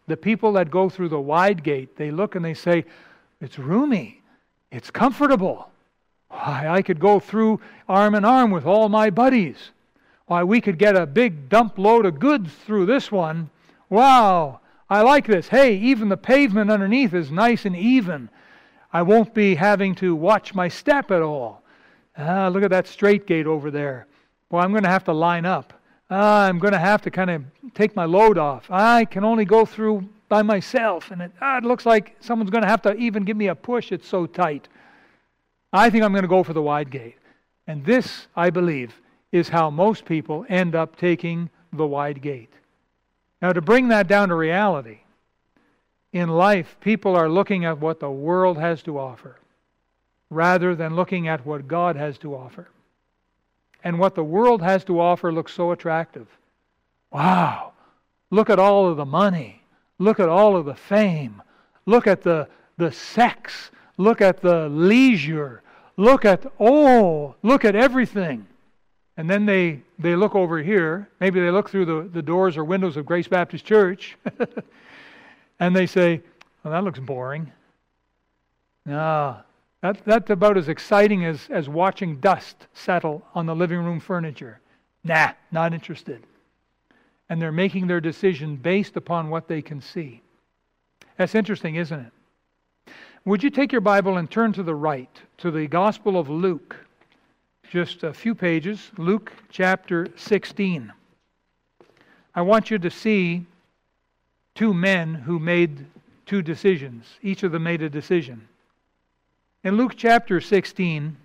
The 0.08 0.18
people 0.18 0.54
that 0.54 0.70
go 0.70 0.90
through 0.90 1.10
the 1.10 1.20
wide 1.20 1.64
gate, 1.64 1.96
they 1.96 2.12
look 2.12 2.36
and 2.36 2.44
they 2.44 2.54
say, 2.54 2.86
It's 3.40 3.58
roomy, 3.58 4.22
it's 4.72 4.92
comfortable. 4.92 5.70
Why, 6.30 6.68
I 6.70 6.82
could 6.82 7.00
go 7.00 7.20
through 7.20 7.60
arm 7.90 8.16
in 8.16 8.24
arm 8.24 8.52
with 8.52 8.66
all 8.66 8.88
my 8.88 9.10
buddies. 9.10 9.72
Why, 10.32 10.46
we 10.46 10.62
could 10.62 10.78
get 10.78 10.96
a 10.96 11.06
big 11.06 11.50
dump 11.50 11.78
load 11.78 12.06
of 12.06 12.18
goods 12.18 12.54
through 12.66 12.86
this 12.86 13.12
one. 13.12 13.50
Wow, 13.90 14.62
I 14.90 15.02
like 15.02 15.28
this. 15.28 15.50
Hey, 15.50 15.76
even 15.76 16.08
the 16.08 16.16
pavement 16.16 16.72
underneath 16.72 17.14
is 17.14 17.30
nice 17.30 17.66
and 17.66 17.76
even. 17.76 18.30
I 18.94 19.02
won't 19.02 19.34
be 19.34 19.56
having 19.56 19.94
to 19.96 20.16
watch 20.16 20.56
my 20.56 20.70
step 20.70 21.12
at 21.12 21.22
all. 21.22 21.64
Ah, 22.18 22.48
look 22.48 22.64
at 22.64 22.70
that 22.70 22.88
strait 22.88 23.28
gate 23.28 23.46
over 23.46 23.70
there. 23.70 24.08
Well, 24.50 24.64
I'm 24.64 24.72
going 24.72 24.84
to 24.84 24.90
have 24.90 25.04
to 25.04 25.12
line 25.12 25.46
up. 25.46 25.74
Ah, 26.10 26.46
I'm 26.46 26.60
going 26.60 26.72
to 26.72 26.80
have 26.80 27.02
to 27.02 27.12
kind 27.12 27.30
of 27.30 27.44
take 27.74 27.94
my 27.94 28.06
load 28.06 28.38
off. 28.38 28.72
I 28.72 29.04
can 29.04 29.26
only 29.26 29.44
go 29.44 29.66
through 29.66 30.08
by 30.30 30.44
myself, 30.44 31.12
and 31.12 31.24
it, 31.24 31.34
ah, 31.42 31.58
it 31.58 31.66
looks 31.66 31.86
like 31.86 32.16
someone's 32.22 32.52
going 32.52 32.64
to 32.64 32.70
have 32.70 32.84
to 32.84 32.96
even 32.96 33.26
give 33.26 33.36
me 33.36 33.48
a 33.48 33.56
push. 33.56 33.92
It's 33.92 34.08
so 34.08 34.28
tight. 34.28 34.70
I 35.74 35.90
think 35.90 36.06
I'm 36.06 36.14
going 36.14 36.22
to 36.22 36.30
go 36.30 36.42
for 36.42 36.54
the 36.54 36.62
wide 36.62 36.90
gate. 36.90 37.18
And 37.68 37.84
this, 37.84 38.28
I 38.34 38.50
believe, 38.50 38.94
is 39.32 39.50
how 39.50 39.70
most 39.70 40.06
people 40.06 40.46
end 40.50 40.76
up 40.76 40.96
taking 40.96 41.50
the 41.74 41.88
wide 41.88 42.22
gate. 42.22 42.54
Now, 43.42 43.54
to 43.54 43.62
bring 43.62 43.88
that 43.88 44.08
down 44.08 44.30
to 44.30 44.36
reality, 44.36 45.00
in 46.12 46.30
life, 46.30 46.78
people 46.82 47.16
are 47.16 47.30
looking 47.30 47.66
at 47.66 47.80
what 47.80 48.00
the 48.00 48.12
world 48.12 48.58
has 48.58 48.84
to 48.84 49.00
offer. 49.00 49.38
rather 50.32 50.74
than 50.74 50.96
looking 50.96 51.28
at 51.28 51.46
what 51.46 51.68
God 51.68 51.96
has 51.96 52.18
to 52.20 52.34
offer. 52.34 52.70
And 53.84 54.00
what 54.00 54.16
the 54.16 54.24
world 54.24 54.62
has 54.64 54.84
to 54.86 55.00
offer 55.00 55.32
looks 55.32 55.54
so 55.54 55.72
attractive. 55.72 56.28
Wow, 57.12 57.74
look 58.32 58.50
at 58.50 58.58
all 58.58 58.88
of 58.88 58.98
the 58.98 59.06
money. 59.06 59.62
Look 60.00 60.20
at 60.20 60.30
all 60.30 60.56
of 60.56 60.66
the 60.66 60.74
fame. 60.74 61.44
Look 61.86 62.08
at 62.08 62.22
the, 62.22 62.48
the 62.78 62.92
sex. 62.92 63.70
Look 63.98 64.22
at 64.22 64.42
the 64.42 64.70
leisure. 64.70 65.62
Look 65.98 66.26
at, 66.26 66.46
oh, 66.60 67.36
look 67.44 67.66
at 67.66 67.76
everything. 67.76 68.48
And 69.22 69.30
then 69.30 69.46
they, 69.46 69.84
they 70.00 70.16
look 70.16 70.34
over 70.34 70.64
here. 70.64 71.08
Maybe 71.20 71.40
they 71.40 71.52
look 71.52 71.70
through 71.70 71.86
the, 71.86 72.10
the 72.12 72.24
doors 72.24 72.58
or 72.58 72.64
windows 72.64 72.98
of 72.98 73.06
Grace 73.06 73.28
Baptist 73.28 73.64
Church. 73.64 74.18
and 75.60 75.76
they 75.76 75.86
say, 75.86 76.24
well, 76.64 76.74
that 76.74 76.84
looks 76.84 76.98
boring. 76.98 77.52
No, 78.84 79.38
that, 79.82 80.04
that's 80.06 80.32
about 80.32 80.58
as 80.58 80.70
exciting 80.70 81.24
as, 81.24 81.48
as 81.52 81.70
watching 81.70 82.20
dust 82.20 82.66
settle 82.74 83.24
on 83.36 83.46
the 83.46 83.54
living 83.54 83.78
room 83.78 84.00
furniture. 84.00 84.60
Nah, 85.04 85.34
not 85.52 85.72
interested. 85.72 86.24
And 87.30 87.40
they're 87.40 87.52
making 87.52 87.86
their 87.86 88.02
decision 88.02 88.56
based 88.56 88.98
upon 88.98 89.30
what 89.30 89.48
they 89.48 89.62
can 89.62 89.82
see. 89.82 90.24
That's 91.18 91.36
interesting, 91.36 91.76
isn't 91.76 92.12
it? 92.88 92.94
Would 93.26 93.44
you 93.44 93.52
take 93.52 93.72
your 93.72 93.82
Bible 93.82 94.18
and 94.18 94.32
turn 94.32 94.52
to 94.54 94.64
the 94.64 94.74
right, 94.74 95.16
to 95.38 95.52
the 95.52 95.68
Gospel 95.68 96.18
of 96.18 96.28
Luke? 96.28 96.76
Just 97.72 98.04
a 98.04 98.14
few 98.14 98.36
pages, 98.36 98.92
Luke 98.98 99.32
chapter 99.50 100.06
16. 100.18 100.92
I 102.36 102.42
want 102.42 102.70
you 102.70 102.78
to 102.78 102.90
see 102.90 103.46
two 104.56 104.74
men 104.74 105.14
who 105.14 105.40
made 105.40 105.86
two 106.26 106.42
decisions. 106.42 107.06
Each 107.22 107.44
of 107.44 107.54
them 107.54 107.64
made 107.64 107.82
a 107.82 107.90
decision. 107.90 108.46
In 109.64 109.78
Luke 109.78 109.94
chapter 109.96 110.42
16 110.42 111.16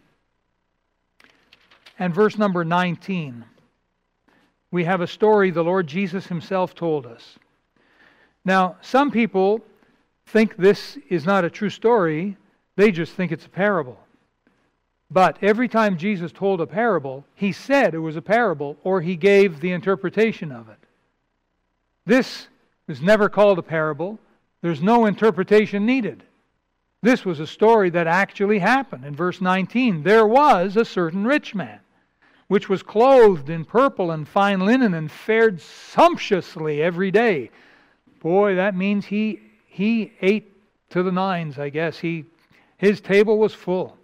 and 1.98 2.14
verse 2.14 2.38
number 2.38 2.64
19, 2.64 3.44
we 4.70 4.84
have 4.84 5.00
a 5.00 5.08
story 5.08 5.50
the 5.50 5.64
Lord 5.64 5.88
Jesus 5.88 6.28
himself 6.28 6.76
told 6.76 7.06
us. 7.06 7.40
Now, 8.44 8.76
some 8.82 9.10
people 9.10 9.62
think 10.26 10.54
this 10.54 10.96
is 11.08 11.26
not 11.26 11.44
a 11.44 11.50
true 11.50 11.70
story, 11.70 12.36
they 12.76 12.92
just 12.92 13.14
think 13.14 13.32
it's 13.32 13.46
a 13.46 13.48
parable. 13.48 13.98
But 15.10 15.38
every 15.42 15.68
time 15.68 15.98
Jesus 15.98 16.32
told 16.32 16.60
a 16.60 16.66
parable, 16.66 17.24
he 17.34 17.52
said 17.52 17.94
it 17.94 17.98
was 17.98 18.16
a 18.16 18.22
parable 18.22 18.76
or 18.82 19.00
he 19.00 19.16
gave 19.16 19.60
the 19.60 19.72
interpretation 19.72 20.50
of 20.50 20.68
it. 20.68 20.78
This 22.04 22.48
is 22.88 23.00
never 23.00 23.28
called 23.28 23.58
a 23.58 23.62
parable. 23.62 24.18
There's 24.62 24.82
no 24.82 25.06
interpretation 25.06 25.86
needed. 25.86 26.22
This 27.02 27.24
was 27.24 27.40
a 27.40 27.46
story 27.46 27.90
that 27.90 28.06
actually 28.06 28.58
happened. 28.58 29.04
In 29.04 29.14
verse 29.14 29.40
19, 29.40 30.02
there 30.02 30.26
was 30.26 30.76
a 30.76 30.84
certain 30.84 31.24
rich 31.24 31.54
man, 31.54 31.78
which 32.48 32.68
was 32.68 32.82
clothed 32.82 33.48
in 33.48 33.64
purple 33.64 34.10
and 34.10 34.26
fine 34.26 34.60
linen 34.60 34.94
and 34.94 35.10
fared 35.10 35.60
sumptuously 35.60 36.82
every 36.82 37.10
day. 37.10 37.50
Boy, 38.20 38.56
that 38.56 38.74
means 38.74 39.06
he 39.06 39.40
he 39.66 40.12
ate 40.22 40.52
to 40.90 41.02
the 41.02 41.12
nines, 41.12 41.58
I 41.58 41.68
guess. 41.68 41.98
He 41.98 42.24
his 42.76 43.00
table 43.00 43.38
was 43.38 43.54
full. 43.54 43.96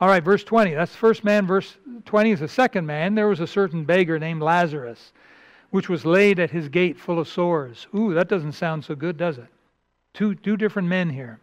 All 0.00 0.08
right, 0.08 0.24
verse 0.24 0.44
20. 0.44 0.72
That's 0.72 0.92
the 0.92 0.98
first 0.98 1.24
man. 1.24 1.46
Verse 1.46 1.76
20 2.06 2.30
is 2.30 2.40
the 2.40 2.48
second 2.48 2.86
man. 2.86 3.14
There 3.14 3.28
was 3.28 3.40
a 3.40 3.46
certain 3.46 3.84
beggar 3.84 4.18
named 4.18 4.40
Lazarus, 4.40 5.12
which 5.70 5.90
was 5.90 6.06
laid 6.06 6.38
at 6.38 6.50
his 6.50 6.68
gate 6.70 6.98
full 6.98 7.18
of 7.18 7.28
sores. 7.28 7.86
Ooh, 7.94 8.14
that 8.14 8.28
doesn't 8.28 8.52
sound 8.52 8.84
so 8.84 8.94
good, 8.94 9.18
does 9.18 9.36
it? 9.36 9.48
Two, 10.14 10.34
two 10.34 10.56
different 10.56 10.88
men 10.88 11.10
here. 11.10 11.38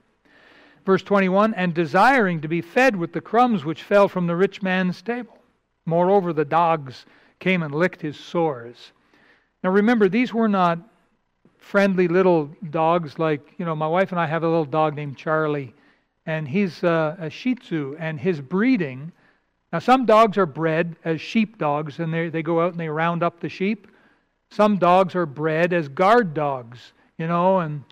Verse 0.87 1.03
21 1.03 1.53
And 1.53 1.73
desiring 1.73 2.41
to 2.41 2.47
be 2.47 2.61
fed 2.61 2.95
with 2.95 3.13
the 3.13 3.21
crumbs 3.21 3.63
which 3.63 3.83
fell 3.83 4.07
from 4.07 4.25
the 4.25 4.35
rich 4.35 4.63
man's 4.63 5.03
table. 5.03 5.37
Moreover, 5.85 6.33
the 6.33 6.45
dogs 6.45 7.05
came 7.39 7.61
and 7.61 7.75
licked 7.75 8.01
his 8.01 8.17
sores. 8.19 8.91
Now 9.63 9.69
remember, 9.69 10.09
these 10.09 10.33
were 10.33 10.49
not 10.49 10.79
friendly 11.59 12.07
little 12.07 12.49
dogs 12.71 13.19
like, 13.19 13.41
you 13.57 13.65
know, 13.65 13.75
my 13.75 13.87
wife 13.87 14.11
and 14.11 14.19
I 14.19 14.25
have 14.25 14.43
a 14.43 14.47
little 14.47 14.65
dog 14.65 14.95
named 14.95 15.17
Charlie, 15.17 15.75
and 16.27 16.45
he's 16.47 16.83
uh, 16.83 17.15
a 17.19 17.29
Shih 17.29 17.55
Tzu, 17.55 17.95
and 17.97 18.19
his 18.19 18.41
breeding. 18.41 19.13
Now, 19.73 19.79
some 19.79 20.05
dogs 20.05 20.37
are 20.37 20.45
bred 20.45 20.97
as 21.05 21.21
sheep 21.21 21.57
dogs, 21.57 21.99
and 21.99 22.13
they, 22.13 22.29
they 22.29 22.43
go 22.43 22.61
out 22.61 22.73
and 22.73 22.79
they 22.79 22.89
round 22.89 23.23
up 23.23 23.39
the 23.39 23.49
sheep. 23.49 23.87
Some 24.51 24.77
dogs 24.77 25.15
are 25.15 25.25
bred 25.25 25.73
as 25.73 25.87
guard 25.87 26.33
dogs, 26.33 26.91
you 27.17 27.27
know, 27.27 27.59
and 27.59 27.83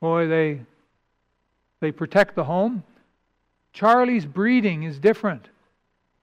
boy, 0.00 0.26
they 0.26 0.60
they 1.80 1.90
protect 1.90 2.36
the 2.36 2.44
home. 2.44 2.84
Charlie's 3.72 4.26
breeding 4.26 4.84
is 4.84 4.98
different. 4.98 5.48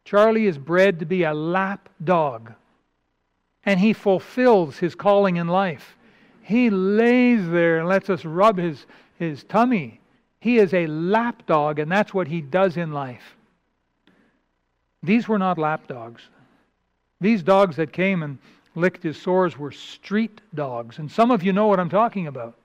Charlie 0.05 0.45
is 0.45 0.57
bred 0.57 0.99
to 0.99 1.05
be 1.05 1.23
a 1.23 1.33
lap 1.33 1.89
dog, 2.03 2.53
and 3.65 3.79
he 3.79 3.91
fulfills 3.91 4.77
his 4.77 4.95
calling 4.95 5.35
in 5.35 5.47
life. 5.47 5.97
He 6.41 6.69
lays 6.69 7.49
there 7.49 7.79
and 7.79 7.87
lets 7.87 8.09
us 8.09 8.23
rub 8.23 8.57
his, 8.57 8.85
his 9.17 9.43
tummy. 9.43 9.99
He 10.39 10.57
is 10.57 10.73
a 10.73 10.87
lap 10.87 11.45
dog, 11.45 11.79
and 11.79 11.91
that's 11.91 12.13
what 12.13 12.27
he 12.27 12.41
does 12.41 12.77
in 12.77 12.91
life. 12.91 13.35
These 15.03 15.27
were 15.27 15.39
not 15.39 15.57
lap 15.57 15.87
dogs. 15.87 16.21
These 17.21 17.43
dogs 17.43 17.75
that 17.75 17.91
came 17.91 18.23
and 18.23 18.37
licked 18.75 19.03
his 19.03 19.21
sores 19.21 19.57
were 19.57 19.71
street 19.71 20.41
dogs. 20.53 20.99
And 20.99 21.11
some 21.11 21.31
of 21.31 21.43
you 21.43 21.51
know 21.51 21.67
what 21.67 21.79
I'm 21.79 21.89
talking 21.89 22.27
about. 22.27 22.55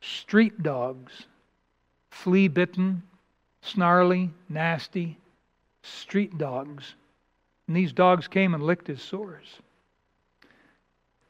Street 0.00 0.62
dogs 0.62 1.24
flea 2.10 2.48
bitten, 2.48 3.02
snarly, 3.62 4.30
nasty, 4.48 5.18
street 5.82 6.36
dogs. 6.38 6.94
And 7.66 7.76
these 7.76 7.92
dogs 7.92 8.28
came 8.28 8.54
and 8.54 8.62
licked 8.62 8.86
his 8.86 9.02
sores. 9.02 9.46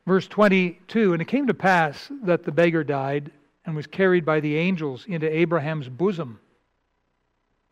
Verse 0.06 0.26
22 0.26 1.12
And 1.12 1.22
it 1.22 1.28
came 1.28 1.46
to 1.46 1.54
pass 1.54 2.10
that 2.22 2.44
the 2.44 2.52
beggar 2.52 2.84
died 2.84 3.30
and 3.66 3.74
was 3.74 3.86
carried 3.86 4.24
by 4.24 4.40
the 4.40 4.56
angels 4.56 5.06
into 5.06 5.28
Abraham's 5.28 5.88
bosom. 5.88 6.38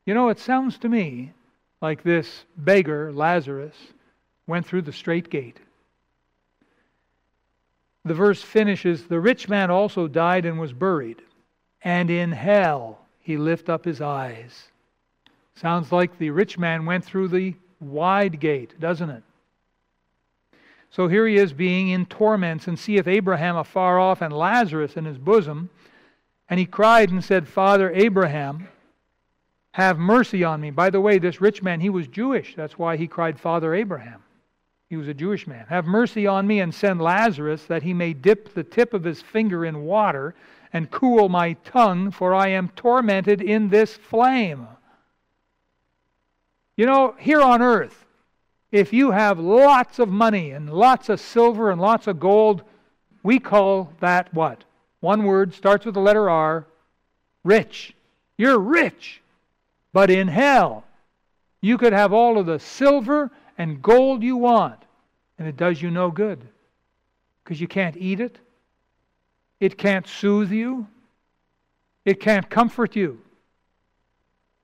You 0.05 0.15
know, 0.15 0.29
it 0.31 0.39
sounds 0.39 0.79
to 0.79 0.89
me 0.89 1.33
like 1.81 2.03
this 2.03 2.45
beggar, 2.57 3.13
Lazarus, 3.13 3.77
went 4.47 4.67
through 4.67 4.83
the 4.83 4.93
strait 4.93 5.31
gate. 5.31 5.59
The 8.05 8.15
verse 8.15 8.43
finishes 8.43 9.05
The 9.05 9.21
rich 9.21 9.49
man 9.49 9.71
also 9.71 10.09
died 10.09 10.45
and 10.45 10.59
was 10.59 10.73
buried, 10.73 11.23
and 11.83 12.11
in 12.11 12.33
hell 12.33 13.01
he 13.21 13.37
lift 13.37 13.69
up 13.69 13.85
his 13.85 14.01
eyes. 14.01 14.69
Sounds 15.55 15.93
like 15.93 16.19
the 16.19 16.31
rich 16.31 16.59
man 16.59 16.85
went 16.85 17.05
through 17.05 17.29
the 17.29 17.55
wide 17.81 18.41
gate, 18.41 18.79
doesn't 18.81 19.11
it? 19.11 19.23
So 20.93 21.09
here 21.09 21.27
he 21.27 21.37
is 21.37 21.55
being 21.55 21.89
in 21.89 22.05
torments, 22.05 22.69
and 22.69 22.79
seeth 22.79 23.09
Abraham 23.09 23.57
afar 23.57 23.99
off 23.99 24.21
and 24.21 24.33
Lazarus 24.33 24.95
in 24.95 25.07
his 25.07 25.17
bosom. 25.17 25.71
And 26.51 26.61
he 26.61 26.67
cried 26.67 27.11
and 27.11 27.25
said, 27.25 27.49
Father 27.49 27.91
Abraham, 27.95 28.69
have 29.73 29.99
mercy 29.99 30.45
on 30.45 30.61
me. 30.61 30.71
By 30.71 30.91
the 30.91 31.01
way, 31.01 31.19
this 31.19 31.41
rich 31.41 31.63
man, 31.63 31.81
he 31.81 31.89
was 31.89 32.07
Jewish. 32.09 32.55
That's 32.55 32.79
why 32.79 32.99
he 32.99 33.09
cried, 33.09 33.41
Father 33.41 33.75
Abraham. 33.75 34.23
He 34.91 34.99
was 34.99 35.09
a 35.09 35.15
Jewish 35.15 35.47
man. 35.47 35.65
Have 35.71 35.87
mercy 35.87 36.27
on 36.27 36.47
me 36.47 36.61
and 36.61 36.75
send 36.75 37.01
Lazarus 37.01 37.65
that 37.65 37.83
he 37.83 37.95
may 37.95 38.13
dip 38.13 38.53
the 38.53 38.63
tip 38.63 38.93
of 38.93 39.05
his 39.05 39.23
finger 39.23 39.65
in 39.65 39.85
water 39.85 40.35
and 40.75 40.91
cool 40.91 41.31
my 41.31 41.55
tongue, 41.65 42.11
for 42.11 42.35
I 42.35 42.49
am 42.49 42.69
tormented 42.77 43.41
in 43.41 43.71
this 43.71 43.97
flame. 43.97 44.69
You 46.77 46.85
know, 46.85 47.15
here 47.19 47.41
on 47.41 47.63
earth, 47.63 48.02
if 48.73 48.93
you 48.93 49.13
have 49.13 49.39
lots 49.39 49.99
of 49.99 50.09
money 50.09 50.51
and 50.51 50.73
lots 50.73 51.09
of 51.09 51.21
silver 51.21 51.71
and 51.71 51.81
lots 51.81 52.07
of 52.07 52.19
gold, 52.19 52.63
we 53.23 53.39
call 53.39 53.93
that 54.01 54.33
what? 54.35 54.65
One 55.01 55.25
word 55.25 55.55
starts 55.55 55.85
with 55.85 55.95
the 55.95 56.01
letter 56.01 56.29
R 56.29 56.67
rich. 57.45 57.95
You're 58.37 58.59
rich. 58.59 59.21
But 59.93 60.11
in 60.11 60.27
hell, 60.27 60.85
you 61.61 61.79
could 61.79 61.93
have 61.93 62.13
all 62.13 62.39
of 62.39 62.47
the 62.47 62.59
silver 62.59 63.31
and 63.59 63.83
gold 63.83 64.23
you 64.23 64.37
want, 64.37 64.83
and 65.39 65.47
it 65.47 65.57
does 65.57 65.81
you 65.81 65.91
no 65.91 66.11
good 66.11 66.41
because 67.45 67.61
you 67.61 67.69
can't 67.69 67.97
eat 67.97 68.21
it, 68.21 68.39
it 69.61 69.77
can't 69.79 70.07
soothe 70.07 70.51
you. 70.51 70.87
It 72.05 72.19
can't 72.21 72.49
comfort 72.51 72.97
you. 72.97 73.21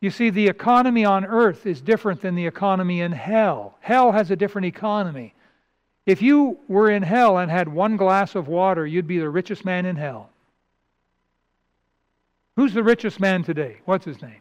You 0.01 0.11
see, 0.11 0.30
the 0.30 0.46
economy 0.46 1.05
on 1.05 1.24
earth 1.24 1.66
is 1.66 1.80
different 1.80 2.20
than 2.20 2.36
the 2.36 2.46
economy 2.46 3.01
in 3.01 3.11
hell. 3.11 3.76
Hell 3.80 4.12
has 4.12 4.30
a 4.30 4.36
different 4.36 4.66
economy. 4.66 5.34
If 6.07 6.22
you 6.22 6.59
were 6.68 6.90
in 6.90 7.03
hell 7.03 7.38
and 7.38 7.51
had 7.51 7.68
one 7.68 7.96
glass 7.96 8.34
of 8.34 8.49
water, 8.49 8.86
you'd 8.86 9.09
be 9.09 9.18
the 9.18 9.28
richest 9.28 9.64
man 9.64 9.86
in 9.86 9.96
hell. 9.96 10.30
Who's 12.57 12.74
the 12.74 12.82
richest 12.82 13.20
man 13.20 13.42
today? 13.42 13.78
What's 13.84 14.05
his 14.05 14.20
name? 14.22 14.40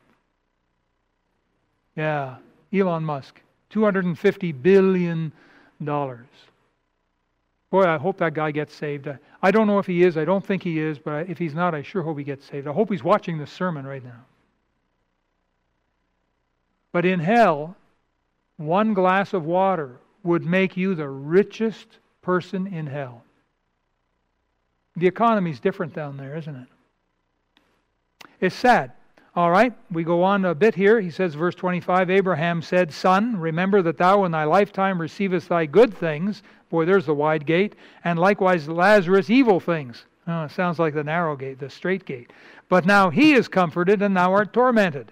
Yeah, 1.95 2.35
Elon 2.71 3.03
Musk. 3.03 3.41
$250 3.71 4.61
billion. 4.61 5.31
Boy, 5.79 7.83
I 7.83 7.97
hope 7.97 8.17
that 8.19 8.33
guy 8.33 8.51
gets 8.51 8.73
saved. 8.73 9.09
I 9.41 9.51
don't 9.51 9.67
know 9.67 9.79
if 9.79 9.85
he 9.85 10.03
is. 10.03 10.17
I 10.17 10.25
don't 10.25 10.45
think 10.45 10.63
he 10.63 10.79
is, 10.79 10.99
but 10.99 11.29
if 11.29 11.37
he's 11.37 11.53
not, 11.53 11.75
I 11.75 11.81
sure 11.81 12.01
hope 12.01 12.17
he 12.17 12.23
gets 12.23 12.45
saved. 12.45 12.67
I 12.67 12.71
hope 12.71 12.91
he's 12.91 13.03
watching 13.03 13.37
this 13.37 13.51
sermon 13.51 13.85
right 13.85 14.03
now. 14.03 14.25
But 16.91 17.05
in 17.05 17.19
hell, 17.19 17.75
one 18.57 18.93
glass 18.93 19.33
of 19.33 19.45
water 19.45 19.97
would 20.23 20.45
make 20.45 20.75
you 20.75 20.95
the 20.95 21.09
richest 21.09 21.87
person 22.21 22.67
in 22.67 22.87
hell. 22.87 23.23
The 24.95 25.07
economy's 25.07 25.59
different 25.59 25.93
down 25.93 26.17
there, 26.17 26.35
isn't 26.35 26.55
it? 26.55 26.67
It's 28.39 28.55
sad. 28.55 28.91
All 29.35 29.51
right, 29.51 29.71
we 29.91 30.03
go 30.03 30.23
on 30.23 30.45
a 30.45 30.55
bit 30.55 30.73
here. 30.73 30.99
He 30.99 31.11
says, 31.11 31.35
verse 31.35 31.53
25 31.53 32.09
Abraham 32.09 32.61
said, 32.63 32.91
Son, 32.91 33.37
remember 33.37 33.83
that 33.83 33.97
thou 33.99 34.25
in 34.25 34.31
thy 34.31 34.45
lifetime 34.45 34.99
receivest 34.99 35.49
thy 35.49 35.67
good 35.67 35.93
things. 35.93 36.41
Boy, 36.71 36.85
there's 36.85 37.05
the 37.05 37.13
wide 37.13 37.45
gate. 37.45 37.75
And 38.03 38.17
likewise 38.17 38.67
Lazarus 38.67 39.29
evil 39.29 39.59
things. 39.59 40.05
Oh, 40.27 40.47
sounds 40.47 40.79
like 40.79 40.95
the 40.95 41.03
narrow 41.03 41.35
gate, 41.35 41.59
the 41.59 41.69
strait 41.69 42.03
gate. 42.03 42.33
But 42.67 42.85
now 42.85 43.11
he 43.11 43.33
is 43.33 43.47
comforted, 43.47 44.01
and 44.01 44.17
thou 44.17 44.33
art 44.33 44.53
tormented. 44.53 45.11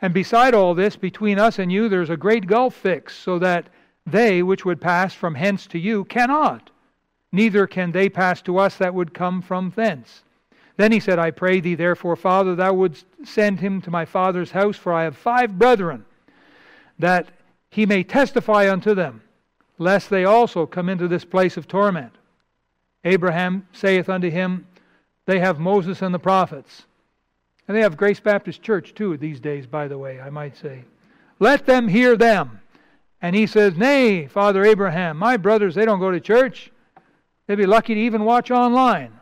And 0.00 0.14
beside 0.14 0.54
all 0.54 0.74
this, 0.74 0.96
between 0.96 1.38
us 1.38 1.58
and 1.58 1.72
you, 1.72 1.88
there's 1.88 2.10
a 2.10 2.16
great 2.16 2.46
gulf 2.46 2.74
fixed, 2.74 3.20
so 3.20 3.38
that 3.40 3.68
they 4.06 4.42
which 4.42 4.64
would 4.64 4.80
pass 4.80 5.12
from 5.12 5.34
hence 5.34 5.66
to 5.68 5.78
you 5.78 6.04
cannot, 6.04 6.70
neither 7.32 7.66
can 7.66 7.92
they 7.92 8.08
pass 8.08 8.40
to 8.42 8.58
us 8.58 8.76
that 8.76 8.94
would 8.94 9.12
come 9.12 9.42
from 9.42 9.72
thence. 9.76 10.22
Then 10.76 10.92
he 10.92 11.00
said, 11.00 11.18
I 11.18 11.32
pray 11.32 11.60
thee, 11.60 11.74
therefore, 11.74 12.14
Father, 12.14 12.54
thou 12.54 12.72
wouldst 12.72 13.04
send 13.24 13.58
him 13.58 13.82
to 13.82 13.90
my 13.90 14.04
father's 14.04 14.52
house, 14.52 14.76
for 14.76 14.92
I 14.92 15.02
have 15.02 15.16
five 15.16 15.58
brethren, 15.58 16.04
that 16.98 17.28
he 17.70 17.84
may 17.84 18.04
testify 18.04 18.70
unto 18.70 18.94
them, 18.94 19.22
lest 19.78 20.08
they 20.08 20.24
also 20.24 20.66
come 20.66 20.88
into 20.88 21.08
this 21.08 21.24
place 21.24 21.56
of 21.56 21.66
torment. 21.66 22.12
Abraham 23.04 23.66
saith 23.72 24.08
unto 24.08 24.30
him, 24.30 24.66
They 25.26 25.40
have 25.40 25.58
Moses 25.58 26.00
and 26.00 26.14
the 26.14 26.18
prophets. 26.18 26.84
And 27.68 27.76
they 27.76 27.82
have 27.82 27.98
Grace 27.98 28.18
Baptist 28.18 28.62
Church, 28.62 28.94
too, 28.94 29.18
these 29.18 29.38
days, 29.38 29.66
by 29.66 29.86
the 29.86 29.98
way, 29.98 30.20
I 30.20 30.30
might 30.30 30.56
say. 30.56 30.84
Let 31.38 31.66
them 31.66 31.86
hear 31.86 32.16
them. 32.16 32.60
And 33.20 33.36
he 33.36 33.46
says, 33.46 33.76
Nay, 33.76 34.26
Father 34.26 34.64
Abraham, 34.64 35.18
my 35.18 35.36
brothers, 35.36 35.74
they 35.74 35.84
don't 35.84 36.00
go 36.00 36.10
to 36.10 36.20
church. 36.20 36.72
They'd 37.46 37.56
be 37.56 37.66
lucky 37.66 37.94
to 37.94 38.00
even 38.00 38.24
watch 38.24 38.50
online. 38.50 39.12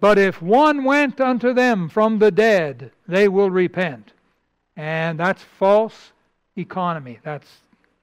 But 0.00 0.16
if 0.16 0.40
one 0.40 0.84
went 0.84 1.20
unto 1.20 1.52
them 1.52 1.88
from 1.88 2.18
the 2.18 2.30
dead, 2.30 2.92
they 3.08 3.26
will 3.26 3.50
repent. 3.50 4.12
And 4.76 5.18
that's 5.18 5.42
false 5.42 6.12
economy. 6.56 7.18
That's 7.24 7.48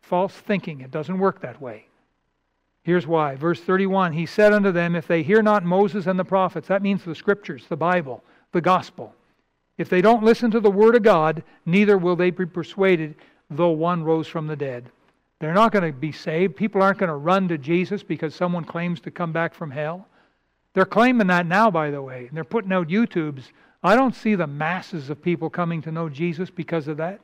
false 0.02 0.34
thinking. 0.34 0.82
It 0.82 0.92
doesn't 0.92 1.20
work 1.20 1.40
that 1.42 1.62
way. 1.62 1.86
Here's 2.84 3.08
why. 3.08 3.36
Verse 3.36 3.62
31 3.62 4.14
He 4.14 4.26
said 4.26 4.52
unto 4.52 4.72
them, 4.72 4.96
If 4.96 5.08
they 5.08 5.24
hear 5.24 5.42
not 5.42 5.64
Moses 5.64 6.06
and 6.06 6.20
the 6.20 6.26
prophets, 6.26 6.68
that 6.68 6.82
means 6.82 7.04
the 7.04 7.16
scriptures, 7.16 7.66
the 7.70 7.78
Bible, 7.78 8.24
the 8.56 8.62
gospel. 8.62 9.14
If 9.78 9.90
they 9.90 10.02
don't 10.02 10.24
listen 10.24 10.50
to 10.52 10.62
the 10.62 10.72
word 10.72 10.96
of 10.96 11.04
God, 11.04 11.44
neither 11.66 11.98
will 11.98 12.16
they 12.16 12.32
be 12.32 12.46
persuaded, 12.46 13.16
though 13.50 13.72
one 13.72 14.04
rose 14.04 14.28
from 14.28 14.48
the 14.48 14.56
dead. 14.56 14.90
They're 15.40 15.54
not 15.54 15.74
going 15.74 15.92
to 15.92 15.92
be 15.92 16.14
saved. 16.14 16.56
People 16.56 16.82
aren't 16.82 17.00
going 17.00 17.10
to 17.10 17.16
run 17.16 17.50
to 17.50 17.58
Jesus 17.58 18.02
because 18.02 18.34
someone 18.34 18.64
claims 18.64 19.02
to 19.02 19.12
come 19.12 19.34
back 19.34 19.54
from 19.54 19.70
hell. 19.70 20.08
They're 20.74 20.86
claiming 20.86 21.28
that 21.28 21.46
now, 21.46 21.70
by 21.70 21.92
the 21.92 22.02
way. 22.02 22.28
And 22.28 22.36
they're 22.36 22.46
putting 22.46 22.72
out 22.72 22.88
YouTubes. 22.88 23.44
I 23.84 23.98
don't 23.98 24.16
see 24.16 24.36
the 24.36 24.48
masses 24.48 25.10
of 25.10 25.22
people 25.22 25.50
coming 25.50 25.82
to 25.82 25.92
know 25.92 26.08
Jesus 26.08 26.50
because 26.50 26.88
of 26.88 26.98
that. 26.98 27.20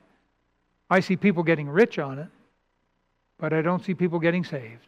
I 0.89 0.99
see 0.99 1.15
people 1.15 1.43
getting 1.43 1.69
rich 1.69 1.97
on 1.97 2.19
it, 2.19 2.27
but 3.39 3.53
I 3.53 3.61
don't 3.61 3.83
see 3.83 3.93
people 3.93 4.19
getting 4.19 4.43
saved. 4.43 4.87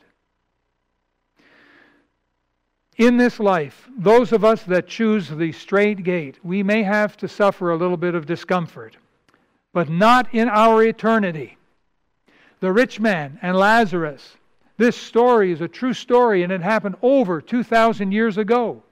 In 2.97 3.17
this 3.17 3.39
life, 3.39 3.89
those 3.97 4.31
of 4.31 4.45
us 4.45 4.63
that 4.63 4.87
choose 4.87 5.27
the 5.27 5.51
strait 5.51 6.03
gate, 6.03 6.39
we 6.43 6.61
may 6.61 6.83
have 6.83 7.17
to 7.17 7.27
suffer 7.27 7.71
a 7.71 7.77
little 7.77 7.97
bit 7.97 8.13
of 8.13 8.27
discomfort, 8.27 8.97
but 9.73 9.89
not 9.89 10.33
in 10.33 10.47
our 10.47 10.83
eternity. 10.83 11.57
The 12.59 12.71
rich 12.71 12.99
man 12.99 13.39
and 13.41 13.57
Lazarus, 13.57 14.37
this 14.77 14.95
story 14.95 15.51
is 15.51 15.61
a 15.61 15.67
true 15.67 15.93
story, 15.93 16.43
and 16.43 16.51
it 16.51 16.61
happened 16.61 16.95
over 17.01 17.41
2,000 17.41 18.11
years 18.11 18.37
ago. 18.37 18.83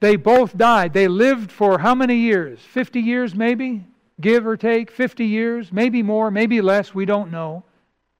They 0.00 0.16
both 0.16 0.56
died. 0.56 0.92
They 0.92 1.08
lived 1.08 1.50
for 1.50 1.78
how 1.78 1.94
many 1.94 2.16
years? 2.16 2.60
50 2.60 3.00
years, 3.00 3.34
maybe? 3.34 3.84
Give 4.20 4.46
or 4.46 4.56
take, 4.56 4.90
50 4.90 5.24
years, 5.24 5.72
maybe 5.72 6.02
more, 6.02 6.30
maybe 6.30 6.60
less, 6.60 6.94
we 6.94 7.04
don't 7.04 7.30
know. 7.30 7.64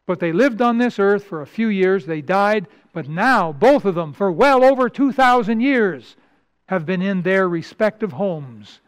But 0.07 0.21
they 0.21 0.33
lived 0.33 0.63
on 0.63 0.79
this 0.79 0.99
earth 0.99 1.25
for 1.25 1.43
a 1.43 1.47
few 1.47 1.69
years. 1.69 2.07
They 2.07 2.23
died. 2.23 2.67
But 2.99 3.09
now, 3.09 3.53
both 3.53 3.85
of 3.85 3.95
them, 3.95 4.13
for 4.13 4.33
well 4.33 4.65
over 4.65 4.89
2,000 4.89 5.61
years, 5.61 6.17
have 6.67 6.85
been 6.85 7.01
in 7.01 7.23
their 7.23 7.49
respective 7.49 8.11
homes. 8.11 8.81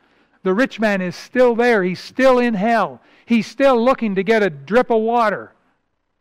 The 0.42 0.52
rich 0.52 0.80
man 0.80 1.00
is 1.00 1.14
still 1.14 1.54
there. 1.54 1.84
He's 1.84 2.00
still 2.00 2.40
in 2.40 2.54
hell. 2.54 3.00
He's 3.24 3.46
still 3.46 3.80
looking 3.80 4.16
to 4.16 4.24
get 4.24 4.42
a 4.42 4.50
drip 4.50 4.90
of 4.90 5.00
water. 5.00 5.52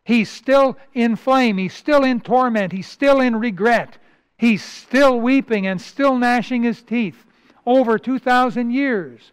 He's 0.04 0.30
still 0.30 0.78
in 0.94 1.16
flame. 1.16 1.58
He's 1.58 1.74
still 1.74 2.04
in 2.04 2.20
torment. 2.20 2.70
He's 2.70 2.86
still 2.86 3.20
in 3.20 3.34
regret. 3.34 3.98
He's 4.38 4.62
still 4.62 5.18
weeping 5.18 5.66
and 5.66 5.80
still 5.80 6.16
gnashing 6.16 6.62
his 6.62 6.82
teeth. 6.82 7.26
Over 7.66 7.98
2,000 7.98 8.70
years. 8.70 9.32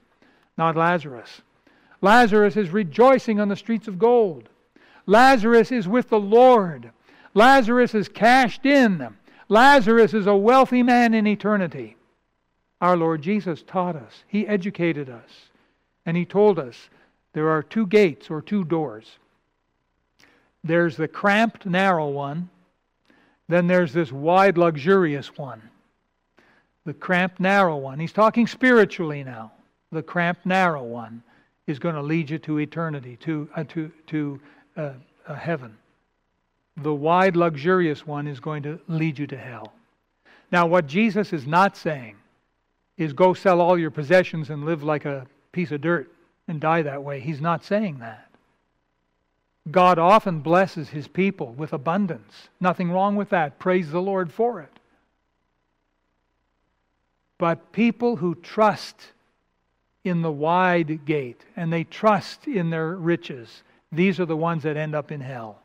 Not 0.58 0.76
Lazarus. 0.76 1.44
Lazarus 2.02 2.58
is 2.58 2.72
rejoicing 2.72 3.40
on 3.40 3.50
the 3.50 3.56
streets 3.56 3.88
of 3.88 4.00
gold. 4.00 4.50
Lazarus 5.06 5.72
is 5.72 5.88
with 5.88 6.10
the 6.10 6.20
Lord. 6.20 6.92
Lazarus 7.38 7.94
is 7.94 8.10
cashed 8.10 8.66
in. 8.66 9.16
Lazarus 9.48 10.16
is 10.16 10.26
a 10.26 10.36
wealthy 10.36 10.82
man 10.82 11.14
in 11.14 11.28
eternity. 11.28 11.96
Our 12.82 12.98
Lord 12.98 13.22
Jesus 13.22 13.62
taught 13.62 13.96
us, 13.96 14.24
He 14.28 14.48
educated 14.48 15.08
us, 15.08 15.30
and 16.08 16.18
He 16.18 16.26
told 16.26 16.58
us 16.58 16.90
there 17.34 17.50
are 17.50 17.62
two 17.62 17.86
gates 17.86 18.32
or 18.32 18.42
two 18.42 18.64
doors. 18.64 19.20
There's 20.64 20.98
the 20.98 21.08
cramped, 21.08 21.68
narrow 21.68 22.10
one. 22.10 22.50
Then 23.48 23.68
there's 23.68 23.94
this 23.94 24.12
wide, 24.12 24.58
luxurious 24.58 25.38
one. 25.38 25.62
The 26.86 26.94
cramped, 26.96 27.40
narrow 27.40 27.78
one. 27.78 28.00
He's 28.00 28.14
talking 28.14 28.48
spiritually 28.48 29.24
now. 29.24 29.52
The 29.92 30.02
cramped, 30.02 30.48
narrow 30.48 30.82
one 30.82 31.22
is 31.68 31.78
going 31.78 31.94
to 31.94 32.02
lead 32.02 32.32
you 32.32 32.40
to 32.40 32.58
eternity, 32.58 33.16
to, 33.18 33.48
uh, 33.56 33.64
to, 33.66 33.92
to 34.08 34.40
uh, 34.76 34.92
uh, 35.28 35.36
heaven. 35.36 35.78
The 36.78 36.94
wide, 36.94 37.36
luxurious 37.36 38.06
one 38.06 38.28
is 38.28 38.40
going 38.40 38.64
to 38.64 38.80
lead 38.88 39.18
you 39.18 39.28
to 39.28 39.38
hell. 39.38 39.74
Now, 40.52 40.68
what 40.68 40.88
Jesus 40.88 41.34
is 41.34 41.48
not 41.48 41.76
saying 41.76 42.16
is 42.98 43.14
go 43.14 43.34
sell 43.34 43.62
all 43.62 43.78
your 43.78 43.92
possessions 43.92 44.50
and 44.50 44.64
live 44.64 44.84
like 44.84 45.06
a 45.06 45.28
piece 45.52 45.72
of 45.72 45.82
dirt 45.82 46.12
and 46.48 46.62
die 46.62 46.84
that 46.84 47.04
way. 47.04 47.20
He's 47.20 47.42
not 47.42 47.64
saying 47.64 48.00
that. 48.00 48.30
God 49.70 50.00
often 50.00 50.40
blesses 50.40 50.90
his 50.90 51.08
people 51.08 51.48
with 51.54 51.74
abundance. 51.74 52.50
Nothing 52.60 52.92
wrong 52.92 53.16
with 53.16 53.30
that. 53.30 53.60
Praise 53.60 53.92
the 53.92 54.02
Lord 54.02 54.32
for 54.32 54.62
it. 54.62 54.72
But 57.38 57.72
people 57.72 58.16
who 58.16 58.36
trust 58.36 59.12
in 60.04 60.22
the 60.22 60.32
wide 60.32 61.06
gate 61.06 61.42
and 61.56 61.72
they 61.72 61.84
trust 61.84 62.48
in 62.48 62.70
their 62.70 62.96
riches, 62.96 63.64
these 63.92 64.20
are 64.20 64.26
the 64.26 64.38
ones 64.38 64.64
that 64.64 64.78
end 64.78 64.96
up 64.96 65.12
in 65.12 65.22
hell. 65.22 65.60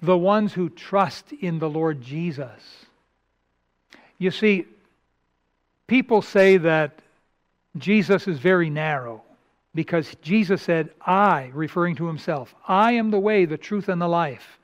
The 0.00 0.18
ones 0.18 0.52
who 0.52 0.68
trust 0.68 1.32
in 1.32 1.58
the 1.58 1.70
Lord 1.70 2.02
Jesus. 2.02 2.86
You 4.18 4.30
see, 4.30 4.66
people 5.86 6.22
say 6.22 6.58
that 6.58 6.98
Jesus 7.76 8.28
is 8.28 8.38
very 8.38 8.70
narrow 8.70 9.22
because 9.74 10.14
Jesus 10.22 10.62
said, 10.62 10.90
I, 11.00 11.50
referring 11.52 11.96
to 11.96 12.06
himself, 12.06 12.54
I 12.66 12.92
am 12.92 13.10
the 13.10 13.18
way, 13.18 13.44
the 13.44 13.58
truth, 13.58 13.88
and 13.88 14.00
the 14.00 14.08
life. 14.08 14.58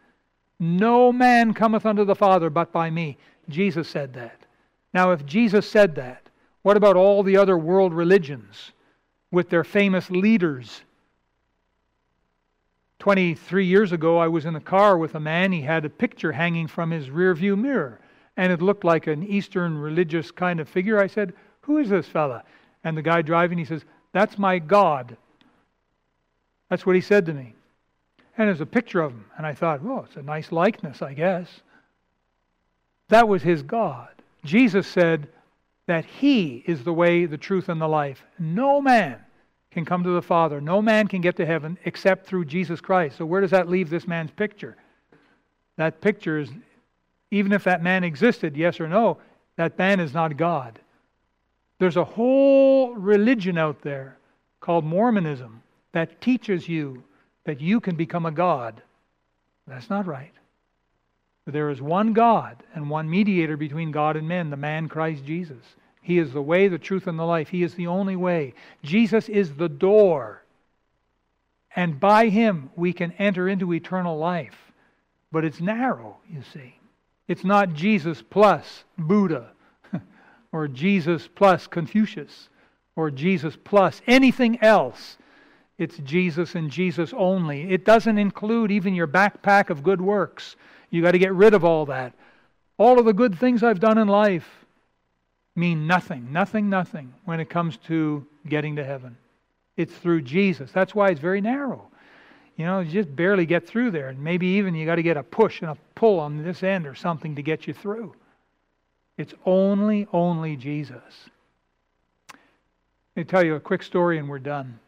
No 0.59 1.13
man 1.13 1.55
cometh 1.55 1.85
unto 1.85 2.05
the 2.05 2.15
Father 2.15 2.49
but 2.49 2.73
by 2.73 2.89
me. 2.91 3.19
Jesus 3.49 3.89
said 3.89 4.15
that. 4.15 4.39
Now, 4.95 5.13
if 5.13 5.27
Jesus 5.27 5.69
said 5.69 5.97
that, 5.97 6.29
what 6.63 6.77
about 6.77 6.97
all 6.97 7.23
the 7.23 7.37
other 7.37 7.59
world 7.59 7.93
religions 7.93 8.73
with 9.31 9.51
their 9.51 9.65
famous 9.65 10.11
leaders? 10.11 10.83
23 13.03 13.67
years 13.67 13.91
ago, 13.91 14.17
I 14.19 14.29
was 14.29 14.45
in 14.45 14.55
a 14.55 14.61
car 14.61 14.97
with 14.97 15.17
a 15.17 15.21
man. 15.21 15.51
He 15.51 15.63
had 15.63 15.85
a 15.85 15.91
picture 15.91 16.31
hanging 16.31 16.69
from 16.69 16.93
his 16.93 17.09
rearview 17.09 17.59
mirror, 17.59 17.99
and 18.37 18.53
it 18.53 18.63
looked 18.63 18.85
like 18.85 19.09
an 19.09 19.25
Eastern 19.25 19.77
religious 19.77 20.31
kind 20.31 20.61
of 20.61 20.69
figure. 20.69 21.01
I 21.01 21.09
said, 21.09 21.33
Who 21.63 21.79
is 21.79 21.89
this 21.89 22.07
fella? 22.07 22.45
And 22.85 22.97
the 22.97 23.03
guy 23.03 23.23
driving, 23.23 23.59
he 23.59 23.65
says, 23.65 23.85
that's 24.13 24.39
my 24.39 24.61
God. 24.61 25.17
That's 26.69 26.87
what 26.87 26.95
he 26.95 27.01
said 27.01 27.27
to 27.27 27.35
me. 27.35 27.55
And 28.39 28.47
there's 28.47 28.61
a 28.61 28.67
picture 28.67 29.01
of 29.01 29.11
him. 29.11 29.25
And 29.37 29.45
I 29.45 29.55
thought, 29.55 29.83
well, 29.83 30.05
it's 30.07 30.17
a 30.17 30.23
nice 30.23 30.53
likeness, 30.53 31.03
I 31.03 31.15
guess. 31.15 31.49
That 33.09 33.27
was 33.27 33.43
his 33.43 33.65
God. 33.65 34.11
Jesus 34.45 34.87
said 34.87 35.27
that 35.87 36.05
he 36.05 36.63
is 36.69 36.85
the 36.85 36.93
way, 36.93 37.27
the 37.27 37.37
truth, 37.37 37.69
and 37.69 37.81
the 37.81 37.89
life. 37.89 38.23
No 38.39 38.81
man 38.81 39.19
can 39.73 39.85
come 39.85 40.05
to 40.05 40.11
the 40.11 40.23
Father. 40.23 40.61
No 40.61 40.83
man 40.83 41.09
can 41.09 41.21
get 41.21 41.37
to 41.37 41.47
heaven 41.47 41.79
except 41.85 42.27
through 42.27 42.45
Jesus 42.45 42.81
Christ. 42.81 43.17
So, 43.17 43.25
where 43.25 43.41
does 43.41 43.51
that 43.51 43.69
leave 43.69 43.91
this 43.91 44.07
man's 44.07 44.31
picture? 44.31 44.77
That 45.77 46.01
picture 46.01 46.39
is, 46.39 46.51
even 47.31 47.53
if 47.53 47.65
that 47.65 47.83
man 47.83 48.05
existed, 48.05 48.57
yes 48.57 48.81
or 48.81 48.89
no, 48.89 49.19
that 49.57 49.79
man 49.79 50.01
is 50.01 50.13
not 50.13 50.37
God. 50.37 50.79
There's 51.79 51.97
a 51.97 52.05
whole 52.05 52.95
religion 52.95 53.59
out 53.59 53.81
there 53.83 54.17
called 54.61 54.85
Mormonism 54.85 55.63
that 55.93 56.21
teaches 56.21 56.69
you 56.69 57.03
that 57.45 57.61
you 57.61 57.81
can 57.81 57.97
become 57.97 58.27
a 58.27 58.31
God. 58.31 58.83
That's 59.67 59.91
not 59.91 60.07
right. 60.07 60.33
There 61.47 61.71
is 61.71 61.83
one 61.83 62.13
God 62.13 62.63
and 62.75 62.89
one 62.89 63.11
mediator 63.11 63.57
between 63.57 63.91
God 63.91 64.17
and 64.17 64.29
men, 64.29 64.51
the 64.51 64.57
man 64.57 64.89
Christ 64.89 65.25
Jesus. 65.25 65.65
He 66.03 66.19
is 66.19 66.33
the 66.33 66.43
way, 66.43 66.67
the 66.67 66.79
truth, 66.79 67.07
and 67.07 67.19
the 67.19 67.25
life. 67.25 67.49
He 67.49 67.63
is 67.63 67.75
the 67.75 67.87
only 67.87 68.17
way. 68.17 68.55
Jesus 68.83 69.29
is 69.29 69.55
the 69.55 69.69
door. 69.69 70.43
And 71.75 71.99
by 71.99 72.29
him 72.29 72.71
we 72.77 72.93
can 72.93 73.13
enter 73.13 73.49
into 73.49 73.73
eternal 73.73 74.19
life. 74.19 74.73
But 75.31 75.45
it's 75.45 75.61
narrow, 75.61 76.19
you 76.29 76.43
see. 76.53 76.75
It's 77.29 77.45
not 77.45 77.73
Jesus 77.73 78.21
plus 78.21 78.85
Buddha 78.99 79.53
or 80.53 80.69
Jesus 80.69 81.29
plus 81.35 81.69
Confucius 81.69 82.49
or 82.97 83.11
Jesus 83.11 83.57
plus 83.63 84.03
anything 84.07 84.61
else. 84.61 85.17
It's 85.79 85.97
Jesus 85.99 86.57
and 86.57 86.69
Jesus 86.69 87.15
only. 87.17 87.71
It 87.73 87.85
doesn't 87.85 88.19
include 88.19 88.71
even 88.71 88.95
your 88.95 89.09
backpack 89.09 89.71
of 89.71 89.83
good 89.83 90.01
works. 90.01 90.57
You 90.91 91.01
got 91.01 91.13
to 91.13 91.19
get 91.19 91.33
rid 91.33 91.55
of 91.55 91.65
all 91.65 91.87
that. 91.87 92.13
All 92.77 92.99
of 92.99 93.07
the 93.07 93.15
good 93.15 93.39
things 93.39 93.63
I've 93.63 93.81
done 93.81 93.99
in 93.99 94.09
life 94.09 94.62
mean 95.55 95.87
nothing, 95.87 96.33
nothing, 96.33 96.69
nothing 96.71 97.13
when 97.25 97.41
it 97.41 97.51
comes 97.51 97.77
to 97.89 98.27
getting 98.49 98.77
to 98.77 98.85
heaven. 98.85 99.17
It's 99.77 99.95
through 99.95 100.23
Jesus. 100.23 100.71
That's 100.73 100.95
why 100.95 101.11
it's 101.11 101.21
very 101.21 101.41
narrow. 101.41 101.89
You 102.57 102.67
know, 102.67 102.81
you 102.81 102.91
just 102.91 103.15
barely 103.15 103.47
get 103.47 103.67
through 103.67 103.91
there. 103.91 104.09
And 104.09 104.19
maybe 104.23 104.47
even 104.47 104.75
you 104.75 104.87
got 104.87 104.97
to 104.97 105.03
get 105.03 105.17
a 105.17 105.23
push 105.23 105.63
and 105.63 105.71
a 105.71 105.77
pull 105.95 106.21
on 106.21 106.43
this 106.43 106.63
end 106.63 106.87
or 106.87 106.95
something 106.95 107.35
to 107.37 107.43
get 107.43 107.67
you 107.67 107.75
through. 107.75 108.15
It's 109.17 109.35
only, 109.45 110.07
only 110.13 110.57
Jesus. 110.57 111.31
Let 112.31 113.17
me 113.17 113.25
tell 113.25 113.45
you 113.45 113.55
a 113.55 113.61
quick 113.61 113.83
story 113.83 114.19
and 114.19 114.29
we're 114.29 114.39
done. 114.39 114.79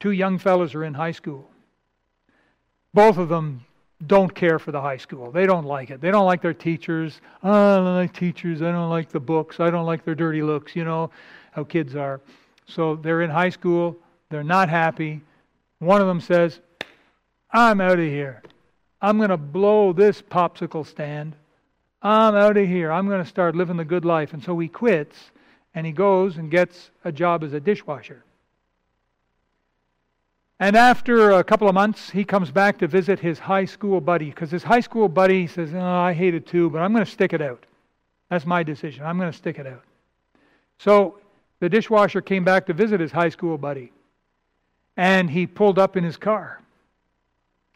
Two 0.00 0.12
young 0.12 0.38
fellows 0.38 0.74
are 0.74 0.84
in 0.84 0.94
high 0.94 1.12
school. 1.12 1.48
Both 2.94 3.18
of 3.18 3.28
them 3.28 3.64
don't 4.06 4.34
care 4.34 4.58
for 4.58 4.72
the 4.72 4.80
high 4.80 4.96
school. 4.96 5.30
They 5.30 5.46
don't 5.46 5.64
like 5.64 5.90
it. 5.90 6.00
They 6.00 6.10
don't 6.10 6.26
like 6.26 6.42
their 6.42 6.54
teachers. 6.54 7.20
Oh, 7.42 7.50
I 7.50 7.76
don't 7.76 7.94
like 7.94 8.12
teachers. 8.12 8.62
I 8.62 8.72
don't 8.72 8.90
like 8.90 9.10
the 9.10 9.20
books. 9.20 9.60
I 9.60 9.70
don't 9.70 9.86
like 9.86 10.04
their 10.04 10.14
dirty 10.14 10.42
looks. 10.42 10.74
You 10.74 10.84
know 10.84 11.10
how 11.52 11.64
kids 11.64 11.94
are. 11.94 12.20
So 12.66 12.96
they're 12.96 13.22
in 13.22 13.30
high 13.30 13.50
school. 13.50 13.96
They're 14.30 14.42
not 14.42 14.68
happy. 14.68 15.20
One 15.78 16.00
of 16.00 16.06
them 16.06 16.20
says, 16.20 16.60
I'm 17.50 17.80
out 17.80 17.98
of 17.98 18.04
here. 18.04 18.42
I'm 19.00 19.18
going 19.18 19.30
to 19.30 19.36
blow 19.36 19.92
this 19.92 20.22
popsicle 20.22 20.86
stand. 20.86 21.34
I'm 22.00 22.34
out 22.34 22.56
of 22.56 22.66
here. 22.66 22.90
I'm 22.90 23.06
going 23.08 23.22
to 23.22 23.28
start 23.28 23.54
living 23.54 23.76
the 23.76 23.84
good 23.84 24.04
life. 24.04 24.32
And 24.32 24.42
so 24.42 24.58
he 24.58 24.68
quits 24.68 25.16
and 25.74 25.86
he 25.86 25.92
goes 25.92 26.36
and 26.36 26.50
gets 26.50 26.90
a 27.04 27.12
job 27.12 27.44
as 27.44 27.52
a 27.52 27.60
dishwasher. 27.60 28.24
And 30.62 30.76
after 30.76 31.32
a 31.32 31.42
couple 31.42 31.68
of 31.68 31.74
months, 31.74 32.08
he 32.08 32.24
comes 32.24 32.52
back 32.52 32.78
to 32.78 32.86
visit 32.86 33.18
his 33.18 33.40
high 33.40 33.64
school 33.64 34.00
buddy 34.00 34.26
because 34.26 34.48
his 34.48 34.62
high 34.62 34.78
school 34.78 35.08
buddy 35.08 35.48
says, 35.48 35.74
oh, 35.74 35.80
I 35.80 36.12
hate 36.12 36.34
it 36.34 36.46
too, 36.46 36.70
but 36.70 36.78
I'm 36.78 36.92
going 36.92 37.04
to 37.04 37.10
stick 37.10 37.32
it 37.32 37.42
out. 37.42 37.66
That's 38.30 38.46
my 38.46 38.62
decision. 38.62 39.04
I'm 39.04 39.18
going 39.18 39.32
to 39.32 39.36
stick 39.36 39.58
it 39.58 39.66
out. 39.66 39.82
So 40.78 41.18
the 41.58 41.68
dishwasher 41.68 42.20
came 42.20 42.44
back 42.44 42.66
to 42.66 42.74
visit 42.74 43.00
his 43.00 43.10
high 43.10 43.30
school 43.30 43.58
buddy. 43.58 43.90
And 44.96 45.28
he 45.28 45.48
pulled 45.48 45.80
up 45.80 45.96
in 45.96 46.04
his 46.04 46.16
car. 46.16 46.60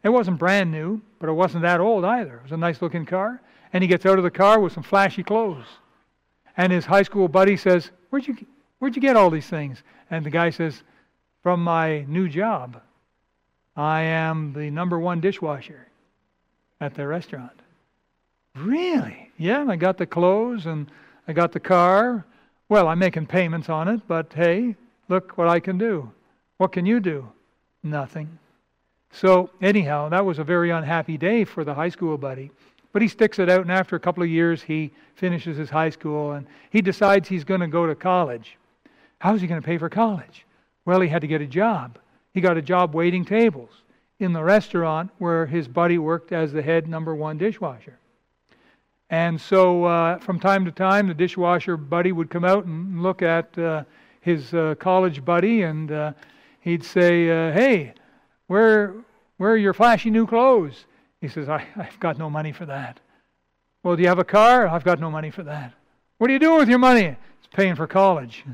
It 0.04 0.10
wasn't 0.10 0.38
brand 0.38 0.70
new, 0.70 1.02
but 1.18 1.28
it 1.28 1.32
wasn't 1.32 1.62
that 1.62 1.80
old 1.80 2.04
either. 2.04 2.36
It 2.36 2.42
was 2.44 2.52
a 2.52 2.56
nice 2.56 2.80
looking 2.80 3.04
car. 3.04 3.42
And 3.72 3.82
he 3.82 3.88
gets 3.88 4.06
out 4.06 4.18
of 4.18 4.22
the 4.22 4.30
car 4.30 4.60
with 4.60 4.72
some 4.72 4.84
flashy 4.84 5.24
clothes. 5.24 5.66
And 6.56 6.72
his 6.72 6.84
high 6.84 7.02
school 7.02 7.26
buddy 7.26 7.56
says, 7.56 7.90
Where'd 8.10 8.28
you, 8.28 8.36
where'd 8.78 8.94
you 8.94 9.02
get 9.02 9.16
all 9.16 9.28
these 9.28 9.48
things? 9.48 9.82
And 10.08 10.24
the 10.24 10.30
guy 10.30 10.50
says, 10.50 10.84
from 11.46 11.62
my 11.62 12.04
new 12.08 12.28
job. 12.28 12.82
I 13.76 14.00
am 14.00 14.52
the 14.52 14.68
number 14.68 14.98
one 14.98 15.20
dishwasher 15.20 15.86
at 16.80 16.96
the 16.96 17.06
restaurant. 17.06 17.52
Really? 18.56 19.30
Yeah, 19.38 19.64
I 19.68 19.76
got 19.76 19.96
the 19.96 20.06
clothes 20.06 20.66
and 20.66 20.90
I 21.28 21.32
got 21.32 21.52
the 21.52 21.60
car. 21.60 22.26
Well, 22.68 22.88
I'm 22.88 22.98
making 22.98 23.26
payments 23.26 23.68
on 23.68 23.86
it, 23.86 24.00
but 24.08 24.32
hey, 24.32 24.74
look 25.08 25.38
what 25.38 25.46
I 25.46 25.60
can 25.60 25.78
do. 25.78 26.10
What 26.56 26.72
can 26.72 26.84
you 26.84 26.98
do? 26.98 27.28
Nothing. 27.84 28.40
So, 29.12 29.48
anyhow, 29.62 30.08
that 30.08 30.26
was 30.26 30.40
a 30.40 30.44
very 30.44 30.70
unhappy 30.70 31.16
day 31.16 31.44
for 31.44 31.62
the 31.62 31.74
high 31.74 31.90
school 31.90 32.18
buddy. 32.18 32.50
But 32.92 33.02
he 33.02 33.08
sticks 33.08 33.38
it 33.38 33.48
out, 33.48 33.60
and 33.60 33.70
after 33.70 33.94
a 33.94 34.00
couple 34.00 34.24
of 34.24 34.28
years, 34.28 34.62
he 34.62 34.90
finishes 35.14 35.56
his 35.56 35.70
high 35.70 35.90
school 35.90 36.32
and 36.32 36.44
he 36.70 36.82
decides 36.82 37.28
he's 37.28 37.44
going 37.44 37.60
to 37.60 37.68
go 37.68 37.86
to 37.86 37.94
college. 37.94 38.58
How's 39.20 39.40
he 39.40 39.46
going 39.46 39.62
to 39.62 39.64
pay 39.64 39.78
for 39.78 39.88
college? 39.88 40.45
Well, 40.86 41.00
he 41.00 41.08
had 41.08 41.20
to 41.20 41.26
get 41.26 41.42
a 41.42 41.46
job. 41.46 41.98
He 42.32 42.40
got 42.40 42.56
a 42.56 42.62
job 42.62 42.94
waiting 42.94 43.24
tables 43.24 43.82
in 44.20 44.32
the 44.32 44.42
restaurant 44.42 45.10
where 45.18 45.44
his 45.44 45.68
buddy 45.68 45.98
worked 45.98 46.32
as 46.32 46.52
the 46.52 46.62
head 46.62 46.88
number 46.88 47.14
one 47.14 47.36
dishwasher. 47.36 47.98
And 49.10 49.40
so 49.40 49.84
uh, 49.84 50.18
from 50.18 50.40
time 50.40 50.64
to 50.64 50.70
time, 50.70 51.08
the 51.08 51.14
dishwasher 51.14 51.76
buddy 51.76 52.12
would 52.12 52.30
come 52.30 52.44
out 52.44 52.64
and 52.64 53.02
look 53.02 53.20
at 53.20 53.56
uh, 53.58 53.84
his 54.20 54.54
uh, 54.54 54.74
college 54.78 55.24
buddy, 55.24 55.62
and 55.62 55.92
uh, 55.92 56.12
he'd 56.60 56.84
say, 56.84 57.30
uh, 57.30 57.52
Hey, 57.52 57.94
where, 58.46 58.94
where 59.36 59.52
are 59.52 59.56
your 59.56 59.74
flashy 59.74 60.10
new 60.10 60.26
clothes? 60.26 60.86
He 61.20 61.28
says, 61.28 61.48
I, 61.48 61.66
I've 61.76 61.98
got 62.00 62.18
no 62.18 62.30
money 62.30 62.52
for 62.52 62.66
that. 62.66 63.00
Well, 63.82 63.96
do 63.96 64.02
you 64.02 64.08
have 64.08 64.18
a 64.18 64.24
car? 64.24 64.66
I've 64.68 64.84
got 64.84 65.00
no 65.00 65.10
money 65.10 65.30
for 65.30 65.42
that. 65.44 65.72
What 66.18 66.30
are 66.30 66.32
you 66.32 66.38
doing 66.38 66.58
with 66.58 66.68
your 66.68 66.78
money? 66.78 67.16
It's 67.38 67.48
paying 67.52 67.76
for 67.76 67.86
college 67.86 68.44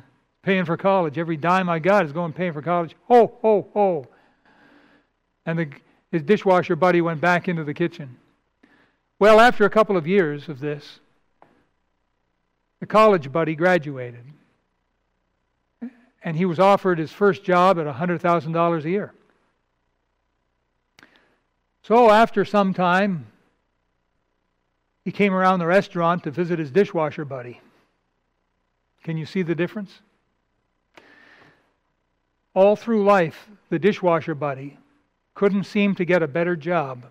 paying 0.43 0.65
for 0.65 0.77
college. 0.77 1.19
Every 1.19 1.37
dime 1.37 1.69
I 1.69 1.79
got 1.79 2.05
is 2.05 2.13
going 2.13 2.33
paying 2.33 2.53
for 2.53 2.63
college. 2.63 2.95
Ho, 3.09 3.39
ho, 3.41 3.69
ho. 3.73 4.07
And 5.47 5.59
the, 5.59 5.69
his 6.11 6.23
dishwasher 6.23 6.77
buddy 6.77 7.01
went 7.01 7.21
back 7.21 7.49
into 7.49 7.65
the 7.65 7.75
kitchen. 7.75 8.17
Well, 9.19 9.41
after 9.41 9.65
a 9.65 9.71
couple 9.71 9.97
of 9.97 10.07
years 10.07 10.49
of 10.49 10.61
this, 10.61 11.01
the 12.81 12.87
college 12.87 13.31
buddy 13.31 13.55
graduated. 13.55 14.25
And 16.25 16.37
he 16.37 16.45
was 16.45 16.59
offered 16.59 16.99
his 16.99 17.13
first 17.13 17.45
job 17.45 17.79
at 17.79 17.87
$100,000 17.87 18.85
a 18.85 18.91
year. 18.91 19.15
So 21.83 22.11
after 22.11 22.45
some 22.45 22.75
time, 22.75 23.27
he 25.05 25.11
came 25.11 25.35
around 25.35 25.59
the 25.59 25.67
restaurant 25.67 26.23
to 26.25 26.31
visit 26.31 26.61
his 26.61 26.71
dishwasher 26.71 27.25
buddy. 27.25 27.61
Can 29.03 29.17
you 29.17 29.27
see 29.27 29.43
the 29.43 29.55
difference? 29.55 30.01
All 32.55 32.77
through 32.77 33.05
life, 33.05 33.49
the 33.71 33.79
dishwasher 33.79 34.35
buddy 34.35 34.79
couldn't 35.35 35.65
seem 35.65 35.95
to 35.95 36.05
get 36.05 36.23
a 36.23 36.29
better 36.29 36.55
job 36.55 37.07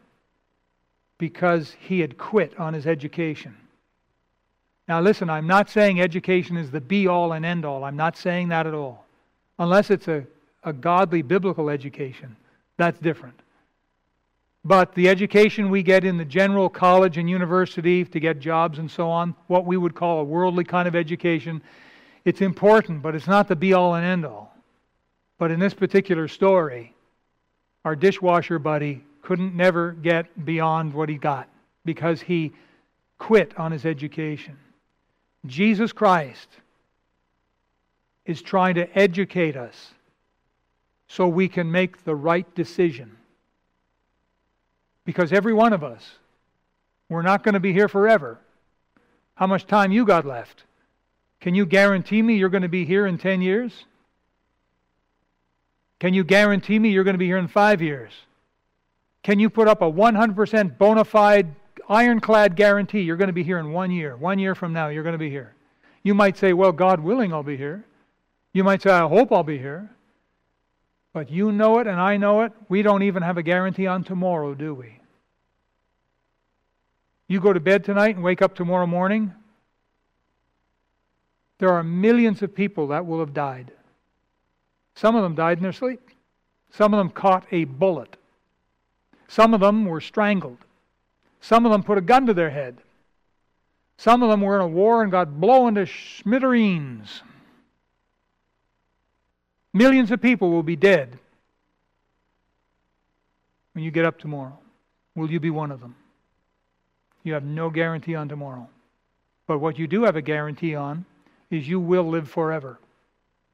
because 1.18 1.76
he 1.80 2.00
had 2.00 2.18
quit 2.18 2.60
on 2.60 2.74
his 2.74 2.86
education. 2.86 3.56
Now, 4.88 5.02
listen, 5.02 5.30
I'm 5.30 5.48
not 5.48 5.70
saying 5.70 6.02
education 6.02 6.58
is 6.58 6.70
the 6.70 6.82
be 6.82 7.08
all 7.08 7.34
and 7.34 7.46
end 7.46 7.66
all. 7.66 7.84
I'm 7.84 7.96
not 7.96 8.18
saying 8.18 8.50
that 8.50 8.68
at 8.68 8.74
all. 8.74 9.06
Unless 9.58 9.90
it's 9.90 10.08
a, 10.08 10.26
a 10.64 10.74
godly 10.74 11.22
biblical 11.22 11.70
education, 11.70 12.36
that's 12.78 13.00
different. 13.00 13.40
But 14.64 14.94
the 14.94 15.10
education 15.10 15.70
we 15.70 15.82
get 15.82 16.04
in 16.04 16.18
the 16.18 16.26
general 16.26 16.70
college 16.70 17.18
and 17.18 17.30
university 17.30 18.06
to 18.06 18.20
get 18.20 18.40
jobs 18.40 18.78
and 18.78 18.90
so 18.90 19.10
on, 19.10 19.34
what 19.48 19.66
we 19.66 19.78
would 19.78 19.96
call 19.96 20.20
a 20.20 20.24
worldly 20.24 20.64
kind 20.64 20.88
of 20.88 20.96
education, 20.96 21.62
it's 22.26 22.42
important, 22.42 23.02
but 23.02 23.16
it's 23.16 23.28
not 23.28 23.48
the 23.48 23.56
be 23.56 23.74
all 23.74 23.96
and 23.96 24.06
end 24.06 24.26
all. 24.26 24.51
But 25.42 25.50
in 25.50 25.60
this 25.60 25.74
particular 25.74 26.28
story, 26.28 26.94
our 27.84 27.96
dishwasher 27.96 28.60
buddy 28.60 29.04
couldn't 29.24 29.56
never 29.56 29.92
get 29.92 30.46
beyond 30.46 30.94
what 30.94 31.10
he 31.10 31.16
got 31.16 31.50
because 31.84 32.22
he 32.22 32.54
quit 33.18 33.58
on 33.58 33.72
his 33.72 33.84
education. 33.84 34.56
Jesus 35.48 35.94
Christ 35.94 36.48
is 38.24 38.44
trying 38.44 38.76
to 38.76 38.88
educate 38.96 39.58
us 39.58 39.96
so 41.08 41.28
we 41.28 41.48
can 41.48 41.72
make 41.72 42.04
the 42.04 42.16
right 42.16 42.54
decision. 42.54 43.18
Because 45.06 45.34
every 45.34 45.54
one 45.54 45.74
of 45.74 45.84
us, 45.84 46.18
we're 47.10 47.24
not 47.24 47.44
going 47.44 47.56
to 47.56 47.60
be 47.60 47.74
here 47.74 47.88
forever. 47.88 48.38
How 49.34 49.48
much 49.48 49.66
time 49.66 49.92
you 49.92 50.06
got 50.06 50.24
left? 50.24 50.66
Can 51.40 51.56
you 51.56 51.66
guarantee 51.66 52.22
me 52.22 52.36
you're 52.36 52.50
going 52.50 52.62
to 52.62 52.70
be 52.70 52.86
here 52.86 53.08
in 53.08 53.18
10 53.18 53.42
years? 53.42 53.86
Can 56.02 56.16
you 56.16 56.24
guarantee 56.24 56.80
me 56.80 56.90
you're 56.90 57.04
going 57.04 57.14
to 57.14 57.20
be 57.20 57.28
here 57.28 57.38
in 57.38 57.48
five 57.48 57.80
years? 57.80 58.12
Can 59.22 59.38
you 59.38 59.52
put 59.52 59.68
up 59.68 59.84
a 59.84 59.86
100% 59.92 60.80
bona 60.80 61.06
fide, 61.06 61.54
ironclad 61.88 62.56
guarantee 62.56 63.02
you're 63.02 63.18
going 63.18 63.28
to 63.28 63.34
be 63.34 63.44
here 63.44 63.60
in 63.60 63.72
one 63.72 63.92
year? 63.92 64.18
One 64.18 64.40
year 64.40 64.56
from 64.56 64.74
now, 64.74 64.88
you're 64.88 65.04
going 65.04 65.14
to 65.14 65.20
be 65.20 65.30
here. 65.30 65.54
You 66.02 66.16
might 66.16 66.40
say, 66.40 66.54
Well, 66.54 66.72
God 66.72 67.02
willing, 67.02 67.32
I'll 67.32 67.44
be 67.44 67.56
here. 67.56 67.86
You 68.52 68.64
might 68.64 68.82
say, 68.82 68.90
I 68.90 69.08
hope 69.08 69.32
I'll 69.32 69.44
be 69.44 69.60
here. 69.60 69.92
But 71.14 71.30
you 71.30 71.52
know 71.52 71.78
it 71.78 71.86
and 71.86 72.02
I 72.02 72.18
know 72.18 72.42
it. 72.42 72.52
We 72.68 72.82
don't 72.82 73.04
even 73.04 73.22
have 73.22 73.38
a 73.38 73.44
guarantee 73.44 73.86
on 73.86 74.04
tomorrow, 74.04 74.56
do 74.56 74.74
we? 74.74 74.98
You 77.28 77.40
go 77.40 77.54
to 77.54 77.60
bed 77.60 77.84
tonight 77.84 78.16
and 78.16 78.24
wake 78.24 78.42
up 78.42 78.56
tomorrow 78.56 78.88
morning. 78.88 79.36
There 81.60 81.70
are 81.70 81.84
millions 81.84 82.42
of 82.42 82.56
people 82.56 82.88
that 82.88 83.06
will 83.06 83.20
have 83.20 83.36
died. 83.36 83.72
Some 85.02 85.16
of 85.16 85.24
them 85.24 85.34
died 85.34 85.58
in 85.58 85.64
their 85.64 85.74
sleep. 85.74 86.00
Some 86.70 86.94
of 86.94 87.00
them 87.00 87.10
caught 87.10 87.48
a 87.50 87.64
bullet. 87.64 88.18
Some 89.28 89.56
of 89.56 89.60
them 89.60 89.86
were 89.86 90.00
strangled. 90.00 90.60
Some 91.42 91.66
of 91.66 91.72
them 91.72 91.82
put 91.82 91.98
a 91.98 92.02
gun 92.02 92.28
to 92.28 92.36
their 92.36 92.52
head. 92.52 92.78
Some 93.98 94.22
of 94.22 94.30
them 94.30 94.42
were 94.42 94.54
in 94.58 94.62
a 94.62 94.68
war 94.68 95.02
and 95.02 95.12
got 95.12 95.42
blown 95.42 95.74
to 95.74 95.88
smithereens. 95.88 97.24
Millions 99.74 100.12
of 100.12 100.22
people 100.22 100.52
will 100.52 100.62
be 100.62 100.76
dead 100.76 101.18
when 103.74 103.84
you 103.84 103.90
get 103.90 104.06
up 104.06 104.20
tomorrow. 104.20 104.60
Will 105.16 105.32
you 105.32 105.40
be 105.40 105.50
one 105.50 105.72
of 105.72 105.82
them? 105.82 105.96
You 107.24 107.34
have 107.34 107.44
no 107.44 107.72
guarantee 107.72 108.14
on 108.14 108.30
tomorrow. 108.30 108.70
But 109.48 109.58
what 109.58 109.80
you 109.80 109.88
do 109.88 110.04
have 110.04 110.16
a 110.16 110.22
guarantee 110.22 110.76
on 110.76 111.06
is 111.50 111.68
you 111.68 111.80
will 111.80 112.08
live 112.08 112.30
forever. 112.30 112.78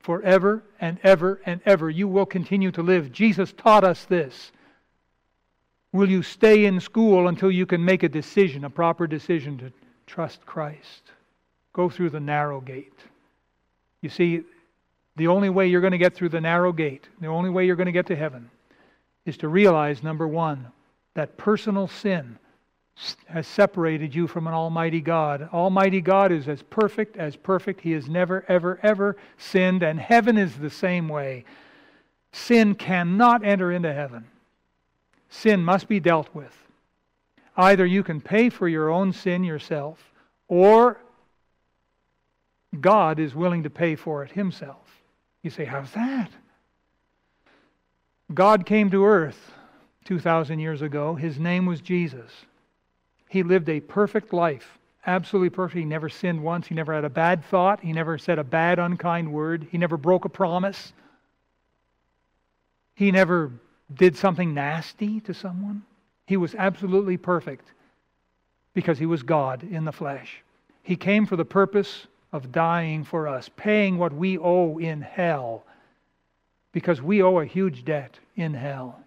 Forever 0.08 0.64
and 0.80 0.98
ever 1.04 1.42
and 1.46 1.60
ever. 1.66 1.90
You 1.90 2.08
will 2.08 2.26
continue 2.26 2.72
to 2.72 2.82
live. 2.82 3.12
Jesus 3.12 3.52
taught 3.52 3.84
us 3.84 4.06
this. 4.06 4.54
Will 5.92 6.10
you 6.10 6.24
stay 6.24 6.64
in 6.64 6.80
school 6.80 7.28
until 7.28 7.52
you 7.52 7.66
can 7.66 7.84
make 7.84 8.04
a 8.04 8.08
decision, 8.08 8.64
a 8.64 8.70
proper 8.70 9.06
decision 9.06 9.58
to 9.58 9.74
trust 10.06 10.46
Christ? 10.46 11.12
Go 11.74 11.90
through 11.90 12.12
the 12.12 12.22
narrow 12.22 12.62
gate. 12.62 12.98
You 14.02 14.08
see, 14.08 14.44
the 15.18 15.28
only 15.28 15.50
way 15.50 15.68
you're 15.68 15.82
going 15.82 15.92
to 15.92 15.98
get 15.98 16.16
through 16.16 16.30
the 16.30 16.40
narrow 16.40 16.72
gate, 16.72 17.10
the 17.20 17.28
only 17.28 17.50
way 17.50 17.66
you're 17.66 17.76
going 17.76 17.88
to 17.88 17.92
get 17.92 18.08
to 18.08 18.16
heaven, 18.16 18.50
is 19.26 19.36
to 19.40 19.50
realize 19.50 20.04
number 20.04 20.26
one, 20.26 20.68
that 21.16 21.36
personal 21.36 21.90
sin 21.90 22.40
has 23.28 23.46
separated 23.46 24.16
you 24.16 24.28
from 24.28 24.48
an 24.48 24.54
almighty 24.54 25.02
God. 25.02 25.50
Almighty 25.54 26.02
God 26.02 26.32
is 26.32 26.48
as 26.48 26.64
perfect 26.64 27.18
as 27.18 27.36
perfect. 27.36 27.82
He 27.82 27.92
has 27.92 28.10
never, 28.10 28.44
ever, 28.48 28.80
ever 28.82 29.18
sinned, 29.38 29.84
and 29.84 30.00
heaven 30.00 30.38
is 30.38 30.58
the 30.58 30.70
same 30.70 31.08
way. 31.08 31.46
Sin 32.32 32.76
cannot 32.76 33.46
enter 33.46 33.72
into 33.72 33.94
heaven. 33.94 34.26
Sin 35.30 35.64
must 35.64 35.88
be 35.88 36.00
dealt 36.00 36.34
with. 36.34 36.56
Either 37.56 37.86
you 37.86 38.04
can 38.04 38.22
pay 38.22 38.50
for 38.50 38.68
your 38.68 38.90
own 38.90 39.14
sin 39.14 39.44
yourself, 39.44 40.12
or 40.48 41.00
God 42.80 43.20
is 43.20 43.36
willing 43.36 43.64
to 43.64 43.70
pay 43.70 43.96
for 43.96 44.24
it 44.24 44.32
himself. 44.32 45.02
You 45.44 45.50
say, 45.50 45.66
How's 45.66 45.92
that? 45.92 46.32
God 48.34 48.66
came 48.66 48.90
to 48.92 49.06
earth 49.06 49.54
2,000 50.06 50.60
years 50.60 50.82
ago. 50.82 51.16
His 51.16 51.40
name 51.40 51.66
was 51.66 51.80
Jesus. 51.80 52.32
He 53.30 53.44
lived 53.44 53.70
a 53.70 53.80
perfect 53.80 54.34
life, 54.34 54.78
absolutely 55.06 55.50
perfect. 55.50 55.80
He 55.80 55.86
never 55.86 56.10
sinned 56.10 56.42
once. 56.42 56.68
He 56.68 56.76
never 56.76 56.94
had 56.94 57.06
a 57.06 57.10
bad 57.10 57.44
thought. 57.46 57.82
He 57.82 57.94
never 57.94 58.18
said 58.18 58.40
a 58.40 58.44
bad, 58.44 58.80
unkind 58.80 59.32
word. 59.32 59.68
He 59.72 59.78
never 59.78 59.98
broke 59.98 60.26
a 60.26 60.30
promise. 60.30 60.94
He 62.96 63.12
never 63.12 63.52
did 63.94 64.18
something 64.18 64.54
nasty 64.54 65.20
to 65.22 65.34
someone. 65.34 65.84
He 66.26 66.38
was 66.38 66.56
absolutely 66.56 67.18
perfect 67.18 67.72
because 68.74 69.00
he 69.00 69.06
was 69.06 69.24
God 69.24 69.64
in 69.64 69.86
the 69.86 69.92
flesh. 69.92 70.42
He 70.84 70.96
came 70.96 71.26
for 71.26 71.36
the 71.36 71.46
purpose 71.46 72.08
of 72.32 72.52
dying 72.52 73.04
for 73.04 73.28
us, 73.28 73.50
paying 73.56 73.98
what 73.98 74.14
we 74.14 74.38
owe 74.38 74.78
in 74.78 75.02
hell 75.02 75.64
because 76.72 77.02
we 77.02 77.24
owe 77.24 77.40
a 77.40 77.46
huge 77.46 77.86
debt 77.86 78.20
in 78.36 78.54
hell. 78.54 79.00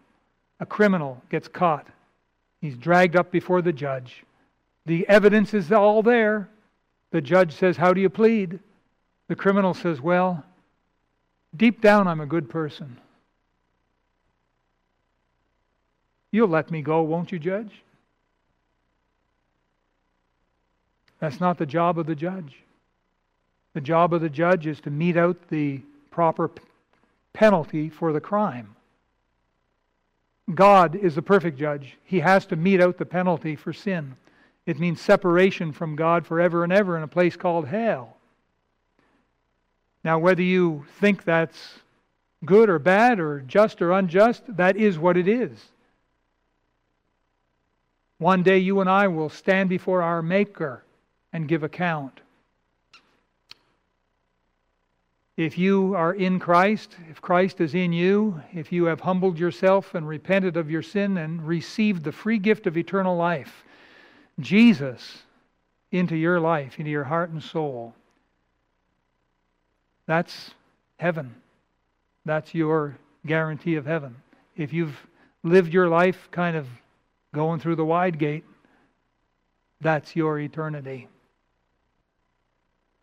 A 0.59 0.67
criminal 0.67 1.23
gets 1.31 1.47
caught 1.47 1.87
He's 2.61 2.77
dragged 2.77 3.17
up 3.17 3.31
before 3.31 3.63
the 3.63 3.73
judge. 3.73 4.25
The 4.87 5.09
evidence 5.09 5.55
is 5.55 5.73
all 5.73 6.03
there. 6.03 6.49
The 7.11 7.21
judge 7.21 7.55
says, 7.55 7.77
How 7.77 7.93
do 7.93 8.01
you 8.01 8.11
plead? 8.11 8.59
The 9.29 9.37
criminal 9.37 9.75
says, 9.75 10.01
Well, 10.01 10.45
deep 11.57 11.81
down, 11.81 12.07
I'm 12.07 12.21
a 12.21 12.27
good 12.27 12.49
person. 12.51 12.99
You'll 16.33 16.49
let 16.49 16.71
me 16.71 16.83
go, 16.83 17.03
won't 17.03 17.33
you, 17.33 17.39
judge? 17.39 17.83
That's 21.19 21.41
not 21.41 21.59
the 21.59 21.67
job 21.67 21.99
of 21.99 22.07
the 22.07 22.15
judge. 22.15 22.63
The 23.75 23.81
job 23.81 24.15
of 24.15 24.21
the 24.21 24.29
judge 24.29 24.67
is 24.67 24.81
to 24.81 24.91
mete 24.91 25.17
out 25.17 25.37
the 25.49 25.81
proper 26.11 26.51
penalty 27.33 27.89
for 27.89 28.13
the 28.13 28.21
crime. 28.21 28.75
God 30.55 30.95
is 30.95 31.15
the 31.15 31.23
perfect 31.23 31.59
judge. 31.59 31.97
He 32.05 32.21
has 32.21 32.47
to 32.47 32.57
mete 32.57 32.81
out 32.81 32.99
the 32.99 33.07
penalty 33.07 33.57
for 33.57 33.73
sin. 33.73 34.17
It 34.67 34.79
means 34.79 35.01
separation 35.01 35.73
from 35.73 35.97
God 35.97 36.27
forever 36.27 36.65
and 36.65 36.73
ever 36.73 36.97
in 36.97 37.03
a 37.03 37.09
place 37.09 37.37
called 37.37 37.67
hell. 37.67 38.17
Now, 40.03 40.19
whether 40.19 40.43
you 40.43 40.87
think 40.99 41.25
that's 41.25 41.81
good 42.45 42.71
or 42.71 42.79
bad 42.79 43.21
or 43.21 43.41
just 43.41 43.83
or 43.83 43.93
unjust, 43.93 44.43
that 44.57 44.77
is 44.77 44.99
what 44.99 45.17
it 45.17 45.29
is. 45.29 45.59
One 48.19 48.43
day 48.43 48.59
you 48.59 48.81
and 48.81 48.89
I 48.89 49.09
will 49.09 49.31
stand 49.31 49.69
before 49.69 50.03
our 50.03 50.23
Maker 50.23 50.85
and 51.33 51.49
give 51.49 51.63
account. 51.63 52.21
If 55.41 55.57
you 55.57 55.95
are 55.95 56.13
in 56.13 56.39
Christ, 56.39 56.99
if 57.09 57.23
Christ 57.23 57.63
is 57.63 57.75
in 57.75 57.95
you, 57.95 58.43
if 58.53 58.71
you 58.71 58.85
have 58.85 59.01
humbled 59.01 59.39
yourself 59.39 59.95
and 59.95 60.07
repented 60.07 60.59
of 60.59 60.71
your 60.71 60.83
sin 60.83 61.17
and 61.17 61.43
received 61.43 62.05
the 62.05 62.13
free 62.13 62.37
gift 62.37 62.67
of 62.67 62.77
eternal 62.77 63.17
life, 63.17 63.65
Jesus 64.39 65.23
into 65.93 66.15
your 66.15 66.41
life, 66.41 66.79
into 66.79 66.91
your 66.91 67.05
heart 67.05 67.31
and 67.31 67.43
soul, 67.43 67.95
that's 70.05 70.51
heaven. 70.99 71.35
That's 72.27 72.55
your 72.55 72.99
guarantee 73.25 73.77
of 73.77 73.87
heaven. 73.87 74.17
If 74.59 74.75
you've 74.75 75.07
lived 75.43 75.73
your 75.73 75.89
life 75.89 76.29
kind 76.31 76.55
of 76.55 76.67
going 77.35 77.61
through 77.61 77.77
the 77.77 77.85
wide 77.87 78.19
gate, 78.19 78.45
that's 79.81 80.15
your 80.15 80.39
eternity. 80.39 81.09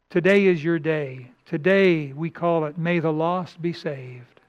Today 0.10 0.45
is 0.45 0.64
your 0.64 0.80
day. 0.80 1.32
Today, 1.45 2.14
we 2.14 2.30
call 2.30 2.66
it, 2.66 2.78
May 2.78 2.99
the 2.99 3.12
Lost 3.12 3.62
Be 3.62 3.74
Saved. 3.74 4.39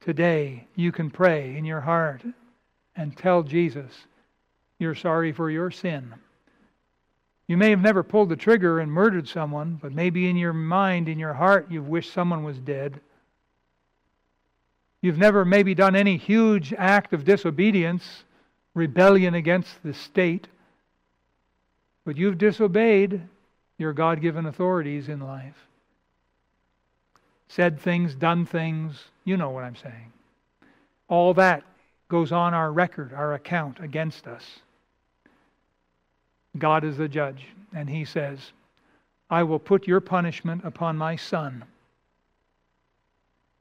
Today, 0.00 0.66
you 0.74 0.90
can 0.90 1.10
pray 1.10 1.54
in 1.54 1.66
your 1.66 1.82
heart 1.82 2.22
and 2.96 3.14
tell 3.14 3.42
Jesus 3.42 3.92
you're 4.78 4.94
sorry 4.94 5.32
for 5.32 5.50
your 5.50 5.70
sin. 5.70 6.14
You 7.46 7.58
may 7.58 7.68
have 7.68 7.80
never 7.80 8.02
pulled 8.02 8.30
the 8.30 8.36
trigger 8.36 8.80
and 8.80 8.90
murdered 8.90 9.28
someone, 9.28 9.78
but 9.82 9.92
maybe 9.92 10.30
in 10.30 10.36
your 10.36 10.54
mind, 10.54 11.10
in 11.10 11.18
your 11.18 11.34
heart, 11.34 11.66
you've 11.70 11.88
wished 11.88 12.12
someone 12.14 12.42
was 12.42 12.58
dead. 12.58 13.00
You've 15.02 15.18
never 15.18 15.44
maybe 15.44 15.74
done 15.74 15.94
any 15.94 16.16
huge 16.16 16.72
act 16.72 17.12
of 17.12 17.24
disobedience, 17.24 18.24
rebellion 18.74 19.34
against 19.34 19.82
the 19.82 19.92
state, 19.92 20.48
but 22.06 22.16
you've 22.16 22.38
disobeyed 22.38 23.20
your 23.78 23.92
God 23.92 24.20
given 24.20 24.46
authorities 24.46 25.08
in 25.08 25.20
life. 25.20 25.54
Said 27.48 27.80
things, 27.80 28.14
done 28.14 28.44
things, 28.44 29.04
you 29.24 29.36
know 29.36 29.50
what 29.50 29.64
I'm 29.64 29.76
saying. 29.76 30.12
All 31.08 31.32
that 31.34 31.62
goes 32.08 32.32
on 32.32 32.52
our 32.52 32.72
record, 32.72 33.14
our 33.14 33.34
account 33.34 33.80
against 33.80 34.26
us. 34.26 34.44
God 36.58 36.84
is 36.84 36.96
the 36.96 37.08
judge, 37.08 37.46
and 37.74 37.88
He 37.88 38.04
says, 38.04 38.52
I 39.30 39.42
will 39.42 39.58
put 39.58 39.86
your 39.86 40.00
punishment 40.00 40.62
upon 40.64 40.96
my 40.96 41.16
son 41.16 41.64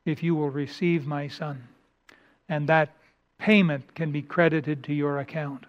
if 0.05 0.23
you 0.23 0.35
will 0.35 0.49
receive 0.49 1.05
my 1.05 1.27
son. 1.27 1.67
And 2.49 2.67
that 2.69 2.93
payment 3.37 3.93
can 3.93 4.11
be 4.11 4.21
credited 4.21 4.83
to 4.85 4.93
your 4.93 5.19
account 5.19 5.65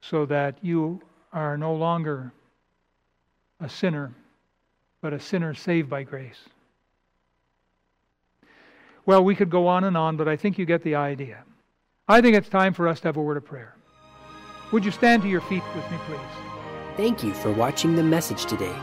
so 0.00 0.24
that 0.26 0.56
you 0.62 1.02
are 1.32 1.58
no 1.58 1.74
longer 1.74 2.32
a 3.62 3.68
sinner, 3.68 4.12
but 5.00 5.12
a 5.12 5.20
sinner 5.20 5.54
saved 5.54 5.88
by 5.88 6.02
grace. 6.02 6.48
Well, 9.06 9.24
we 9.24 9.34
could 9.34 9.50
go 9.50 9.66
on 9.66 9.84
and 9.84 9.96
on, 9.96 10.16
but 10.16 10.28
I 10.28 10.36
think 10.36 10.58
you 10.58 10.66
get 10.66 10.82
the 10.82 10.94
idea. 10.94 11.44
I 12.08 12.20
think 12.20 12.36
it's 12.36 12.48
time 12.48 12.74
for 12.74 12.88
us 12.88 13.00
to 13.00 13.08
have 13.08 13.16
a 13.16 13.22
word 13.22 13.36
of 13.36 13.44
prayer. 13.44 13.74
Would 14.72 14.84
you 14.84 14.90
stand 14.90 15.22
to 15.22 15.28
your 15.28 15.40
feet 15.42 15.62
with 15.74 15.90
me, 15.90 15.98
please? 16.06 16.20
Thank 16.96 17.22
you 17.22 17.34
for 17.34 17.50
watching 17.52 17.96
the 17.96 18.02
message 18.02 18.46
today. 18.46 18.74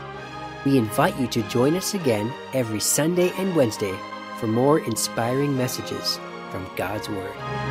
We 0.64 0.76
invite 0.76 1.18
you 1.18 1.26
to 1.28 1.42
join 1.44 1.74
us 1.74 1.94
again 1.94 2.32
every 2.52 2.80
Sunday 2.80 3.32
and 3.38 3.56
Wednesday 3.56 3.94
for 4.38 4.46
more 4.46 4.80
inspiring 4.80 5.56
messages 5.56 6.18
from 6.50 6.68
God's 6.76 7.08
Word. 7.08 7.69